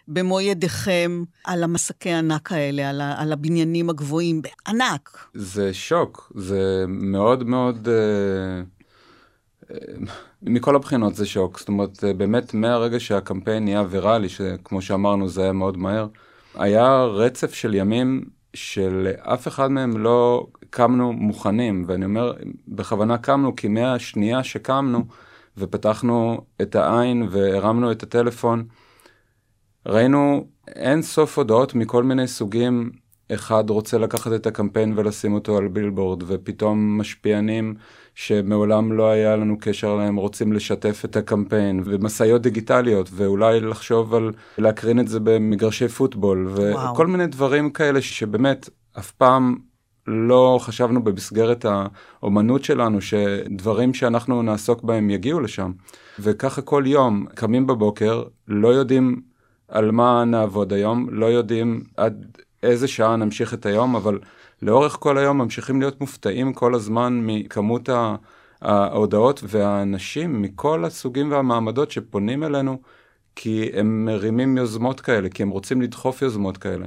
[0.09, 5.29] במו ידיכם על המסקי הענק האלה, על, ה, על הבניינים הגבוהים, בענק.
[5.35, 7.89] זה שוק, זה מאוד מאוד...
[7.89, 8.63] אה,
[9.71, 9.95] אה,
[10.43, 15.43] מכל הבחינות זה שוק, זאת אומרת, אה, באמת מהרגע שהקמפיין נהיה ויראלי, שכמו שאמרנו זה
[15.43, 16.07] היה מאוד מהר,
[16.55, 22.33] היה רצף של ימים שלאף אחד מהם לא קמנו מוכנים, ואני אומר,
[22.69, 25.05] בכוונה קמנו, כי מהשנייה שקמנו
[25.59, 28.65] ופתחנו את העין והרמנו את הטלפון,
[29.87, 32.91] ראינו אין סוף הודעות מכל מיני סוגים.
[33.33, 37.75] אחד רוצה לקחת את הקמפיין ולשים אותו על בילבורד, ופתאום משפיענים
[38.15, 44.33] שמעולם לא היה לנו קשר להם רוצים לשתף את הקמפיין, ומשאיות דיגיטליות, ואולי לחשוב על
[44.59, 46.93] להקרין את זה במגרשי פוטבול, וואו.
[46.93, 48.69] וכל מיני דברים כאלה שבאמת
[48.99, 49.57] אף פעם
[50.07, 55.73] לא חשבנו במסגרת האומנות שלנו שדברים שאנחנו נעסוק בהם יגיעו לשם.
[56.19, 59.21] וככה כל יום קמים בבוקר, לא יודעים
[59.69, 64.19] על מה נעבוד היום, לא יודעים עד איזה שעה נמשיך את היום, אבל
[64.63, 67.89] לאורך כל היום ממשיכים להיות מופתעים כל הזמן מכמות
[68.63, 72.81] ההודעות והאנשים מכל הסוגים והמעמדות שפונים אלינו,
[73.37, 76.87] כי הם מרימים יוזמות כאלה, כי הם רוצים לדחוף יוזמות כאלה.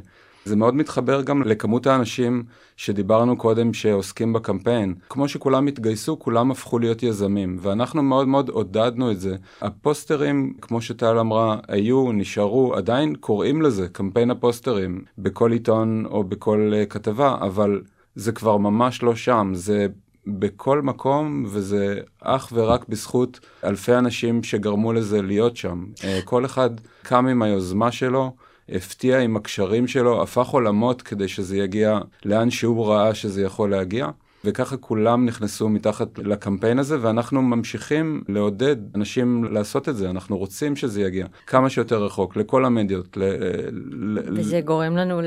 [0.49, 2.43] זה מאוד מתחבר גם לכמות האנשים
[2.77, 4.95] שדיברנו קודם שעוסקים בקמפיין.
[5.09, 9.35] כמו שכולם התגייסו, כולם הפכו להיות יזמים, ואנחנו מאוד מאוד עודדנו את זה.
[9.61, 16.71] הפוסטרים, כמו שטל אמרה, היו, נשארו, עדיין קוראים לזה קמפיין הפוסטרים, בכל עיתון או בכל
[16.73, 17.81] uh, כתבה, אבל
[18.15, 19.87] זה כבר ממש לא שם, זה
[20.27, 25.85] בכל מקום, וזה אך ורק בזכות אלפי אנשים שגרמו לזה להיות שם.
[25.95, 26.69] Uh, כל אחד
[27.03, 28.31] קם עם היוזמה שלו.
[28.73, 34.07] הפתיע עם הקשרים שלו, הפך עולמות כדי שזה יגיע לאן שהוא ראה שזה יכול להגיע.
[34.43, 40.09] וככה כולם נכנסו מתחת לקמפיין הזה, ואנחנו ממשיכים לעודד אנשים לעשות את זה.
[40.09, 43.17] אנחנו רוצים שזה יגיע כמה שיותר רחוק, לכל המדיות.
[43.17, 45.21] ל- וזה ל- גורם לנו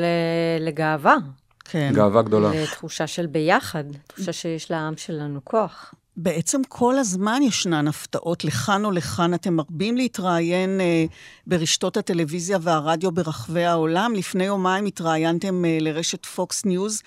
[0.61, 1.17] לגאווה.
[1.65, 1.93] כן.
[1.95, 2.51] גאווה גדולה.
[2.63, 5.95] ותחושה של ביחד, תחושה שיש לעם שלנו כוח.
[6.17, 9.35] בעצם כל הזמן ישנן הפתעות, לכאן או לכאן.
[9.35, 11.05] אתם מרבים להתראיין אה,
[11.47, 14.13] ברשתות הטלוויזיה והרדיו ברחבי העולם.
[14.17, 17.03] לפני יומיים התראיינתם אה, לרשת פוקס ניוז,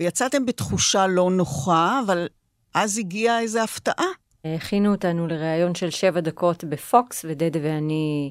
[0.00, 2.26] ויצאתם בתחושה לא נוחה, אבל
[2.74, 4.06] אז הגיעה איזו הפתעה.
[4.44, 8.30] הכינו אותנו לראיון של שבע דקות בפוקס, ודדה ואני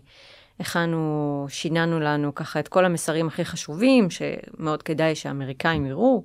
[0.59, 6.23] הכנו, שיננו לנו ככה את כל המסרים הכי חשובים, שמאוד כדאי שהאמריקאים יראו,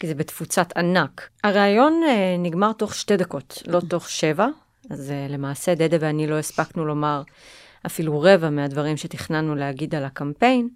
[0.00, 1.28] כי זה בתפוצת ענק.
[1.44, 4.46] הראיון אה, נגמר תוך שתי דקות, לא תוך שבע,
[4.90, 7.22] אז אה, למעשה דדה ואני לא הספקנו לומר
[7.86, 10.68] אפילו רבע מהדברים שתכננו להגיד על הקמפיין,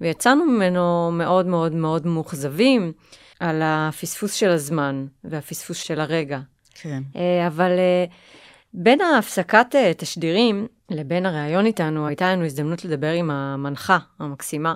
[0.00, 2.92] ויצאנו ממנו מאוד מאוד מאוד מאוכזבים
[3.40, 6.40] על הפספוס של הזמן והפספוס של הרגע.
[6.74, 7.02] כן.
[7.16, 8.04] אה, אבל אה,
[8.74, 14.74] בין ההפסקת אה, תשדירים לבין הריאיון איתנו, הייתה לנו הזדמנות לדבר עם המנחה המקסימה.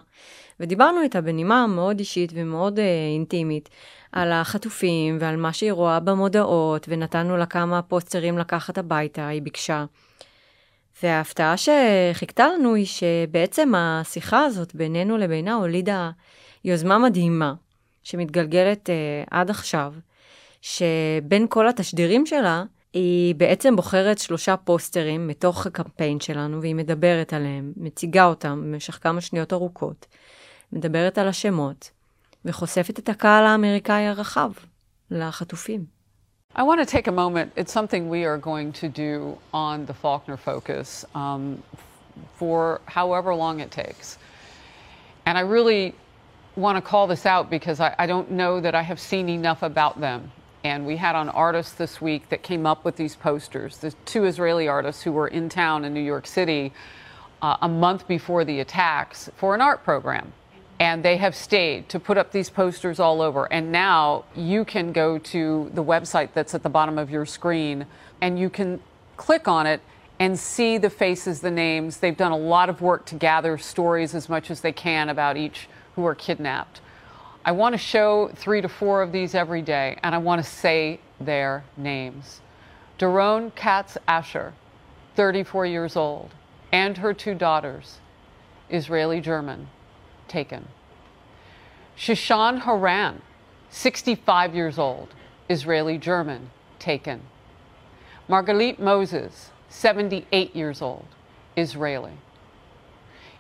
[0.61, 3.69] ודיברנו איתה בנימה מאוד אישית ומאוד אה, אינטימית
[4.13, 9.85] על החטופים ועל מה שהיא רואה במודעות, ונתנו לה כמה פוסטרים לקחת הביתה, היא ביקשה.
[11.03, 16.11] וההפתעה שחיכתה לנו היא שבעצם השיחה הזאת בינינו לבינה הולידה
[16.65, 17.55] יוזמה מדהימה,
[18.03, 18.95] שמתגלגלת אה,
[19.31, 19.93] עד עכשיו,
[20.61, 27.73] שבין כל התשדירים שלה, היא בעצם בוחרת שלושה פוסטרים מתוך הקמפיין שלנו, והיא מדברת עליהם,
[27.77, 30.07] מציגה אותם במשך כמה שניות ארוכות,
[30.74, 31.92] מדברת על השמות,
[32.46, 34.52] וחושפת את הקהל האמריקאי הרחב
[35.12, 36.00] לחטופים.
[36.56, 37.52] I want to take a moment.
[37.56, 41.62] It's something we are going to do on the Faulkner Focus um,
[42.38, 44.18] for however long it takes.
[45.28, 45.94] And I really
[46.56, 49.62] want to call this out because I, I don't know that I have seen enough
[49.62, 50.32] about them.
[50.64, 53.78] And we had on artists this week that came up with these posters.
[53.78, 56.74] The two Israeli artists who were in town in New York City
[57.42, 60.34] uh, a month before the attacks for an art program.
[60.85, 63.51] And they have stayed to put up these posters all over.
[63.51, 67.87] And now you can go to the website that's at the bottom of your screen
[68.21, 68.81] and you can
[69.17, 69.81] click on it
[70.19, 71.97] and see the faces, the names.
[71.97, 75.39] They've done a lot of work to gather stories as much as they can about
[75.39, 76.83] each who are kidnapped.
[77.47, 80.51] I want to show three to four of these every day, and I want to
[80.51, 82.43] say their names.
[82.99, 84.53] Daron Katz Asher,
[85.17, 86.35] 34 years old,
[86.71, 88.01] and her two daughters,
[88.69, 89.69] Israeli German,
[90.29, 90.69] taken.
[91.97, 93.23] Shishan Haran,
[93.71, 95.09] 65 years old,
[95.49, 97.21] Israeli German, taken.
[98.29, 101.07] Margalit Moses, 78 years old,
[101.57, 102.13] Israeli.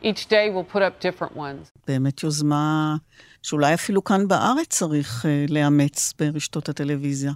[0.03, 1.71] Each day we'll put up different ones.
[1.87, 2.97] באמת יוזמה
[3.43, 7.33] שאולי אפילו כאן בארץ צריך uh, לאמץ ברשתות הטלוויזיה.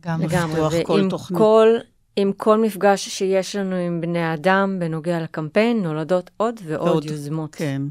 [0.00, 1.08] גם לגמרי, ועם.
[1.34, 1.78] כל,
[2.20, 7.54] עם כל מפגש שיש לנו עם בני אדם בנוגע לקמפיין, נולדות עוד ועוד ועוד, יוזמות.
[7.54, 7.82] כן.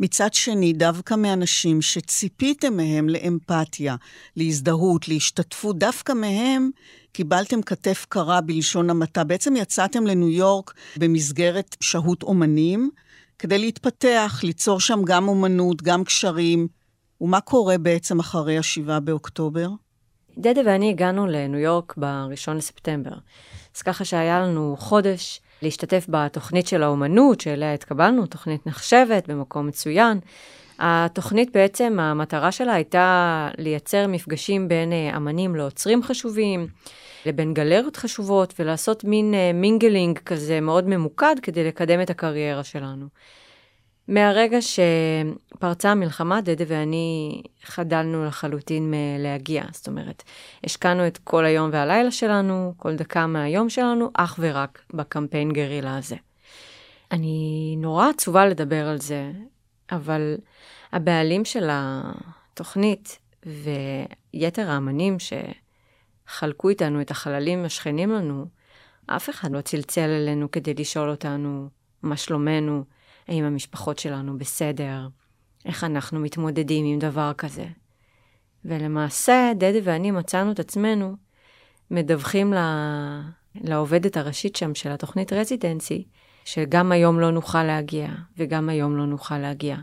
[0.00, 3.96] מצד שני, דווקא מאנשים שציפיתם מהם לאמפתיה,
[4.36, 6.70] להזדהות, להשתתפות, דווקא מהם
[7.12, 9.24] קיבלתם כתף קרה בלשון המעטה.
[9.24, 12.90] בעצם יצאתם לניו יורק במסגרת שהות אומנים,
[13.38, 16.68] כדי להתפתח, ליצור שם גם אומנות, גם קשרים.
[17.20, 19.68] ומה קורה בעצם אחרי השבעה באוקטובר?
[20.38, 23.12] דדה ואני הגענו לניו יורק ב-1 לספטמבר.
[23.76, 30.18] אז ככה שהיה לנו חודש להשתתף בתוכנית של האומנות, שאליה התקבלנו, תוכנית נחשבת, במקום מצוין.
[30.78, 36.66] התוכנית בעצם, המטרה שלה הייתה לייצר מפגשים בין אה, אמנים לאוצרים חשובים,
[37.26, 43.06] לבין גלריות חשובות, ולעשות מין אה, mingling כזה מאוד ממוקד כדי לקדם את הקריירה שלנו.
[44.12, 49.64] מהרגע שפרצה המלחמה, דדה ואני חדלנו לחלוטין מלהגיע.
[49.72, 50.22] זאת אומרת,
[50.64, 56.16] השקענו את כל היום והלילה שלנו, כל דקה מהיום שלנו, אך ורק בקמפיין גרילה הזה.
[57.10, 59.32] אני נורא עצובה לדבר על זה,
[59.92, 60.36] אבל
[60.92, 63.18] הבעלים של התוכנית
[64.34, 65.16] ויתר האמנים
[66.28, 68.46] שחלקו איתנו את החללים השכנים לנו,
[69.06, 71.68] אף אחד לא צלצל אלינו כדי לשאול אותנו
[72.02, 72.84] מה שלומנו,
[73.28, 75.08] האם המשפחות שלנו בסדר,
[75.64, 77.66] איך אנחנו מתמודדים עם דבר כזה.
[78.64, 81.16] ולמעשה, דדי ואני מצאנו את עצמנו
[81.90, 83.20] מדווחים לה...
[83.54, 86.04] לעובדת הראשית שם של התוכנית רזידנסי,
[86.44, 88.08] שגם היום לא נוכל להגיע,
[88.38, 89.76] וגם היום לא נוכל להגיע.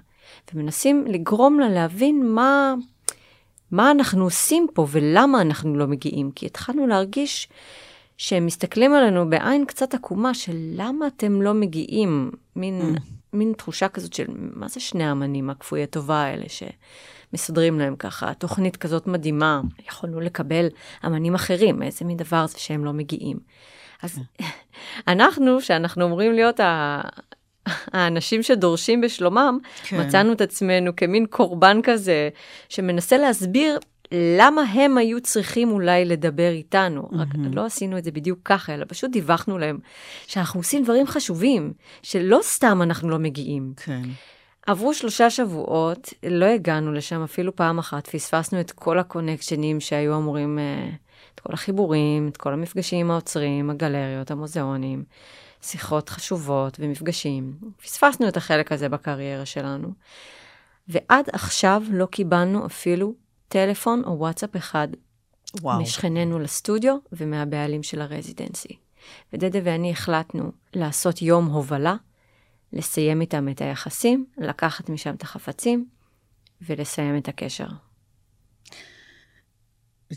[0.53, 2.73] ומנסים לגרום לה להבין מה,
[3.71, 6.31] מה אנחנו עושים פה ולמה אנחנו לא מגיעים.
[6.31, 7.49] כי התחלנו להרגיש
[8.17, 12.31] שהם מסתכלים עלינו בעין קצת עקומה של למה אתם לא מגיעים.
[12.55, 12.99] מין, mm.
[13.33, 18.77] מין תחושה כזאת של מה זה שני האמנים הכפויי טובה האלה שמסדרים להם ככה, תוכנית
[18.77, 20.67] כזאת מדהימה, יכולנו לקבל
[21.05, 23.37] אמנים אחרים, איזה מין דבר זה שהם לא מגיעים.
[24.03, 24.19] אז
[25.07, 27.01] אנחנו, שאנחנו אומרים להיות ה...
[27.93, 30.01] האנשים שדורשים בשלומם, כן.
[30.01, 32.29] מצאנו את עצמנו כמין קורבן כזה,
[32.69, 33.79] שמנסה להסביר
[34.11, 37.09] למה הם היו צריכים אולי לדבר איתנו.
[37.11, 39.79] רק לא עשינו את זה בדיוק ככה, אלא פשוט דיווחנו להם
[40.27, 41.73] שאנחנו עושים דברים חשובים,
[42.03, 43.73] שלא סתם אנחנו לא מגיעים.
[43.75, 44.01] כן.
[44.67, 50.59] עברו שלושה שבועות, לא הגענו לשם אפילו פעם אחת, פספסנו את כל הקונקשנים שהיו אמורים,
[50.59, 50.89] אה,
[51.35, 55.03] את כל החיבורים, את כל המפגשים עם האוצרים, הגלריות, המוזיאונים,
[55.61, 57.53] שיחות חשובות ומפגשים.
[57.83, 59.93] פספסנו את החלק הזה בקריירה שלנו.
[60.87, 63.13] ועד עכשיו לא קיבלנו אפילו
[63.49, 64.87] טלפון או וואטסאפ אחד
[65.61, 65.81] וואו.
[65.81, 68.77] משכנינו לסטודיו ומהבעלים של הרזידנסי.
[69.33, 71.95] ודדה ואני החלטנו לעשות יום הובלה,
[72.73, 75.85] לסיים איתם את היחסים, לקחת משם את החפצים
[76.61, 77.67] ולסיים את הקשר.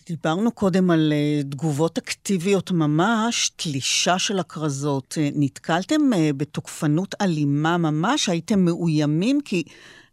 [0.06, 5.14] דיברנו קודם על אה, תגובות אקטיביות ממש, תלישה של הכרזות.
[5.18, 8.28] אה, נתקלתם אה, בתוקפנות אלימה ממש?
[8.28, 9.40] הייתם מאוימים?
[9.44, 9.62] כי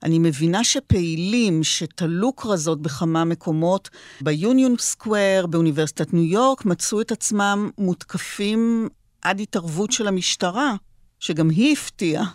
[0.04, 3.90] אני מבינה שפעילים שתלו כרזות בכמה מקומות,
[4.22, 8.90] ביוניון סקוואר, באוניברסיטת ניו יורק, מצאו את עצמם מותקפים
[9.22, 10.74] עד התערבות של המשטרה,
[11.20, 12.26] שגם היא הפתיעה.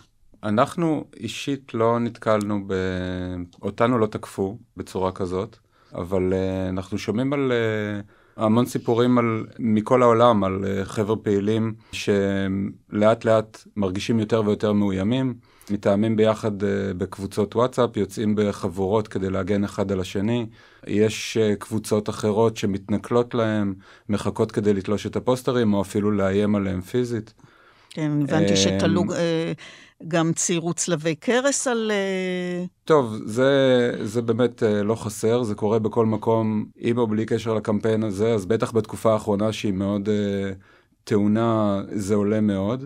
[0.43, 2.73] אנחנו אישית לא נתקלנו ב...
[3.61, 5.57] אותנו לא תקפו בצורה כזאת,
[5.95, 11.73] אבל uh, אנחנו שומעים על uh, המון סיפורים על, מכל העולם, על uh, חבר'ה פעילים
[11.91, 15.33] שלאט לאט מרגישים יותר ויותר מאוימים,
[15.69, 16.65] מתאמים ביחד uh,
[16.97, 20.45] בקבוצות וואטסאפ, יוצאים בחבורות כדי להגן אחד על השני.
[20.87, 23.73] יש uh, קבוצות אחרות שמתנכלות להם,
[24.09, 27.33] מחכות כדי לתלוש את הפוסטרים, או אפילו לאיים עליהם פיזית.
[27.89, 29.51] כן, הבנתי שתלו אה,
[30.07, 31.91] גם ציירו צלבי קרס על...
[31.91, 37.25] אה, טוב, זה, זה באמת אה, לא חסר, זה קורה בכל מקום, עם או בלי
[37.25, 40.51] קשר לקמפיין הזה, אז בטח בתקופה האחרונה שהיא מאוד אה,
[41.03, 42.85] טעונה, זה עולה מאוד.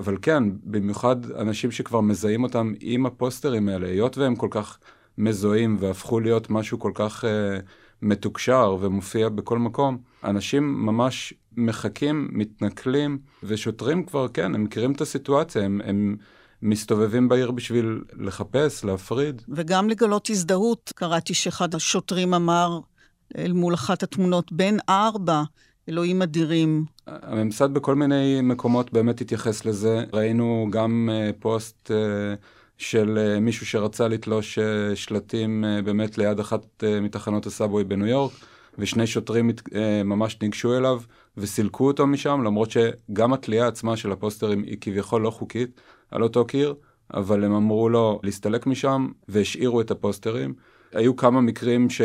[0.00, 4.78] אבל כן, במיוחד אנשים שכבר מזהים אותם עם הפוסטרים האלה, היות והם כל כך
[5.18, 7.58] מזוהים והפכו להיות משהו כל כך אה,
[8.02, 15.62] מתוקשר ומופיע בכל מקום, אנשים ממש מחכים, מתנכלים, ושוטרים כבר, כן, הם מכירים את הסיטואציה,
[15.62, 16.16] הם, הם
[16.62, 19.42] מסתובבים בעיר בשביל לחפש, להפריד.
[19.48, 20.92] וגם לגלות הזדהות.
[20.94, 22.80] קראתי שאחד השוטרים אמר
[23.38, 25.42] אל מול אחת התמונות, בן ארבע,
[25.90, 26.84] אלוהים אדירים.
[27.06, 30.04] הממסד בכל מיני מקומות באמת התייחס לזה.
[30.12, 31.94] ראינו גם uh, פוסט uh,
[32.78, 34.58] של uh, מישהו שרצה לתלוש
[34.94, 38.32] שלטים באמת ליד אחת מתחנות הסאבווי בניו יורק,
[38.78, 39.50] ושני שוטרים
[40.04, 41.00] ממש ניגשו אליו
[41.36, 45.80] וסילקו אותו משם, למרות שגם התלייה עצמה של הפוסטרים היא כביכול לא חוקית
[46.10, 46.74] על אותו קיר,
[47.14, 50.54] אבל הם אמרו לו להסתלק משם והשאירו את הפוסטרים.
[50.92, 52.00] היו כמה מקרים ש...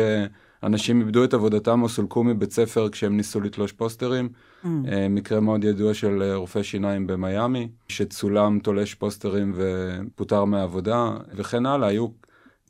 [0.62, 4.28] אנשים איבדו את עבודתם או סולקו מבית ספר כשהם ניסו לתלוש פוסטרים.
[4.64, 4.68] Mm.
[5.10, 11.88] מקרה מאוד ידוע של אה, רופא שיניים במיאמי, שצולם תולש פוסטרים ופוטר מהעבודה, וכן הלאה,
[11.88, 12.08] היו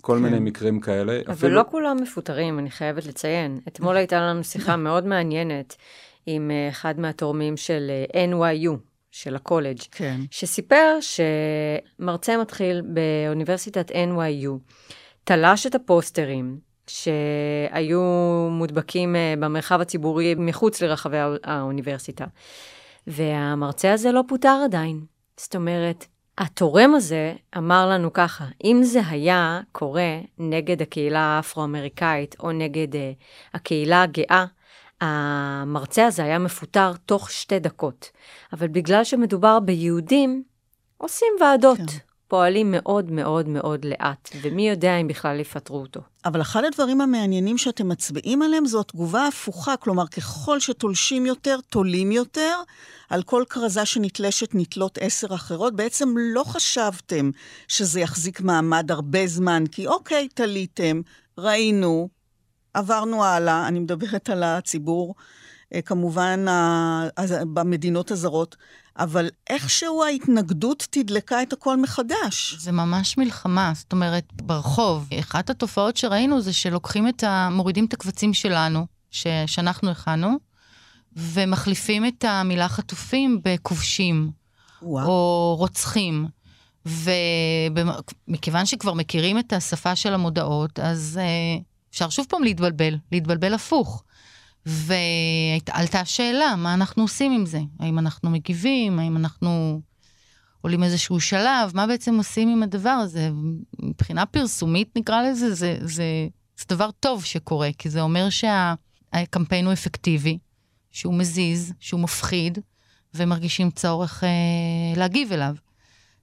[0.00, 0.22] כל כן.
[0.22, 1.20] מיני מקרים כאלה.
[1.26, 1.54] אבל אפילו...
[1.54, 3.60] לא כולם מפוטרים, אני חייבת לציין.
[3.68, 5.76] אתמול הייתה לנו שיחה מאוד מעניינת
[6.26, 8.76] עם אה, אחד מהתורמים של NYU,
[9.10, 10.20] של הקולג', כן.
[10.30, 14.50] שסיפר שמרצה מתחיל באוניברסיטת NYU,
[15.24, 18.00] תלש את הפוסטרים, שהיו
[18.50, 22.24] מודבקים אה, במרחב הציבורי מחוץ לרחבי האוניברסיטה.
[23.06, 25.00] והמרצה הזה לא פוטר עדיין.
[25.36, 26.06] זאת אומרת,
[26.38, 32.98] התורם הזה אמר לנו ככה, אם זה היה קורה נגד הקהילה האפרו-אמריקאית או נגד uh,
[33.54, 34.44] הקהילה הגאה,
[35.00, 38.10] המרצה הזה היה מפוטר תוך שתי דקות.
[38.52, 40.42] אבל בגלל שמדובר ביהודים,
[40.98, 41.78] עושים ועדות.
[41.78, 42.06] כן.
[42.28, 46.01] פועלים מאוד מאוד מאוד לאט, ומי יודע אם בכלל יפטרו אותו.
[46.24, 52.12] אבל אחד הדברים המעניינים שאתם מצביעים עליהם זו התגובה ההפוכה, כלומר, ככל שתולשים יותר, תולים
[52.12, 52.55] יותר.
[53.11, 55.77] על כל כרזה שנתלשת נתלות עשר אחרות.
[55.77, 57.31] בעצם לא חשבתם
[57.69, 61.01] שזה יחזיק מעמד הרבה זמן, כי אוקיי, תליתם,
[61.39, 62.09] ראינו,
[62.74, 65.15] עברנו הלאה, אני מדברת על הציבור,
[65.74, 66.44] אה, כמובן,
[67.52, 68.56] במדינות הזרות.
[68.98, 72.56] אבל איכשהו ההתנגדות תדלקה את הכל מחדש.
[72.59, 75.09] זה ממש מלחמה, זאת אומרת, ברחוב.
[75.20, 77.48] אחת התופעות שראינו זה שלוקחים את ה...
[77.52, 79.26] מורידים את הקבצים שלנו, ש...
[79.47, 80.36] שאנחנו הכנו,
[81.16, 84.30] ומחליפים את המילה חטופים בכובשים,
[84.82, 85.06] וואו.
[85.06, 86.28] או רוצחים.
[86.86, 94.05] ומכיוון שכבר מכירים את השפה של המודעות, אז uh, אפשר שוב פעם להתבלבל, להתבלבל הפוך.
[94.66, 97.60] ועלתה השאלה, מה אנחנו עושים עם זה?
[97.80, 98.98] האם אנחנו מגיבים?
[98.98, 99.80] האם אנחנו
[100.60, 101.70] עולים איזשהו שלב?
[101.74, 103.30] מה בעצם עושים עם הדבר הזה?
[103.82, 106.05] מבחינה פרסומית נקרא לזה, זה, זה,
[106.59, 110.38] זה דבר טוב שקורה, כי זה אומר שהקמפיין הוא אפקטיבי,
[110.90, 112.59] שהוא מזיז, שהוא מפחיד,
[113.14, 114.28] ומרגישים צורך אה,
[114.97, 115.55] להגיב אליו.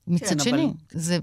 [0.07, 1.18] מצד כן, שני, אבל- זה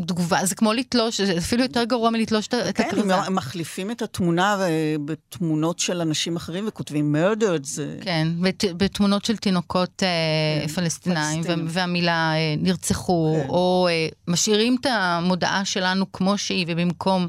[0.00, 3.14] תגובה, זה כמו לתלוש, זה אפילו יותר גרוע מלתלוש את ה- את כן, הכרזה.
[3.16, 7.98] הם מחליפים את התמונה אה, בתמונות של אנשים אחרים וכותבים murdered, זה...
[8.00, 11.66] כן, בת, בתמונות של תינוקות אה, פלסטינאים, ו- פלסטינים.
[11.68, 13.48] והמילה אה, נרצחו, כן.
[13.48, 13.88] או
[14.28, 17.28] משאירים את המודעה שלנו כמו שהיא, ובמקום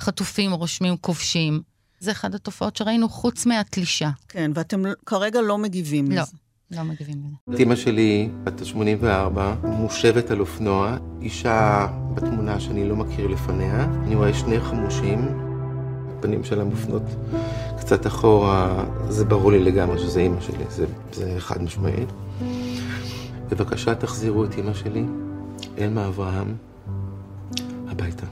[0.00, 1.60] חטופים רושמים כובשים.
[2.00, 4.10] זה אחת התופעות שראינו חוץ מהתלישה.
[4.28, 6.32] כן, ואתם כרגע לא מגיבים לא, לזה.
[6.70, 7.54] לא מגיבים לזה.
[7.54, 13.84] את אימא שלי, בת ה-84, מושבת על אופנוע, אישה בתמונה שאני לא מכיר לפניה.
[13.84, 15.18] אני רואה שני חמושים,
[16.18, 17.02] הפנים שלה מופנות
[17.78, 22.08] קצת אחורה, זה ברור לי לגמרי שזה אימא שלי, זה, זה חד משמעית.
[23.50, 25.04] בבקשה תחזירו את אימא שלי,
[25.78, 26.54] אלמה אברהם,
[27.88, 28.26] הביתה.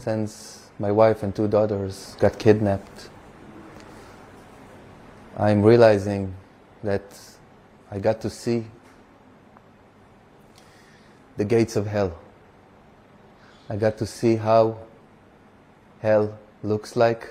[0.00, 3.10] Since my wife and two daughters got kidnapped,
[5.36, 6.32] I'm realizing
[6.84, 7.27] that
[7.90, 8.66] I got to see
[11.36, 12.18] the gates of hell.
[13.70, 14.78] I got to see how
[16.00, 17.28] hell looks like.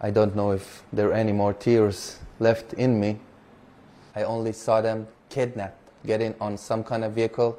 [0.00, 3.18] I don't know if there are any more tears left in me.
[4.14, 7.58] I only saw them kidnapped, getting on some kind of vehicle.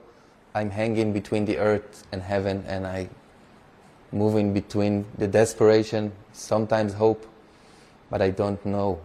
[0.54, 3.10] I'm hanging between the earth and heaven, and I
[4.12, 7.28] moving between the desperation, sometimes hope,
[8.10, 9.00] but I don't know.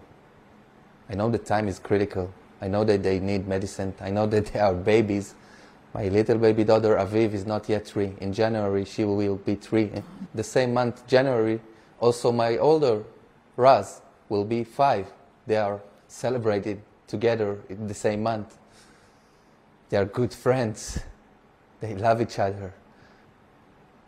[1.11, 2.33] I know the time is critical.
[2.63, 3.95] I know that they need medicine.
[4.01, 5.35] I know that they are babies.
[5.93, 8.15] My little baby daughter Aviv is not yet three.
[8.21, 9.91] In January, she will be three.
[10.35, 11.61] The same month, January,
[11.99, 13.03] also my older
[13.57, 15.11] Raz will be five.
[15.47, 18.57] They are celebrated together in the same month.
[19.89, 21.01] They are good friends.
[21.81, 22.73] They love each other.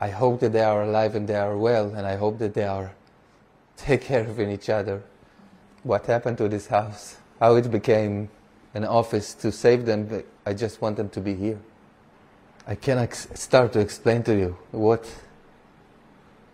[0.00, 2.64] I hope that they are alive and they are well, and I hope that they
[2.64, 2.92] are
[3.76, 5.02] take care of each other.
[5.82, 7.16] What happened to this house?
[7.40, 8.28] How it became
[8.74, 10.06] an office to save them?
[10.06, 11.58] but I just want them to be here.
[12.66, 15.10] I cannot start to explain to you what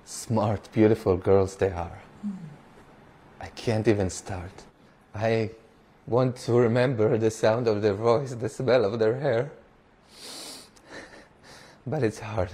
[0.05, 2.01] smart, beautiful girls they are.
[2.27, 2.37] Mm.
[3.41, 4.51] I can't even start.
[5.15, 5.51] I
[6.07, 9.51] want to remember the sound of their voice, the smell of their hair,
[11.87, 12.51] but it's hard.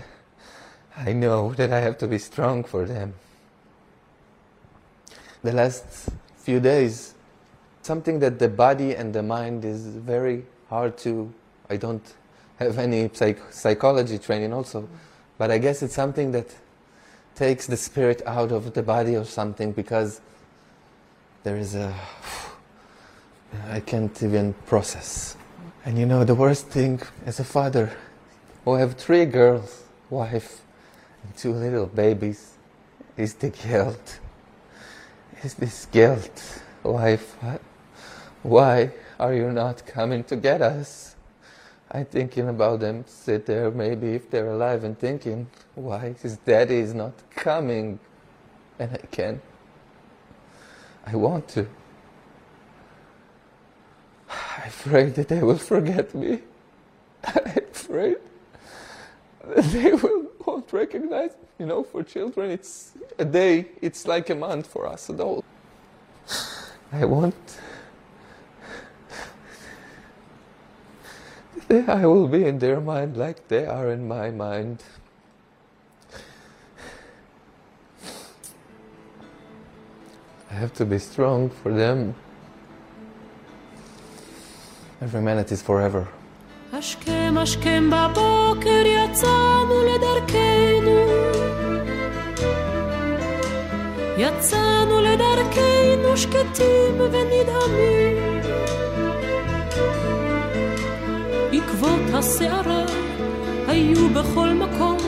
[0.96, 3.14] I know that I have to be strong for them.
[5.42, 6.10] The last
[6.44, 7.14] few days,
[7.80, 11.32] something that the body and the mind is very hard to.
[11.70, 12.06] I don't
[12.58, 14.86] have any psych- psychology training also,
[15.38, 16.54] but I guess it's something that
[17.34, 20.20] takes the spirit out of the body or something because
[21.44, 21.94] there is a.
[23.70, 25.36] I can't even process.
[25.86, 27.96] And you know, the worst thing as a father
[28.64, 30.60] who have three girls, wife,
[31.22, 32.54] and two little babies
[33.16, 34.18] is the guilt.
[35.44, 37.36] Is this guilt, wife?
[38.42, 41.16] Why are you not coming to get us?
[41.92, 46.78] I'm thinking about them, sit there maybe if they're alive and thinking, why his daddy
[46.78, 48.00] is not coming?
[48.78, 49.42] And I can.
[51.06, 51.68] I want to.
[54.30, 56.40] I'm afraid that they will forget me.
[57.24, 58.16] I'm afraid
[59.46, 61.30] that they will won't recognize.
[61.58, 63.66] You know, for children, it's a day.
[63.80, 65.46] It's like a month for us adults.
[66.92, 67.58] I want.
[71.70, 74.82] I will be in their mind like they are in my mind.
[80.50, 82.14] I have to be strong for them.
[85.00, 86.06] Every minute is forever.
[86.78, 91.00] השכם השכם בבוקר יצאנו לדרכנו.
[94.18, 98.40] יצאנו לדרכנו שקטים ונדהמים.
[101.52, 102.84] עקבות הסערה
[103.66, 104.98] היו בכל מקום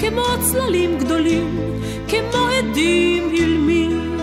[0.00, 1.60] כמו צללים גדולים,
[2.08, 4.14] כמו עדים אילמים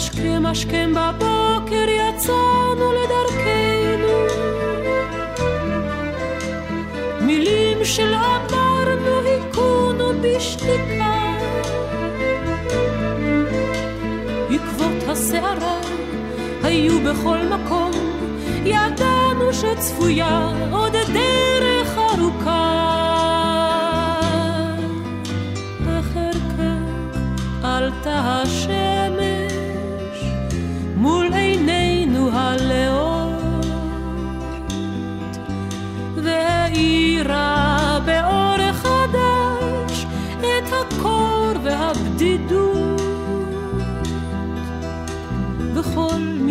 [0.00, 3.29] השכם השכם בבוקר יצאנו לדרכנו
[10.22, 11.36] בשתיקה
[14.50, 15.80] עקבות הסערה
[16.62, 17.90] היו בכל מקום.
[18.64, 22.70] ידענו שצפויה עוד דרך ארוכה.
[25.80, 27.18] אחר כך
[27.62, 28.79] עלתה השמש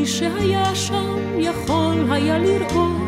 [0.10, 3.00] שהיה שם יכול היה לראות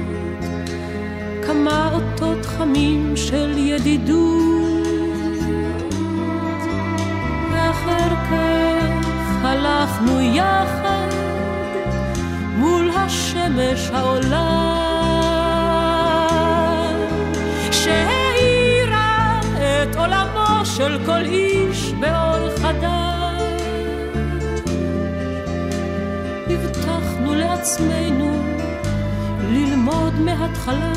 [1.48, 4.88] כמה אותות חמים של ידידות.
[7.52, 11.08] ואחר כך הלכנו יחד
[12.58, 14.72] מול השמש העולה.
[17.72, 23.21] שהאירה את עולמו של כל איש באור חדש.
[27.62, 28.38] לעצמנו
[29.50, 30.94] ללמוד מההתחלה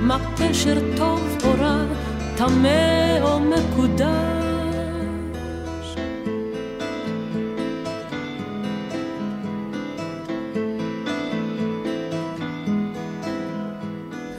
[0.00, 1.84] מה פשר טוב או רע,
[2.36, 4.08] טמא או מקודש.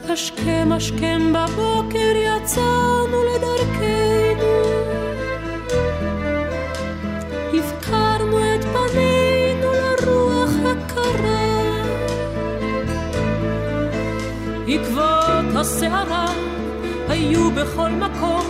[0.10, 2.89] השכם השכם בבוקר יצאנו
[15.90, 16.34] הסערה
[17.08, 18.46] היו בכל מקום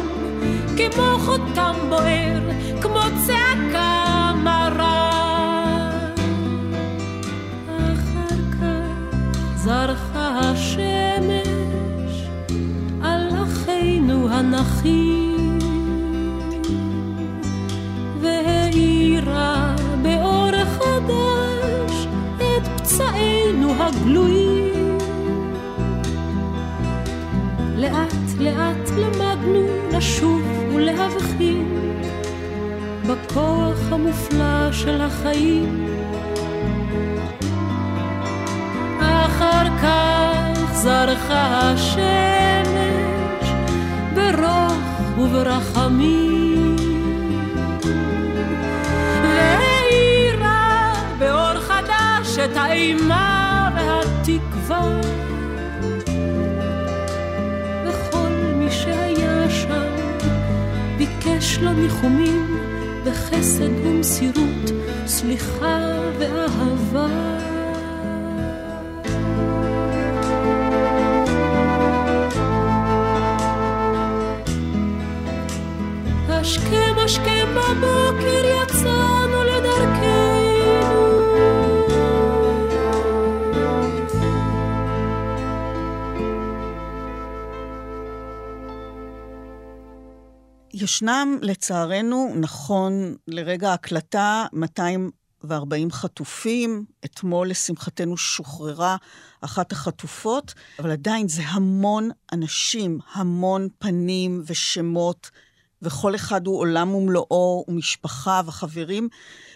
[0.78, 2.42] כמו חותם בוער
[2.82, 5.10] כמו צעקה מרה.
[7.68, 12.28] אחר כך זרחה השמש
[13.02, 15.60] על אחינו הנחים
[18.22, 22.08] והאירה באור חדש
[22.38, 24.79] את פצעינו הגלויים
[27.92, 30.42] לאט לאט למדנו לשוב
[30.76, 31.92] ולהבחין
[33.08, 35.88] בכוח המופלא של החיים.
[39.00, 42.00] אחר כך זרחה השמש
[44.14, 46.76] ברוך וברחמים.
[49.24, 55.19] והאירה באור חדש את האימה והתקווה
[61.40, 62.58] ביקש לו ניחומים
[63.04, 64.72] וחסד ומסירות,
[65.06, 65.80] סליחה
[66.20, 67.08] ואהבה.
[76.30, 79.19] השכם השכם בבוקר יצאנו
[90.90, 96.86] ישנם, לצערנו, נכון לרגע ההקלטה, 240 חטופים.
[97.06, 98.96] אתמול, לשמחתנו, שוחררה
[99.42, 105.30] אחת החטופות, אבל עדיין זה המון אנשים, המון פנים ושמות,
[105.82, 109.10] וכל אחד הוא עולם ומלואו, ומשפחה וחברים.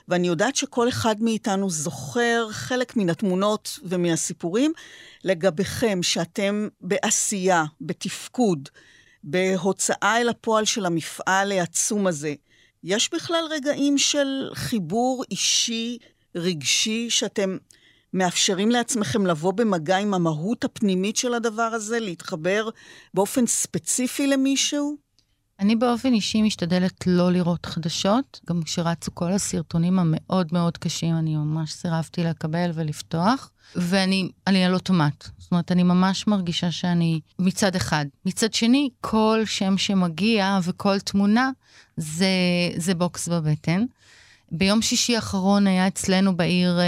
[0.07, 4.73] ואני יודעת שכל אחד מאיתנו זוכר חלק מן התמונות ומהסיפורים
[5.23, 8.69] לגביכם, שאתם בעשייה, בתפקוד.
[9.23, 12.33] בהוצאה אל הפועל של המפעל העצום הזה,
[12.83, 15.97] יש בכלל רגעים של חיבור אישי,
[16.35, 17.57] רגשי, שאתם
[18.13, 22.69] מאפשרים לעצמכם לבוא במגע עם המהות הפנימית של הדבר הזה, להתחבר
[23.13, 24.97] באופן ספציפי למישהו?
[25.59, 31.35] אני באופן אישי משתדלת לא לראות חדשות, גם כשרצו כל הסרטונים המאוד מאוד קשים, אני
[31.35, 35.27] ממש סירבתי לקבל ולפתוח, ואני אני על אוטומט.
[35.43, 38.05] זאת אומרת, אני ממש מרגישה שאני מצד אחד.
[38.25, 41.49] מצד שני, כל שם שמגיע וכל תמונה
[41.97, 42.27] זה,
[42.77, 43.85] זה בוקס בבטן.
[44.51, 46.85] ביום שישי האחרון היה אצלנו בעיר אה,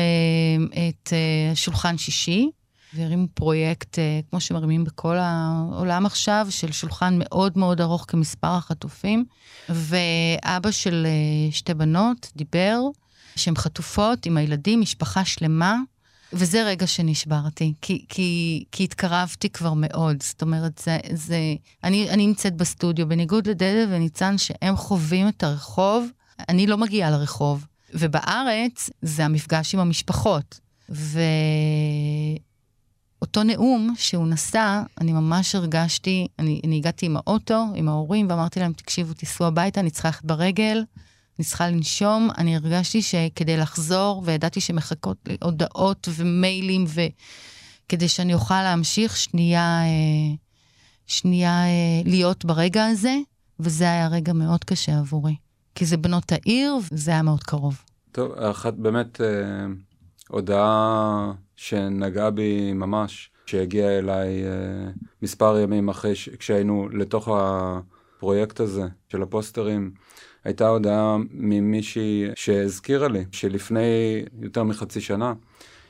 [0.90, 2.50] את אה, שולחן שישי,
[2.94, 9.26] והרימו פרויקט, אה, כמו שמרימים בכל העולם עכשיו, של שולחן מאוד מאוד ארוך כמספר החטופים.
[9.70, 11.08] ואבא של
[11.52, 12.80] שתי בנות דיבר,
[13.36, 15.78] שהן חטופות עם הילדים, משפחה שלמה,
[16.38, 20.24] וזה רגע שנשברתי, כי, כי, כי התקרבתי כבר מאוד.
[20.24, 21.38] זאת אומרת, זה, זה,
[21.84, 26.08] אני, אני נמצאת בסטודיו, בניגוד לדדה וניצן, שהם חווים את הרחוב,
[26.50, 27.66] אני לא מגיעה לרחוב.
[27.94, 30.60] ובארץ זה המפגש עם המשפחות.
[30.90, 31.04] ואותו
[33.44, 38.74] נאום שהוא נשא, אני ממש הרגשתי, אני, אני הגעתי עם האוטו, עם ההורים, ואמרתי להם,
[38.74, 40.84] תקשיבו, תיסעו הביתה, אני צריכה ללכת ברגל,
[41.40, 42.30] אני צריכה לנשום.
[42.38, 50.36] אני הרגשתי שכדי לחזור, וידעתי שמחכות לי הודעות ומיילים, וכדי שאני אוכל להמשיך שנייה, אה,
[51.08, 53.16] שנייה אה, להיות ברגע הזה,
[53.60, 55.36] וזה היה רגע מאוד קשה עבורי.
[55.76, 57.82] כי זה בנות העיר, וזה היה מאוד קרוב.
[58.12, 59.66] טוב, אחת באמת אה,
[60.28, 64.92] הודעה שנגעה בי ממש, שהגיעה אליי אה,
[65.22, 66.30] מספר ימים אחרי ש...
[66.30, 69.92] כשהיינו לתוך הפרויקט הזה של הפוסטרים,
[70.46, 75.34] הייתה הודעה ממישהי שהזכירה לי שלפני יותר מחצי שנה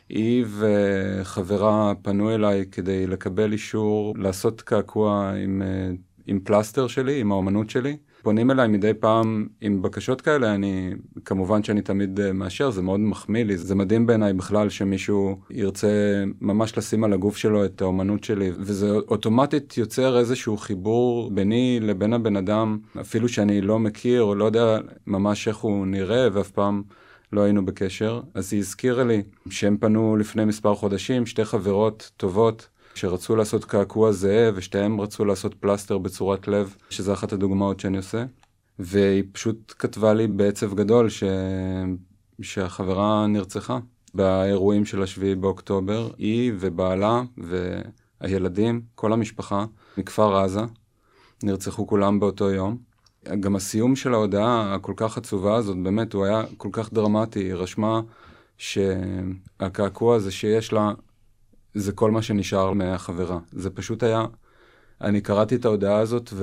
[0.09, 5.91] היא וחברה פנו אליי כדי לקבל אישור לעשות קעקוע עם, אה,
[6.27, 7.97] עם פלסטר שלי, עם האומנות שלי.
[8.25, 10.91] פונים אליי מדי פעם עם בקשות כאלה, אני,
[11.25, 15.87] כמובן שאני תמיד אה, מאשר, זה מאוד מחמיא לי, זה מדהים בעיניי בכלל שמישהו ירצה
[16.41, 22.13] ממש לשים על הגוף שלו את האומנות שלי, וזה אוטומטית יוצר איזשהו חיבור ביני לבין
[22.13, 24.77] הבן אדם, אפילו שאני לא מכיר או לא יודע
[25.07, 26.83] ממש איך הוא נראה, ואף פעם
[27.33, 32.67] לא היינו בקשר, אז היא הזכירה לי שהם פנו לפני מספר חודשים, שתי חברות טובות,
[32.95, 38.25] שרצו לעשות קעקוע זהה ושתיהם רצו לעשות פלסטר בצורת לב, שזה אחת הדוגמאות שאני עושה.
[38.79, 41.23] והיא פשוט כתבה לי בעצב גדול ש...
[42.41, 43.79] שהחברה נרצחה
[44.13, 47.23] באירועים של השביעי באוקטובר, היא ובעלה
[48.21, 49.65] והילדים, כל המשפחה
[49.97, 50.61] מכפר עזה,
[51.43, 52.77] נרצחו כולם באותו יום.
[53.39, 57.39] גם הסיום של ההודעה הכל כך עצובה הזאת, באמת, הוא היה כל כך דרמטי.
[57.39, 58.01] היא רשמה
[58.57, 60.91] שהקעקוע הזה שיש לה,
[61.75, 63.39] זה כל מה שנשאר מהחברה.
[63.51, 64.25] זה פשוט היה,
[65.01, 66.33] אני קראתי את ההודעה הזאת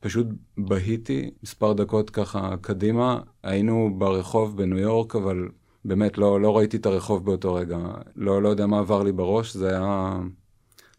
[0.00, 0.26] ופשוט
[0.58, 3.20] בהיתי מספר דקות ככה קדימה.
[3.42, 5.48] היינו ברחוב בניו יורק, אבל
[5.84, 7.78] באמת לא, לא ראיתי את הרחוב באותו רגע.
[8.16, 10.18] לא, לא יודע מה עבר לי בראש, זה היה...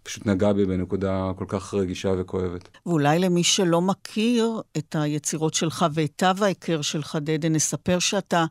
[0.09, 2.69] פשוט נגע בי בנקודה כל כך רגישה וכואבת.
[2.85, 8.45] ואולי למי שלא מכיר את היצירות שלך ואת תו ההיכר שלך, דדה, נספר שאתה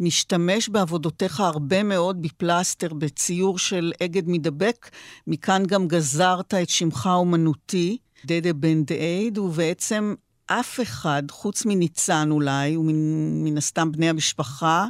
[0.00, 4.90] משתמש בעבודותיך הרבה מאוד בפלסטר, בציור של אגד מדבק.
[5.26, 10.14] מכאן גם גזרת את שמך האומנותי, דדה בן דאייד, ובעצם
[10.46, 14.86] אף אחד, חוץ מניצן אולי, ומן הסתם בני המשפחה,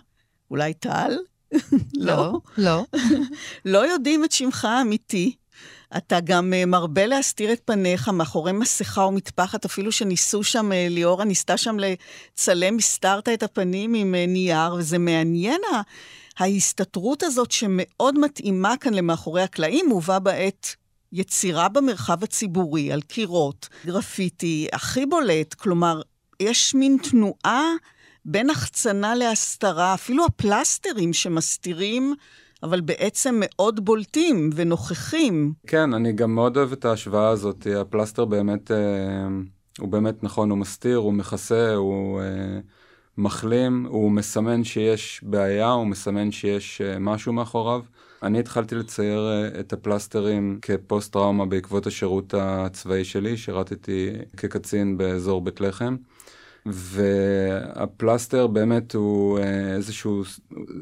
[0.51, 1.17] אולי טל?
[1.95, 2.41] לא.
[2.57, 2.85] לא.
[3.65, 5.37] לא יודעים את שמך האמיתי.
[5.97, 10.87] אתה גם אה, מרבה להסתיר את פניך מאחורי מסכה או מטפחת, אפילו שניסו שם, אה,
[10.91, 15.61] ליאורה ניסתה שם לצלם, הסתרת את הפנים עם אה, נייר, וזה מעניין
[16.39, 20.77] ההסתתרות הזאת שמאוד מתאימה כאן למאחורי הקלעים, ובה בעת
[21.13, 26.03] יצירה במרחב הציבורי, על קירות, גרפיטי, הכי בולט, כלומר,
[26.41, 27.65] יש מין תנועה
[28.25, 32.15] בין החצנה להסתרה, אפילו הפלסטרים שמסתירים
[32.63, 35.53] אבל בעצם מאוד בולטים ונוכחים.
[35.67, 37.67] כן, אני גם מאוד אוהב את ההשוואה הזאת.
[37.81, 38.77] הפלסטר באמת, אה,
[39.79, 42.61] הוא באמת נכון, הוא מסתיר, הוא מכסה, הוא אה,
[43.19, 47.81] מחלים, הוא מסמן שיש בעיה, הוא מסמן שיש אה, משהו מאחוריו.
[48.23, 55.61] אני התחלתי לצייר אה, את הפלסטרים כפוסט-טראומה בעקבות השירות הצבאי שלי, שירתתי כקצין באזור בית
[55.61, 55.97] לחם.
[56.73, 60.23] והפלסטר באמת הוא אה, איזשהו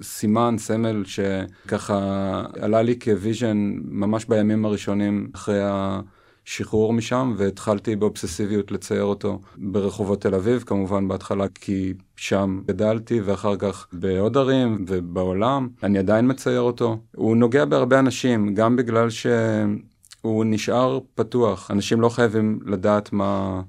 [0.02, 9.04] סימן, סמל, שככה עלה לי כוויז'ן ממש בימים הראשונים אחרי השחרור משם, והתחלתי באובססיביות לצייר
[9.04, 15.68] אותו ברחובות תל אביב, כמובן בהתחלה כי שם גדלתי, ואחר כך בעוד ערים ובעולם.
[15.82, 16.98] אני עדיין מצייר אותו.
[17.14, 21.70] הוא נוגע בהרבה אנשים, גם בגלל שהוא נשאר פתוח.
[21.70, 23.62] אנשים לא חייבים לדעת מה...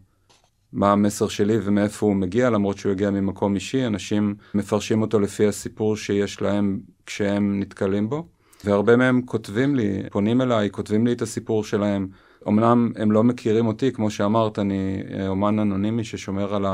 [0.73, 5.47] מה המסר שלי ומאיפה הוא מגיע, למרות שהוא הגיע ממקום אישי, אנשים מפרשים אותו לפי
[5.47, 8.27] הסיפור שיש להם כשהם נתקלים בו.
[8.63, 12.07] והרבה מהם כותבים לי, פונים אליי, כותבים לי את הסיפור שלהם.
[12.47, 16.65] אמנם הם לא מכירים אותי, כמו שאמרת, אני אה, אומן אנונימי ששומר על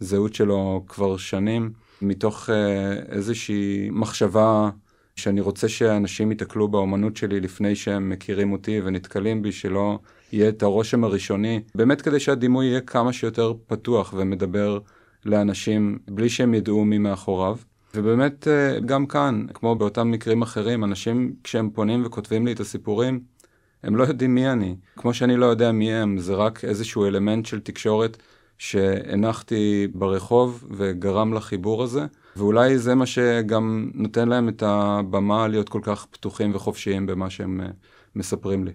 [0.00, 4.70] הזהות שלו כבר שנים, מתוך אה, איזושהי מחשבה
[5.16, 9.98] שאני רוצה שאנשים ייתקלו באומנות שלי לפני שהם מכירים אותי ונתקלים בי, שלא
[10.32, 14.78] יהיה את הרושם הראשוני, באמת כדי שהדימוי יהיה כמה שיותר פתוח ומדבר
[15.24, 17.56] לאנשים בלי שהם ידעו מי מאחוריו.
[17.94, 23.20] ובאמת אה, גם כאן, כמו באותם מקרים אחרים, אנשים כשהם פונים וכותבים לי את הסיפורים,
[23.82, 24.76] הם לא יודעים מי אני.
[24.96, 28.16] כמו שאני לא יודע מי הם, זה רק איזשהו אלמנט של תקשורת
[28.58, 32.06] שהנחתי ברחוב וגרם לחיבור הזה.
[32.36, 37.60] ואולי זה מה שגם נותן להם את הבמה להיות כל כך פתוחים וחופשיים במה שהם
[37.60, 37.66] אה,
[38.14, 38.72] מספרים לי.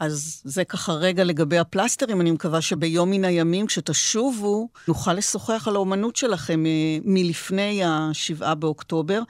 [0.00, 5.76] אז זה ככה רגע לגבי הפלסטרים, אני מקווה שביום מן הימים, כשתשובו, נוכל לשוחח על
[5.76, 9.22] האומנות שלכם אה, מלפני השבעה באוקטובר.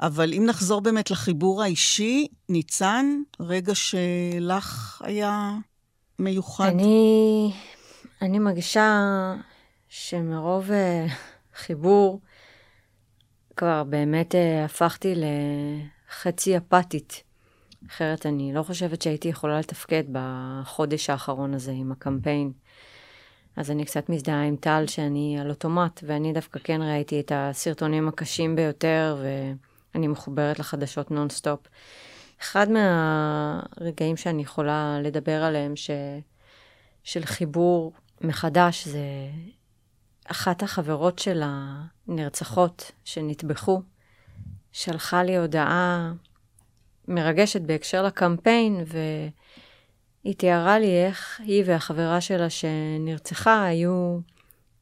[0.00, 5.52] אבל אם נחזור באמת לחיבור האישי, ניצן, רגע שלך היה
[6.18, 6.66] מיוחד.
[6.66, 7.52] אני,
[8.22, 9.34] אני מרגישה
[9.88, 11.10] שמרוב uh,
[11.54, 12.20] חיבור,
[13.60, 15.14] כבר באמת uh, הפכתי
[16.08, 17.22] לחצי אפתית.
[17.88, 22.52] אחרת אני לא חושבת שהייתי יכולה לתפקד בחודש האחרון הזה עם הקמפיין.
[23.56, 28.08] אז אני קצת מזדהה עם טל שאני על אוטומט, ואני דווקא כן ראיתי את הסרטונים
[28.08, 29.24] הקשים ביותר,
[29.94, 31.60] ואני מחוברת לחדשות נונסטופ.
[32.42, 35.90] אחד מהרגעים שאני יכולה לדבר עליהם, ש...
[37.04, 39.00] של חיבור מחדש, זה
[40.30, 43.82] אחת החברות של הנרצחות שנטבחו,
[44.72, 46.12] שלחה לי הודעה
[47.08, 54.18] מרגשת בהקשר לקמפיין, והיא תיארה לי איך היא והחברה שלה שנרצחה היו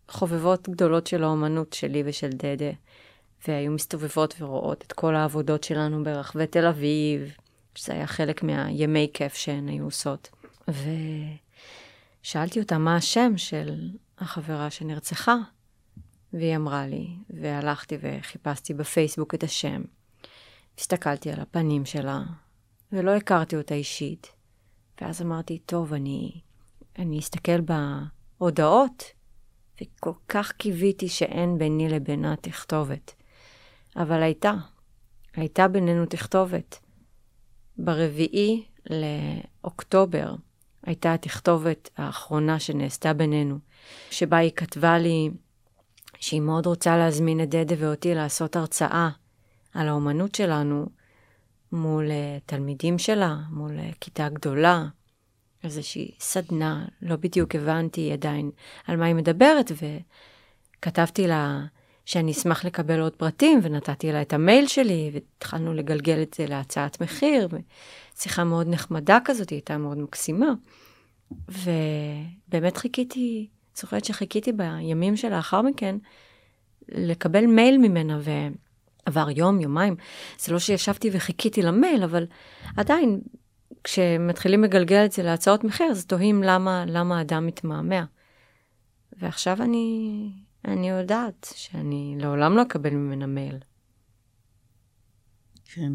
[0.09, 2.70] חובבות גדולות של האומנות שלי ושל דדה,
[3.49, 7.33] והיו מסתובבות ורואות את כל העבודות שלנו ברחבי תל אביב,
[7.75, 10.31] שזה היה חלק מהימי כיף שהן היו עושות.
[12.23, 13.89] ושאלתי אותה מה השם של
[14.20, 15.36] החברה שנרצחה,
[16.32, 19.82] והיא אמרה לי, והלכתי וחיפשתי בפייסבוק את השם.
[20.78, 22.23] הסתכלתי על הפנים שלה,
[22.93, 24.32] ולא הכרתי אותה אישית.
[25.01, 26.40] ואז אמרתי, טוב, אני,
[26.99, 29.05] אני אסתכל בהודעות,
[29.82, 33.15] וכל כך קיוויתי שאין ביני לבינה תכתובת.
[33.97, 34.53] אבל הייתה,
[35.35, 36.78] הייתה בינינו תכתובת.
[37.78, 40.35] ברביעי לאוקטובר
[40.82, 43.59] הייתה התכתובת האחרונה שנעשתה בינינו,
[44.10, 45.31] שבה היא כתבה לי
[46.20, 49.09] שהיא מאוד רוצה להזמין את דדה ואותי לעשות הרצאה
[49.74, 50.86] על האומנות שלנו
[51.73, 52.12] מול uh,
[52.47, 54.85] תלמידים שלה, מול uh, כיתה גדולה,
[55.65, 58.51] איזושהי סדנה, לא בדיוק הבנתי עדיין
[58.86, 59.73] על מה היא מדברת,
[60.78, 61.60] וכתבתי לה
[62.05, 67.01] שאני אשמח לקבל עוד פרטים, ונתתי לה את המייל שלי, והתחלנו לגלגל את זה להצעת
[67.01, 67.48] מחיר,
[68.16, 70.52] שיחה מאוד נחמדה כזאת, היא הייתה מאוד מקסימה.
[71.48, 73.48] ובאמת חיכיתי,
[73.81, 75.97] זוכרת שחיכיתי בימים שלאחר מכן
[76.89, 79.97] לקבל מייל ממנה, ועבר יום, יומיים.
[80.39, 82.27] זה לא שישבתי וחיכיתי למייל, אבל
[82.77, 83.21] עדיין,
[83.85, 88.05] כשמתחילים לגלגל את זה להצעות מחיר, אז תוהים למה, למה אדם מתמהמה.
[89.13, 90.31] ועכשיו אני,
[90.65, 93.59] אני יודעת שאני לעולם לא אקבל ממנה מייל.
[95.65, 95.93] כן.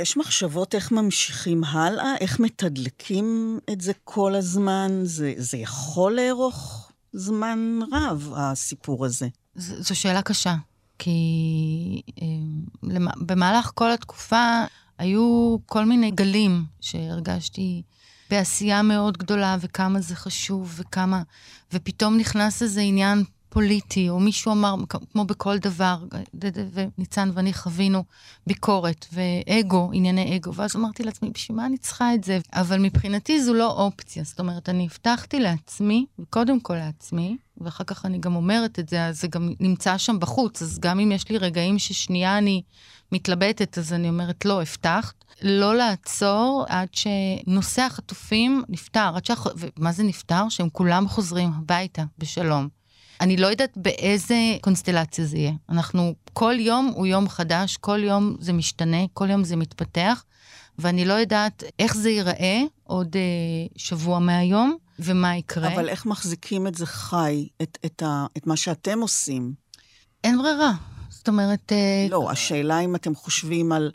[0.00, 2.16] יש מחשבות איך ממשיכים הלאה?
[2.20, 4.90] איך מתדלקים את זה כל הזמן?
[5.02, 9.28] זה, זה יכול לארוך זמן רב, הסיפור הזה.
[9.54, 10.54] ז, זו שאלה קשה,
[10.98, 11.12] כי
[12.22, 12.26] אה,
[13.16, 14.64] במהלך כל התקופה
[14.98, 17.82] היו כל מיני גלים שהרגשתי
[18.30, 21.22] בעשייה מאוד גדולה, וכמה זה חשוב, וכמה...
[21.72, 24.74] ופתאום נכנס איזה עניין פוליטי, או מישהו אמר,
[25.12, 25.98] כמו בכל דבר,
[26.72, 28.04] וניצן ואני חווינו
[28.46, 32.38] ביקורת ואגו, ענייני אגו, ואז אמרתי לעצמי, בשביל מה אני צריכה את זה?
[32.52, 34.24] אבל מבחינתי זו לא אופציה.
[34.24, 39.06] זאת אומרת, אני הבטחתי לעצמי, וקודם כל לעצמי, ואחר כך אני גם אומרת את זה,
[39.06, 42.62] אז זה גם נמצא שם בחוץ, אז גם אם יש לי רגעים ששנייה אני
[43.12, 45.14] מתלבטת, אז אני אומרת, לא, הבטחת.
[45.42, 49.46] לא לעצור עד שנושא החטופים נפתר, עד שהח...
[49.56, 50.48] ומה זה נפתר?
[50.48, 52.79] שהם כולם חוזרים הביתה בשלום.
[53.20, 55.52] אני לא יודעת באיזה קונסטלציה זה יהיה.
[55.68, 60.24] אנחנו, כל יום הוא יום חדש, כל יום זה משתנה, כל יום זה מתפתח,
[60.78, 63.20] ואני לא יודעת איך זה ייראה עוד אה,
[63.76, 65.74] שבוע מהיום, ומה יקרה.
[65.74, 69.52] אבל איך מחזיקים את זה חי, את, את, ה, את מה שאתם עושים?
[70.24, 70.72] אין ברירה.
[71.08, 71.72] זאת אומרת...
[71.72, 73.90] אה, לא, השאלה אם אתם חושבים על...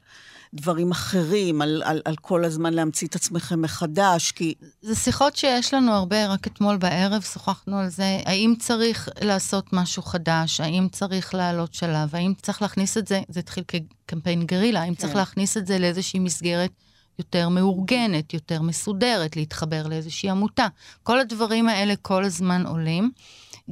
[0.55, 4.53] דברים אחרים, על, על, על כל הזמן להמציא את עצמכם מחדש, כי...
[4.81, 10.03] זה שיחות שיש לנו הרבה, רק אתמול בערב שוחחנו על זה, האם צריך לעשות משהו
[10.03, 14.95] חדש, האם צריך לעלות שלב, האם צריך להכניס את זה, זה התחיל כקמפיין גרילה, האם
[14.95, 15.01] כן.
[15.01, 16.71] צריך להכניס את זה לאיזושהי מסגרת
[17.19, 20.67] יותר מאורגנת, יותר מסודרת, להתחבר לאיזושהי עמותה.
[21.03, 23.11] כל הדברים האלה כל הזמן עולים.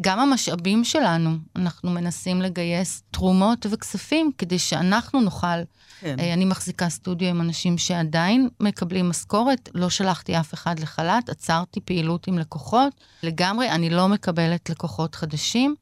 [0.01, 5.57] גם המשאבים שלנו, אנחנו מנסים לגייס תרומות וכספים כדי שאנחנו נוכל
[6.03, 6.19] כן.
[6.19, 11.79] אה, אני מחזיקה סטודיו עם אנשים שעדיין מקבלים משכורת, לא שלחתי אף אחד לחל"ת, עצרתי
[11.79, 12.93] פעילות עם לקוחות.
[13.23, 15.75] לגמרי, אני לא מקבלת לקוחות חדשים,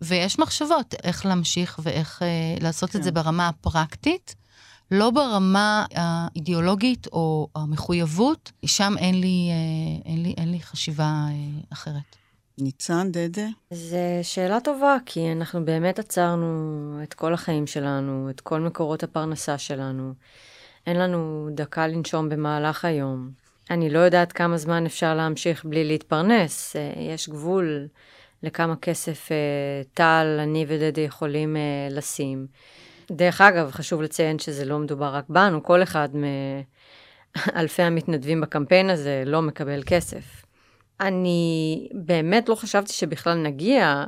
[0.00, 2.28] ויש מחשבות איך להמשיך ואיך אה,
[2.60, 2.98] לעשות כן.
[2.98, 4.34] את זה ברמה הפרקטית.
[4.90, 11.60] לא ברמה האידיאולוגית או המחויבות, שם אין לי, אה, אין לי, אין לי חשיבה אה,
[11.72, 12.17] אחרת.
[12.60, 13.46] ניצן, דדה?
[13.70, 19.58] זו שאלה טובה, כי אנחנו באמת עצרנו את כל החיים שלנו, את כל מקורות הפרנסה
[19.58, 20.12] שלנו.
[20.86, 23.30] אין לנו דקה לנשום במהלך היום.
[23.70, 26.76] אני לא יודעת כמה זמן אפשר להמשיך בלי להתפרנס.
[26.76, 27.86] אה, יש גבול
[28.42, 32.46] לכמה כסף אה, טל, אני ודדה יכולים אה, לשים.
[33.10, 36.08] דרך אגב, חשוב לציין שזה לא מדובר רק בנו, כל אחד
[37.54, 40.47] מאלפי המתנדבים בקמפיין הזה לא מקבל כסף.
[41.00, 44.04] אני באמת לא חשבתי שבכלל נגיע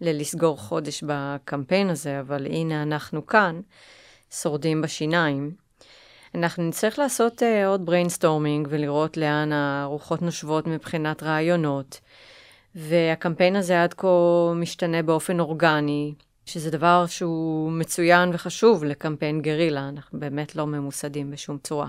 [0.00, 3.60] ללסגור חודש בקמפיין הזה, אבל הנה אנחנו כאן,
[4.30, 5.50] שורדים בשיניים.
[6.34, 12.00] אנחנו נצטרך לעשות אה, עוד brainstorming ולראות לאן הרוחות נושבות מבחינת רעיונות.
[12.74, 14.08] והקמפיין הזה עד כה
[14.54, 16.14] משתנה באופן אורגני,
[16.46, 21.88] שזה דבר שהוא מצוין וחשוב לקמפיין גרילה, אנחנו באמת לא ממוסדים בשום צורה.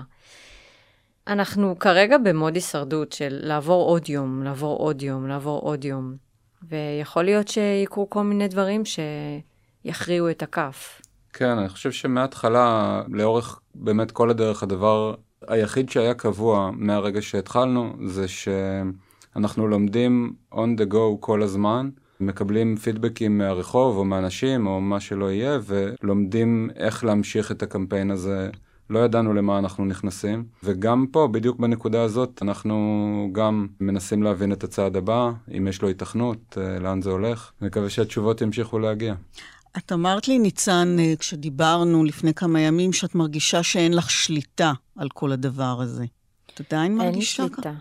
[1.28, 6.14] אנחנו כרגע ב mode הישרדות של לעבור עוד יום, לעבור עוד יום, לעבור עוד יום.
[6.68, 8.82] ויכול להיות שיקרו כל מיני דברים
[9.84, 11.02] שיכריעו את הכף.
[11.32, 15.14] כן, אני חושב שמההתחלה, לאורך באמת כל הדרך, הדבר
[15.48, 21.90] היחיד שהיה קבוע מהרגע שהתחלנו, זה שאנחנו לומדים on the go כל הזמן.
[22.20, 28.50] מקבלים פידבקים מהרחוב או מאנשים או מה שלא יהיה, ולומדים איך להמשיך את הקמפיין הזה.
[28.90, 34.64] לא ידענו למה אנחנו נכנסים, וגם פה, בדיוק בנקודה הזאת, אנחנו גם מנסים להבין את
[34.64, 37.52] הצעד הבא, אם יש לו התכנות, אה, לאן זה הולך.
[37.62, 39.14] מקווה שהתשובות ימשיכו להגיע.
[39.78, 45.08] את אמרת לי, ניצן, אה, כשדיברנו לפני כמה ימים, שאת מרגישה שאין לך שליטה על
[45.08, 46.04] כל הדבר הזה.
[46.54, 47.72] את עדיין מרגישה אין לי שליטה.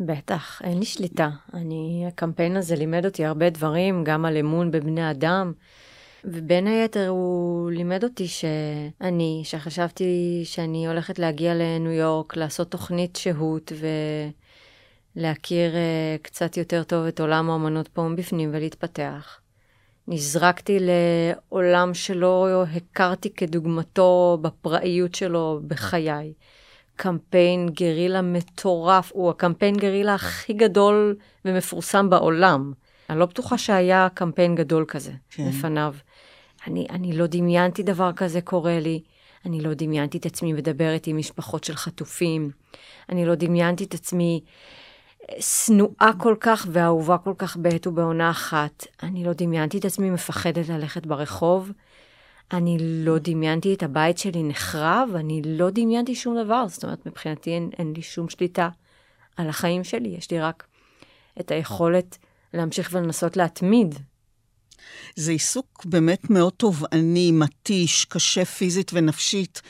[0.00, 1.30] בטח, אין לי שליטה.
[1.54, 5.52] אני, הקמפיין הזה לימד אותי הרבה דברים, גם על אמון בבני אדם,
[6.24, 13.72] ובין היתר הוא לימד אותי שאני, שחשבתי שאני הולכת להגיע לניו יורק, לעשות תוכנית שהות
[15.16, 19.40] ולהכיר uh, קצת יותר טוב את עולם האמנות פה מבפנים ולהתפתח.
[20.08, 26.32] נזרקתי לעולם שלא הכרתי כדוגמתו בפראיות שלו בחיי.
[26.96, 32.72] קמפיין גרילה מטורף, הוא הקמפיין גרילה הכי גדול ומפורסם בעולם.
[33.10, 35.48] אני לא בטוחה שהיה קמפיין גדול כזה כן.
[35.48, 35.94] לפניו.
[36.66, 39.02] אני, אני לא דמיינתי דבר כזה קורה לי.
[39.46, 42.50] אני לא דמיינתי את עצמי מדברת עם משפחות של חטופים.
[43.08, 44.40] אני לא דמיינתי את עצמי
[45.30, 48.86] אה, שנואה כל כך ואהובה כל כך בעת ובעונה אחת.
[49.02, 51.72] אני לא דמיינתי את עצמי מפחדת ללכת ברחוב.
[52.52, 56.68] אני לא דמיינתי את הבית שלי נחרב, אני לא דמיינתי שום דבר.
[56.68, 58.68] זאת אומרת, מבחינתי אין, אין לי שום שליטה
[59.36, 60.66] על החיים שלי, יש לי רק
[61.40, 62.18] את היכולת
[62.54, 63.94] להמשיך ולנסות להתמיד.
[65.16, 69.62] זה עיסוק באמת מאוד תובעני, מתיש, קשה פיזית ונפשית.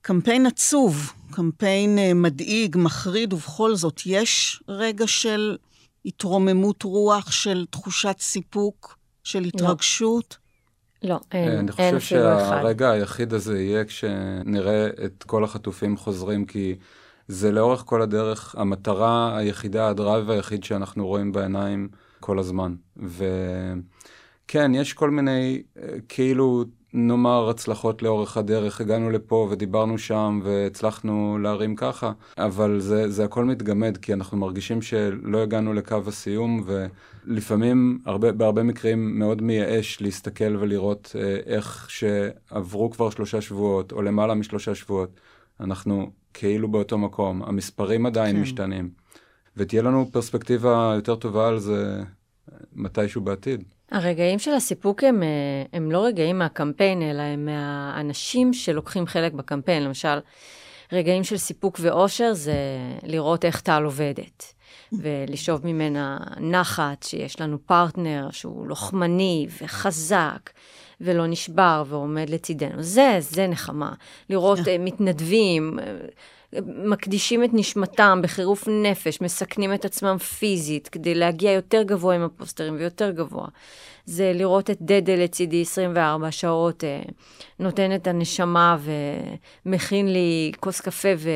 [0.00, 5.56] קמפיין עצוב, קמפיין אה, מדאיג, מחריד, ובכל זאת, יש רגע של
[6.04, 9.46] התרוממות רוח, של תחושת סיפוק, של לא.
[9.46, 10.36] התרגשות?
[11.02, 11.84] לא, אין, אין אפילו אחד.
[11.84, 16.74] אני חושב שהרגע היחיד הזה יהיה כשנראה את כל החטופים חוזרים, כי
[17.28, 21.88] זה לאורך כל הדרך המטרה היחידה, הדרייב היחיד שאנחנו רואים בעיניים
[22.20, 22.74] כל הזמן.
[24.44, 31.38] וכן, יש כל מיני, אה, כאילו, נאמר, הצלחות לאורך הדרך, הגענו לפה ודיברנו שם והצלחנו
[31.38, 37.98] להרים ככה, אבל זה, זה הכל מתגמד, כי אנחנו מרגישים שלא הגענו לקו הסיום, ולפעמים,
[38.06, 44.34] הרבה, בהרבה מקרים, מאוד מייאש להסתכל ולראות אה, איך שעברו כבר שלושה שבועות, או למעלה
[44.34, 45.20] משלושה שבועות,
[45.60, 48.42] אנחנו כאילו באותו מקום, המספרים עדיין כן.
[48.42, 48.90] משתנים,
[49.56, 52.02] ותהיה לנו פרספקטיבה יותר טובה על זה
[52.72, 53.73] מתישהו בעתיד.
[53.94, 55.28] הרגעים של הסיפוק הם, אה,
[55.72, 59.82] הם לא רגעים מהקמפיין, אלא הם מהאנשים שלוקחים חלק בקמפיין.
[59.82, 60.18] למשל,
[60.92, 62.56] רגעים של סיפוק ואושר זה
[63.02, 64.54] לראות איך טל עובדת,
[64.92, 70.50] ולשאוב ממנה נחת, שיש לנו פרטנר שהוא לוחמני וחזק.
[71.00, 72.82] ולא נשבר ועומד לצידנו.
[72.82, 73.92] זה, זה נחמה.
[74.30, 75.82] לראות uh, מתנדבים, uh,
[76.66, 82.76] מקדישים את נשמתם בחירוף נפש, מסכנים את עצמם פיזית כדי להגיע יותר גבוה עם הפוסטרים
[82.78, 83.46] ויותר גבוה.
[84.06, 87.12] זה לראות את דדה לצידי 24 שעות, uh,
[87.58, 88.76] נותן את הנשמה
[89.66, 91.30] ומכין לי כוס קפה ו...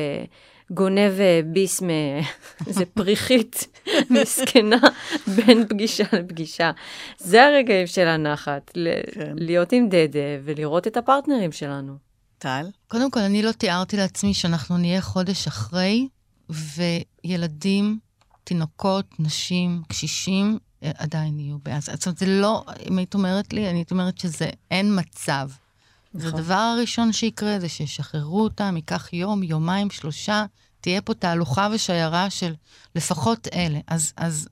[0.71, 1.13] גונב
[1.45, 3.81] ביס מאיזה פריחית
[4.21, 4.79] מסכנה
[5.35, 6.71] בין פגישה לפגישה.
[7.17, 8.71] זה הרגעים של הנחת,
[9.13, 9.33] כן.
[9.35, 12.08] להיות עם דדה ולראות את הפרטנרים שלנו.
[12.39, 12.69] טל?
[12.87, 16.07] קודם כל, אני לא תיארתי לעצמי שאנחנו נהיה חודש אחרי,
[16.49, 17.99] וילדים,
[18.43, 21.91] תינוקות, נשים, קשישים, אה, עדיין יהיו בעזה.
[21.95, 25.49] זאת אומרת, זה לא, אם היית אומרת לי, אני הייתי אומרת שזה אין מצב.
[26.13, 26.39] נכון.
[26.39, 30.45] הדבר הראשון שיקרה זה שישחררו אותם, ייקח יום, יומיים, שלושה,
[30.81, 32.53] תהיה פה תהלוכה ושיירה של
[32.95, 33.79] לפחות אלה.
[33.87, 34.47] אז, אז,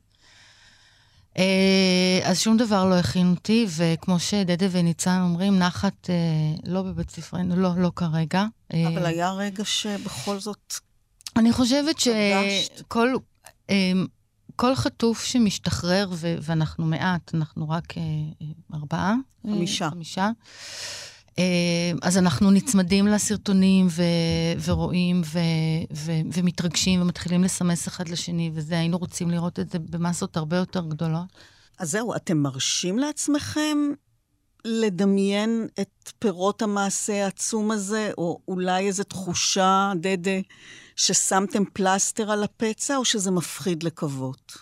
[2.23, 6.15] אז שום דבר לא הכין אותי, וכמו שדדה וניצן אומרים, נחת אה,
[6.71, 8.45] לא בבית ספרנו, לא, לא כרגע.
[8.73, 10.73] אה, אבל אה, היה רגע שבכל זאת...
[11.35, 13.13] אני חושבת שכל...
[13.69, 13.91] אה,
[14.55, 16.09] כל חטוף שמשתחרר,
[16.41, 18.03] ואנחנו מעט, אנחנו רק אה,
[18.73, 19.15] ארבעה.
[19.43, 19.85] חמישה.
[19.85, 20.29] אה, חמישה.
[21.39, 25.39] אה, אז אנחנו נצמדים לסרטונים ו- ורואים ו-
[25.93, 30.85] ו- ומתרגשים ומתחילים לסמס אחד לשני, וזה, היינו רוצים לראות את זה במסות הרבה יותר
[30.85, 31.27] גדולות.
[31.79, 33.77] אז זהו, אתם מרשים לעצמכם
[34.65, 40.39] לדמיין את פירות המעשה העצום הזה, או אולי איזו תחושה, דדה,
[40.95, 44.57] ששמתם פלסטר על הפצע, או שזה מפחיד לקוות?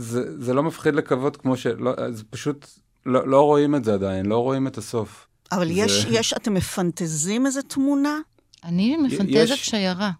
[0.00, 1.66] אה, זה, זה לא מפחיד לקוות כמו ש...
[1.66, 2.66] לא, זה פשוט,
[3.06, 5.26] לא, לא רואים את זה עדיין, לא רואים את הסוף.
[5.52, 5.72] אבל זה...
[5.72, 8.18] יש, יש, אתם מפנטזים איזה תמונה?
[8.64, 9.70] אני מפנטזת יש...
[9.70, 10.10] שיירה.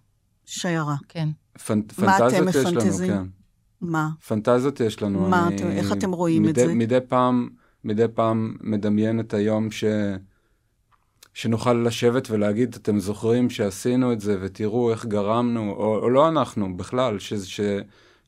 [0.45, 0.95] שיירה.
[1.09, 1.29] כן.
[1.65, 1.81] פנ...
[1.81, 3.23] פנטזיות יש לנו, כן.
[3.81, 4.09] מה?
[4.27, 5.29] פנטזיות יש לנו.
[5.29, 6.73] מה אני אתם- איך אתם רואים את מדי, זה?
[6.73, 7.49] מדי פעם,
[7.83, 9.83] מדי פעם מדמיין את היום ש...
[11.33, 16.77] שנוכל לשבת ולהגיד, אתם זוכרים שעשינו את זה, ותראו איך גרמנו, או, או לא אנחנו,
[16.77, 17.61] בכלל, ש, ש,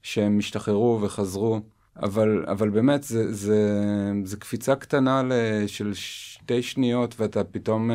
[0.03, 1.61] שהם השתחררו וחזרו.
[2.03, 3.79] אבל, אבל באמת, זה, זה,
[4.23, 5.21] זה קפיצה קטנה
[5.67, 7.93] של שתי שניות, ואתה פתאום uh,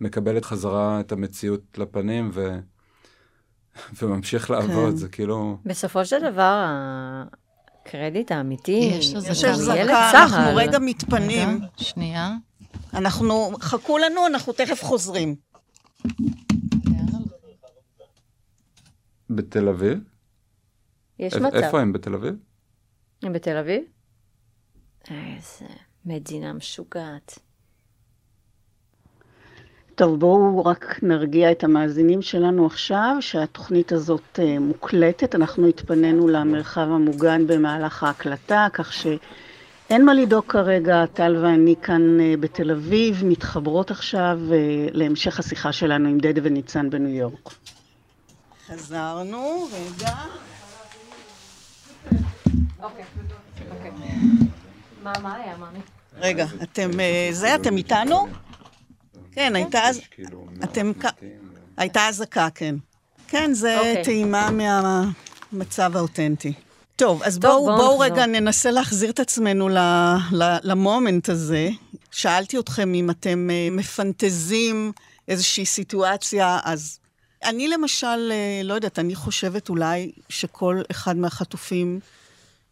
[0.00, 2.58] מקבל את חזרה את המציאות לפנים, ו,
[4.02, 4.96] וממשיך לעבוד, כן.
[4.96, 5.58] זה כאילו...
[5.64, 6.64] בסופו של דבר,
[7.86, 10.58] הקרדיט האמיתי, יש ילד אנחנו צה"ל.
[10.58, 11.48] רגע מתפנים.
[11.48, 12.34] רגע, שנייה.
[12.94, 15.34] אנחנו, חכו לנו, אנחנו תכף חוזרים.
[19.30, 19.98] בתל אביב?
[21.18, 21.56] יש מצב.
[21.56, 21.92] איפה הם?
[21.92, 22.34] בתל אביב?
[23.22, 23.82] הם בתל אביב?
[25.10, 25.66] איזה
[26.04, 27.38] מדינה משוגעת.
[29.94, 35.34] טוב, בואו רק נרגיע את המאזינים שלנו עכשיו, שהתוכנית הזאת אה, מוקלטת.
[35.34, 42.34] אנחנו התפנינו למרחב המוגן במהלך ההקלטה, כך שאין מה לדאוג כרגע, טל ואני כאן אה,
[42.40, 44.56] בתל אביב, מתחברות עכשיו אה,
[44.92, 47.48] להמשך השיחה שלנו עם דדה וניצן בניו יורק.
[48.66, 50.14] חזרנו, רגע.
[55.02, 55.78] מה, מה היה, מאמי?
[56.16, 58.26] רגע, אתם, אה, זה, אתם איתנו?
[59.32, 60.00] כן, הייתה אז...
[60.64, 60.92] אתם...
[61.76, 62.74] הייתה אזעקה, כן.
[63.28, 64.04] כן, זה אוקיי.
[64.04, 66.52] טעימה מהמצב האותנטי.
[66.96, 68.04] טוב, אז טוב, בואו בואו בואו נחזור.
[68.04, 69.78] רגע ננסה להחזיר את עצמנו ל-
[70.32, 71.68] ל- למומנט הזה.
[72.10, 74.92] שאלתי אתכם אם אתם אה, מפנטזים
[75.28, 76.98] איזושהי סיטואציה, אז
[77.44, 82.00] אני למשל, אה, לא יודעת, אני חושבת אולי שכל אחד מהחטופים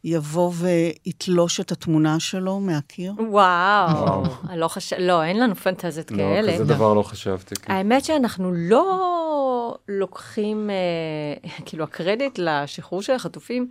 [0.07, 3.13] יבוא ויתלוש את התמונה שלו מהקיר.
[3.29, 4.97] וואו, אני לא חשב...
[4.99, 6.55] לא, אין לנו פנטזיות לא, כאלה.
[6.55, 7.55] כזה דבר לא חשבתי.
[7.55, 7.73] כן.
[7.73, 13.69] האמת שאנחנו לא לוקחים, אה, כאילו, הקרדיט לשחרור של החטופים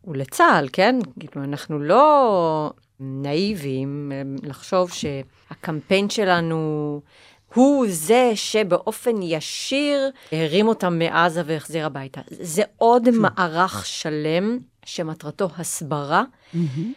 [0.00, 0.98] הוא לצה"ל, כן?
[1.20, 7.00] כאילו, אנחנו לא נאיביים אה, לחשוב שהקמפיין שלנו
[7.54, 12.20] הוא זה שבאופן ישיר הרים אותם מעזה והחזיר הביתה.
[12.30, 16.24] זה עוד מערך שלם שמטרתו הסברה.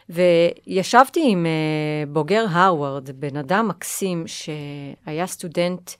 [0.10, 5.92] וישבתי עם uh, בוגר הרווארד, בן אדם מקסים שהיה סטודנט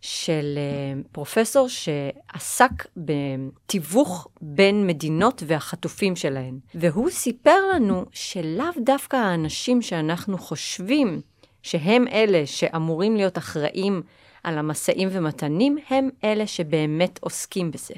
[0.00, 6.58] של uh, פרופסור שעסק בתיווך בין מדינות והחטופים שלהן.
[6.74, 11.20] והוא סיפר לנו שלאו דווקא האנשים שאנחנו חושבים
[11.62, 14.02] שהם אלה שאמורים להיות אחראים
[14.44, 17.94] על המשאים ומתנים, הם אלה שבאמת עוסקים בזה.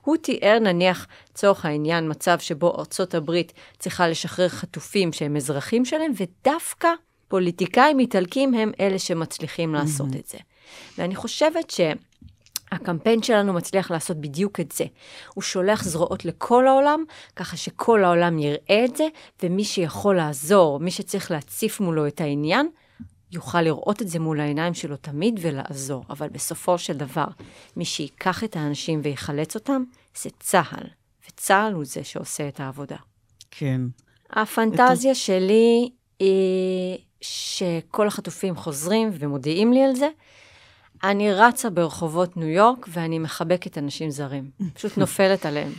[0.00, 6.12] הוא תיאר נניח, לצורך העניין, מצב שבו ארצות הברית צריכה לשחרר חטופים שהם אזרחים שלהם,
[6.16, 6.88] ודווקא
[7.28, 10.38] פוליטיקאים איטלקים הם אלה שמצליחים לעשות את זה.
[10.98, 11.80] ואני חושבת ש...
[12.72, 14.84] הקמפיין שלנו מצליח לעשות בדיוק את זה.
[15.34, 17.04] הוא שולח זרועות לכל העולם,
[17.36, 19.06] ככה שכל העולם יראה את זה,
[19.42, 22.68] ומי שיכול לעזור, מי שצריך להציף מולו את העניין,
[23.32, 26.04] יוכל לראות את זה מול העיניים שלו תמיד ולעזור.
[26.10, 27.26] אבל בסופו של דבר,
[27.76, 29.84] מי שייקח את האנשים ויחלץ אותם,
[30.22, 30.86] זה צה"ל.
[31.28, 32.96] וצה"ל הוא זה שעושה את העבודה.
[33.50, 33.80] כן.
[34.30, 40.08] הפנטזיה שלי היא שכל החטופים חוזרים ומודיעים לי על זה.
[41.04, 44.50] אני רצה ברחובות ניו יורק ואני מחבקת אנשים זרים.
[44.74, 45.72] פשוט נופלת עליהם.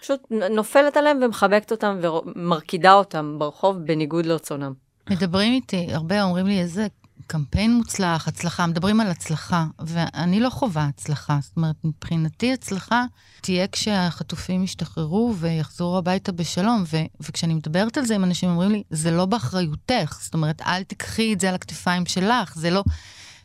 [0.00, 4.85] פשוט נופלת עליהם ומחבקת אותם ומרקידה אותם ברחוב בניגוד לרצונם.
[5.10, 6.86] מדברים איתי, הרבה אומרים לי איזה
[7.26, 11.38] קמפיין מוצלח, הצלחה, מדברים על הצלחה, ואני לא חווה הצלחה.
[11.42, 13.04] זאת אומרת, מבחינתי הצלחה
[13.40, 18.82] תהיה כשהחטופים ישתחררו ויחזרו הביתה בשלום, ו- וכשאני מדברת על זה עם אנשים אומרים לי,
[18.90, 22.84] זה לא באחריותך, זאת אומרת, אל תיקחי את זה על הכתפיים שלך, זה לא...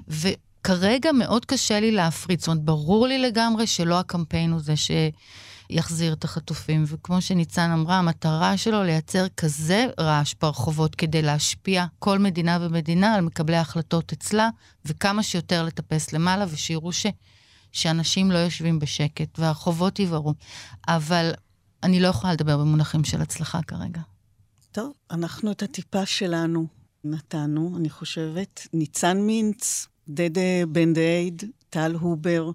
[0.08, 4.92] וכרגע מאוד קשה לי להפריד, זאת אומרת, ברור לי לגמרי שלא הקמפיין הוא זה ש...
[5.72, 6.84] יחזיר את החטופים.
[6.88, 13.22] וכמו שניצן אמרה, המטרה שלו לייצר כזה רעש ברחובות כדי להשפיע כל מדינה ומדינה על
[13.22, 14.50] מקבלי ההחלטות אצלה,
[14.86, 17.06] וכמה שיותר לטפס למעלה, ושיראו ש...
[17.72, 20.34] שאנשים לא יושבים בשקט, והרחובות יבערו.
[20.88, 21.32] אבל
[21.84, 24.02] אני לא יכולה לדבר במונחים של הצלחה כרגע.
[24.72, 26.68] טוב, אנחנו את הטיפה שלנו
[27.04, 28.68] נתנו, אני חושבת.
[28.74, 32.52] ניצן מינץ, דדה בן דייד, טל הובר,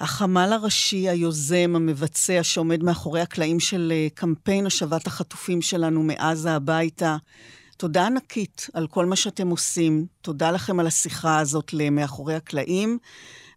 [0.00, 7.16] החמ"ל הראשי, היוזם, המבצע, שעומד מאחורי הקלעים של אה, קמפיין השבת החטופים שלנו מעזה הביתה.
[7.76, 10.06] תודה ענקית על כל מה שאתם עושים.
[10.20, 12.98] תודה לכם על השיחה הזאת למאחורי הקלעים.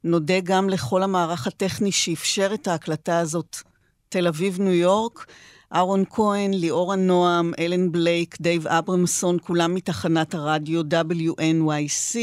[0.03, 3.57] נודה גם לכל המערך הטכני שאפשר את ההקלטה הזאת,
[4.09, 5.25] תל אביב-ניו יורק.
[5.75, 12.17] אהרון כהן, ליאורה נועם, אלן בלייק, דייב אברמסון, כולם מתחנת הרדיו WNYC,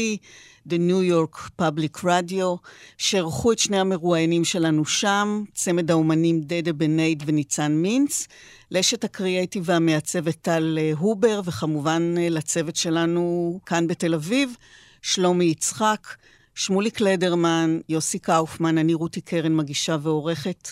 [0.69, 2.57] The New York Public Radio,
[2.97, 8.27] שערכו את שני המרואיינים שלנו שם, צמד האומנים דדה בנדאייד וניצן מינץ,
[8.71, 14.55] לאשת הקריאייטיב והמעצבת טל אה, הובר, וכמובן אה, לצוות שלנו כאן בתל אביב,
[15.01, 16.07] שלומי יצחק,
[16.55, 20.69] שמוליק לדרמן, יוסי קאופמן, אני רותי קרן, מגישה ועורכת.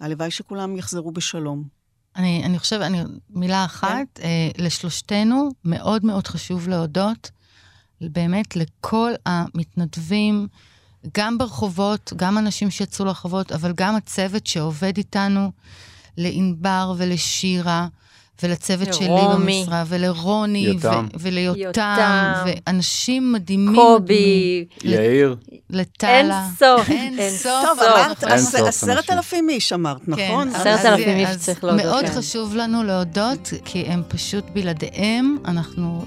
[0.00, 1.64] הלוואי שכולם יחזרו בשלום.
[2.16, 4.22] אני, אני חושבת, אני, מילה אחת, כן.
[4.22, 7.30] אה, לשלושתנו מאוד מאוד חשוב להודות
[8.12, 10.48] באמת לכל המתנדבים,
[11.16, 15.50] גם ברחובות, גם אנשים שיצאו לרחובות, אבל גם הצוות שעובד איתנו,
[16.16, 17.86] לענבר ולשירה.
[18.42, 20.88] ולצוות שלי במשרה, ולרוני, ו-
[21.20, 23.74] וליותם, ואנשים מדהימים.
[23.74, 24.64] קובי.
[24.84, 25.36] יאיר.
[25.70, 26.10] לטלה.
[26.10, 26.90] אין סוף.
[26.90, 27.64] אין סוף.
[27.66, 28.24] טוב, אמרת,
[28.66, 30.48] עשרת אלפים איש אמרת, נכון?
[30.48, 31.84] עשרת אלפים איש צריך להודות.
[31.84, 36.04] מאוד חשוב לנו להודות, כי הם פשוט בלעדיהם, אנחנו,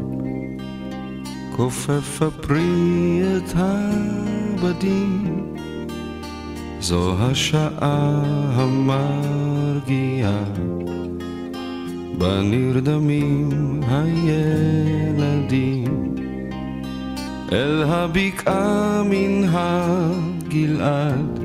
[1.56, 5.54] כופף הפרי את הבדים,
[6.80, 8.22] זו השעה
[8.54, 10.44] המרגיעה,
[12.18, 13.50] בה נרדמים
[13.88, 15.44] הילדים,
[17.52, 21.40] אל הבקעה מן הגלעד,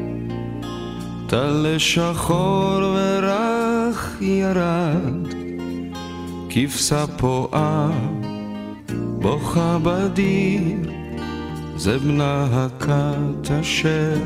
[1.28, 5.28] טל שחור ורך ירד,
[6.50, 7.90] כבשה פועה,
[8.96, 10.62] בוכה בדיר,
[11.76, 14.18] זה בנה הכת אשר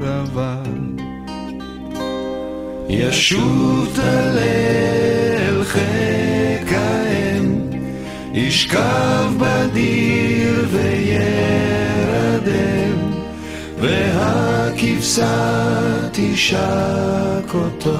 [0.00, 1.04] עבד.
[2.88, 3.88] ישוב
[5.64, 7.60] חיק האם,
[8.32, 11.78] ישכב בדיר וירדם,
[13.78, 15.64] והכבשה
[16.12, 17.98] תשק אותו,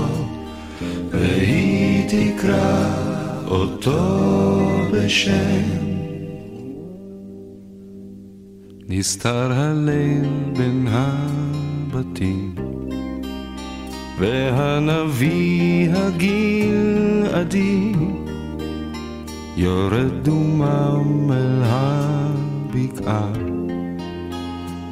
[1.10, 2.94] והיא תקרא
[3.46, 4.00] אותו
[4.92, 5.84] בשם.
[8.88, 12.54] נסתר הליל בין הבתים,
[14.18, 17.92] והנביא הגלעדי
[19.56, 23.32] יורד דומם אל הבקעה,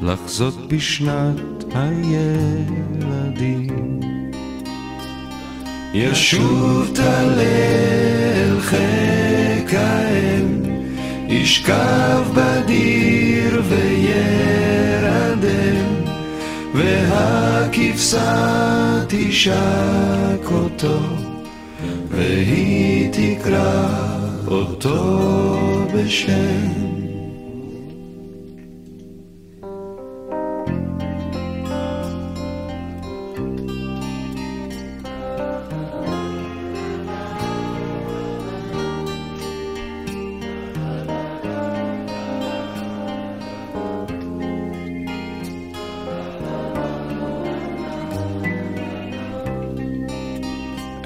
[0.01, 3.67] לחזות בשנת הילדים.
[5.93, 10.61] ישוב תלל חיק האם,
[11.27, 15.02] ישכב בדיר וירדם,
[16.73, 18.35] והכבשה
[19.07, 20.99] תשק אותו,
[22.09, 23.87] והיא תקרא
[24.47, 26.92] אותו בשם.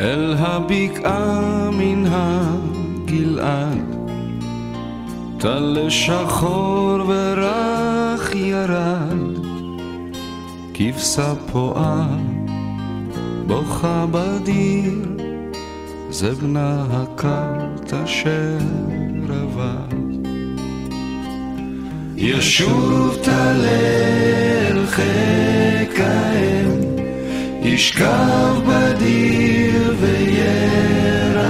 [0.07, 3.95] אל הבקעה מן הגלעד,
[5.39, 9.37] טל שחור ורך ירד,
[10.73, 12.07] כבשה פועה,
[13.47, 14.93] בוכה בדיר,
[16.09, 18.57] זה בנה הכת אשר
[19.29, 19.97] עבד.
[22.17, 26.76] ישוב תלל חיק האם,
[27.67, 31.41] ישכב בדיר וירדם,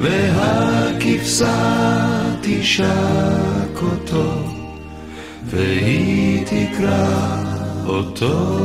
[0.00, 1.56] והכבשה
[2.40, 4.32] תשק אותו,
[5.44, 7.44] והיא תקרא
[7.86, 8.58] אותו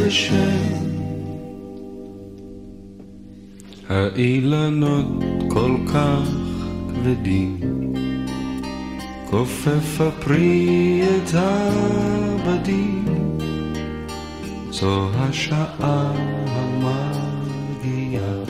[0.00, 0.88] בשם.
[3.88, 6.28] האילנות כל כך
[6.88, 7.60] כבדים,
[9.30, 13.17] כופף הפרי את הבדים.
[14.80, 16.12] זו השעה
[16.86, 18.42] המגיעה,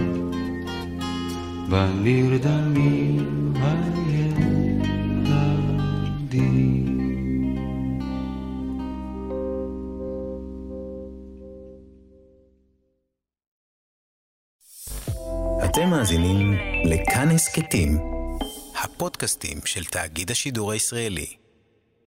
[1.71, 4.79] ונרדמים הילדים.
[15.65, 16.53] אתם מאזינים
[16.85, 17.99] לכאן הסכתים,
[18.85, 21.38] הפודקאסטים של תאגיד השידור הישראלי.